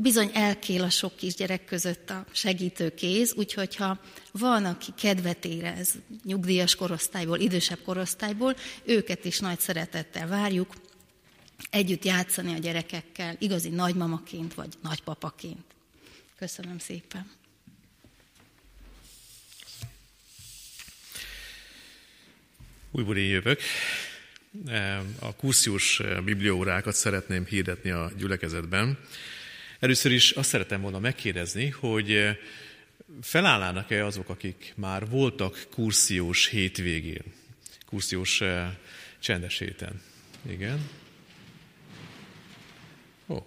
bizony 0.00 0.30
elkél 0.34 0.82
a 0.82 0.90
sok 0.90 1.16
kisgyerek 1.16 1.64
között 1.64 2.10
a 2.10 2.24
segítő 2.32 2.94
kéz, 2.94 3.34
úgyhogy 3.34 3.76
ha 3.76 4.00
van, 4.32 4.64
aki 4.64 4.92
kedvet 5.00 5.44
érez 5.44 5.94
nyugdíjas 6.24 6.74
korosztályból, 6.74 7.38
idősebb 7.38 7.78
korosztályból, 7.84 8.56
őket 8.84 9.24
is 9.24 9.38
nagy 9.38 9.58
szeretettel 9.58 10.28
várjuk, 10.28 10.74
együtt 11.70 12.04
játszani 12.04 12.54
a 12.54 12.58
gyerekekkel, 12.58 13.36
igazi 13.38 13.68
nagymamaként 13.68 14.54
vagy 14.54 14.68
nagypapaként. 14.82 15.64
Köszönöm 16.38 16.78
szépen! 16.78 17.30
Újból 22.90 23.18
jövök. 23.18 23.60
A 25.18 25.34
kurszius 25.34 26.02
bibliórákat 26.24 26.94
szeretném 26.94 27.44
hirdetni 27.44 27.90
a 27.90 28.10
gyülekezetben. 28.16 28.98
Először 29.80 30.12
is 30.12 30.30
azt 30.30 30.48
szeretem 30.48 30.80
volna 30.80 30.98
megkérdezni, 30.98 31.68
hogy 31.68 32.38
felállnának-e 33.22 34.04
azok, 34.04 34.28
akik 34.28 34.72
már 34.76 35.08
voltak 35.08 35.66
kursziós 35.70 36.46
hétvégén, 36.46 37.22
kursziós 37.86 38.42
csendes 39.20 39.58
héten? 39.58 40.02
Igen. 40.50 40.88
Ó, 43.28 43.38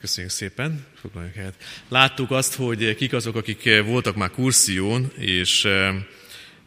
köszönjük 0.00 0.32
szépen, 0.32 0.86
foglaljunk 1.00 1.34
helyet. 1.34 1.54
Láttuk 1.88 2.30
azt, 2.30 2.54
hogy 2.54 2.94
kik 2.94 3.12
azok, 3.12 3.36
akik 3.36 3.82
voltak 3.84 4.16
már 4.16 4.30
kurszión, 4.30 5.12
és 5.16 5.68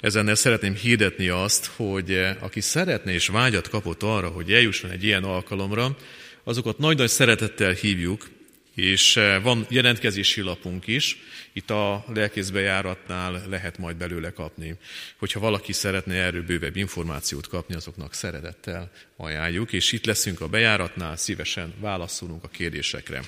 Ezennel 0.01 0.35
szeretném 0.35 0.75
hirdetni 0.75 1.27
azt, 1.27 1.65
hogy 1.65 2.11
eh, 2.11 2.43
aki 2.43 2.61
szeretne 2.61 3.11
és 3.11 3.27
vágyat 3.27 3.69
kapott 3.69 4.03
arra, 4.03 4.27
hogy 4.27 4.53
eljusson 4.53 4.91
egy 4.91 5.03
ilyen 5.03 5.23
alkalomra, 5.23 5.97
azokat 6.43 6.77
nagy-nagy 6.77 7.09
szeretettel 7.09 7.71
hívjuk, 7.71 8.29
és 8.75 9.17
eh, 9.17 9.41
van 9.43 9.65
jelentkezési 9.69 10.41
lapunk 10.41 10.87
is, 10.87 11.17
itt 11.53 11.69
a 11.69 12.05
lelkészbejáratnál 12.13 13.43
lehet 13.49 13.77
majd 13.77 13.95
belőle 13.95 14.31
kapni. 14.31 14.75
Hogyha 15.17 15.39
valaki 15.39 15.73
szeretne 15.73 16.13
erről 16.13 16.43
bővebb 16.43 16.75
információt 16.75 17.47
kapni, 17.47 17.75
azoknak 17.75 18.13
szeretettel 18.13 18.91
ajánljuk, 19.17 19.73
és 19.73 19.91
itt 19.91 20.05
leszünk 20.05 20.41
a 20.41 20.47
bejáratnál, 20.47 21.15
szívesen 21.15 21.73
válaszolunk 21.79 22.43
a 22.43 22.47
kérdésekre. 22.47 23.21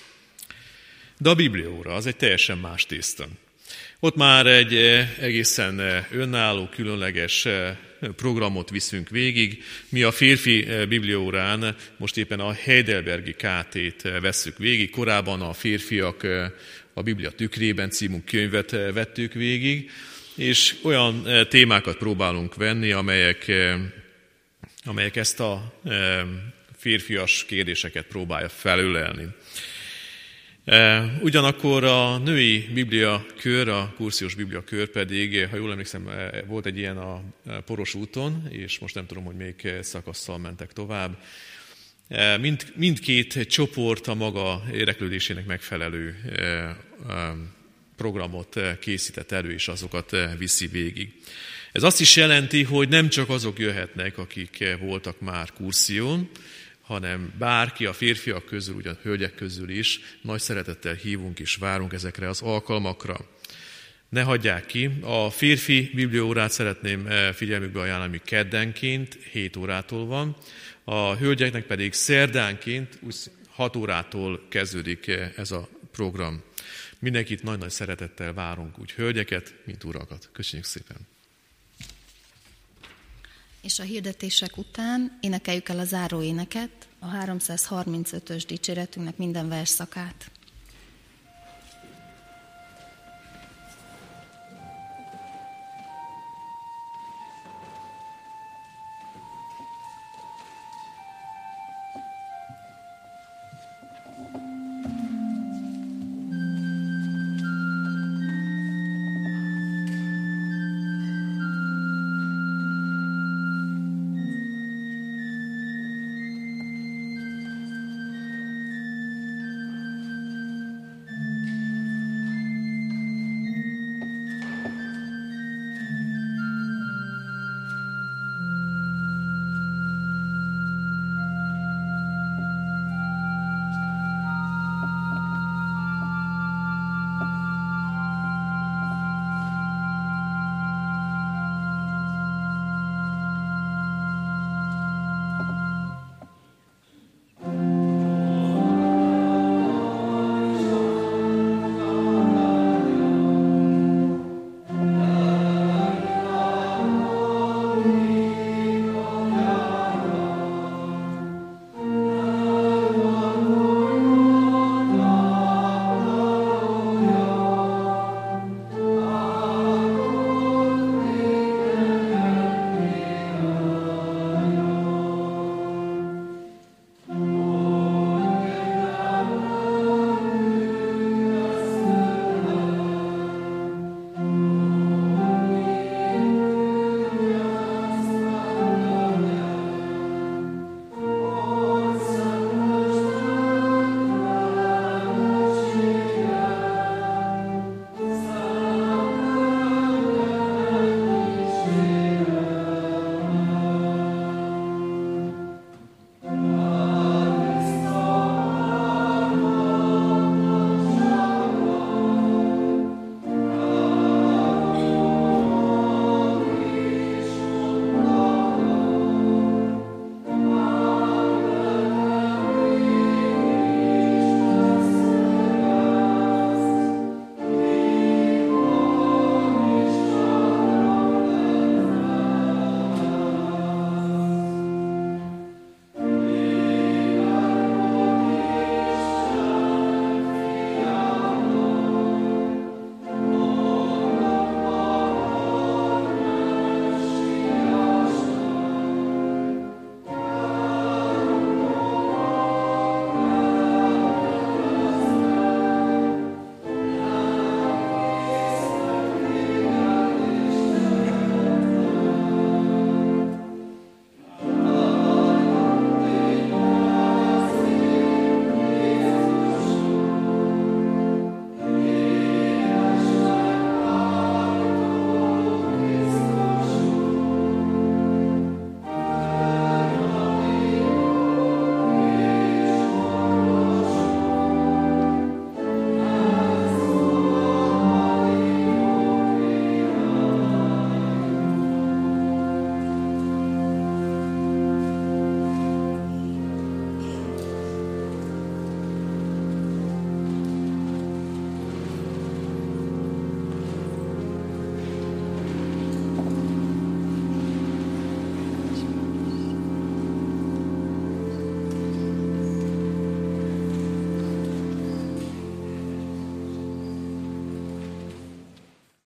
De 1.18 1.30
a 1.30 1.36
Biblióra 1.36 1.94
az 1.94 2.06
egy 2.06 2.16
teljesen 2.16 2.58
más 2.58 2.86
tészta. 2.86 3.28
Ott 4.00 4.16
már 4.16 4.46
egy 4.46 4.76
eh, 4.76 5.18
egészen 5.20 5.80
eh, 5.80 6.06
önálló, 6.12 6.68
különleges 6.68 7.48
programot 8.16 8.70
viszünk 8.70 9.10
végig. 9.10 9.64
Mi 9.90 10.04
a 10.04 10.12
férfi 10.12 10.68
bibliórán 10.90 11.76
most 11.98 12.18
éppen 12.18 12.40
a 12.40 12.52
Heidelbergi 12.52 13.34
KT-t 13.34 14.02
vesszük 14.02 14.58
végig. 14.58 14.90
Korábban 14.90 15.42
a 15.42 15.54
férfiak 15.54 16.28
a 16.94 17.02
Biblia 17.02 17.30
tükrében 17.30 17.90
című 17.90 18.18
könyvet 18.26 18.72
vettük 18.72 19.34
végig, 19.34 19.92
és 20.36 20.76
olyan 20.84 21.28
témákat 21.50 21.98
próbálunk 21.98 22.56
venni, 22.56 22.92
amelyek, 22.92 23.52
amelyek 24.84 25.16
ezt 25.16 25.40
a 25.40 25.82
férfias 26.78 27.46
kérdéseket 27.46 28.06
próbálja 28.06 28.50
felülelni. 28.50 29.28
E, 30.66 31.04
ugyanakkor 31.22 31.84
a 31.84 32.18
női 32.18 32.70
biblia 32.74 33.26
kör, 33.40 33.68
a 33.68 33.94
kursziós 33.96 34.36
biblia 34.36 34.64
kör 34.64 34.88
pedig, 34.88 35.48
ha 35.50 35.56
jól 35.56 35.72
emlékszem, 35.72 36.08
e, 36.08 36.44
volt 36.48 36.66
egy 36.66 36.78
ilyen 36.78 36.98
a 36.98 37.22
Poros 37.66 37.94
úton, 37.94 38.48
és 38.50 38.80
most 38.80 38.96
nem 38.96 39.06
tudom, 39.06 39.24
hogy 39.24 39.36
még 39.36 39.74
szakasszal 39.82 40.38
mentek 40.38 40.74
tovább. 40.74 41.18
E, 42.08 42.38
mind, 42.38 42.74
mindkét 42.76 43.48
csoport 43.48 44.08
a 44.08 44.14
maga 44.14 44.64
érdeklődésének 44.74 45.46
megfelelő 45.46 46.16
programot 47.96 48.60
készített 48.80 49.32
elő, 49.32 49.52
és 49.52 49.68
azokat 49.68 50.16
viszi 50.38 50.68
végig. 50.68 51.14
Ez 51.72 51.84
azt 51.84 52.00
is 52.00 52.16
jelenti, 52.16 52.64
hogy 52.64 52.90
nem 52.90 53.10
csak 53.10 53.30
azok 53.30 53.60
jöhetnek, 53.60 54.18
akik 54.18 54.78
voltak 54.80 55.20
már 55.20 55.52
kurszión, 55.54 56.30
hanem 56.84 57.34
bárki 57.38 57.86
a 57.86 57.94
férfiak 57.94 58.46
közül, 58.46 58.76
ugyan 58.76 58.98
hölgyek 59.02 59.36
közül 59.36 59.70
is, 59.70 60.00
nagy 60.22 60.40
szeretettel 60.40 60.94
hívunk 60.94 61.40
és 61.40 61.56
várunk 61.56 61.94
ezekre 61.94 62.30
az 62.30 62.42
alkalmakra. 62.42 63.18
Ne 64.10 64.22
hagyják 64.22 64.66
ki. 64.66 64.90
A 65.02 65.30
férfi 65.30 65.92
bibliórát 65.94 66.52
szeretném 66.52 67.08
eh, 67.08 67.34
figyelmükbe 67.34 67.80
ajánlani, 67.80 68.10
ami 68.10 68.22
keddenként 68.26 69.18
7 69.32 69.58
órától 69.58 70.06
van, 70.06 70.36
a 70.84 71.16
hölgyeknek 71.16 71.66
pedig 71.66 71.94
szerdánként 71.94 73.00
6 73.50 73.76
órától 73.76 74.42
kezdődik 74.50 75.08
eh, 75.08 75.32
ez 75.36 75.52
a 75.52 75.70
program. 75.92 76.44
Mindenkit 77.00 77.44
nagy-nagy 77.44 77.70
szeretettel 77.70 78.34
várunk, 78.34 78.80
úgy 78.80 78.92
hölgyeket, 78.92 79.54
mint 79.66 79.84
urakat. 79.84 80.30
Köszönjük 80.32 80.68
szépen! 80.68 81.13
És 83.64 83.80
a 83.80 83.84
hirdetések 83.84 84.58
után 84.58 85.18
énekeljük 85.22 85.70
el 85.70 85.80
a 85.80 85.86
záróéneket, 85.86 86.88
a 87.00 87.08
335-ös 87.08 88.44
dicséretünknek 88.48 89.18
minden 89.18 89.50
verszakát. 89.50 90.32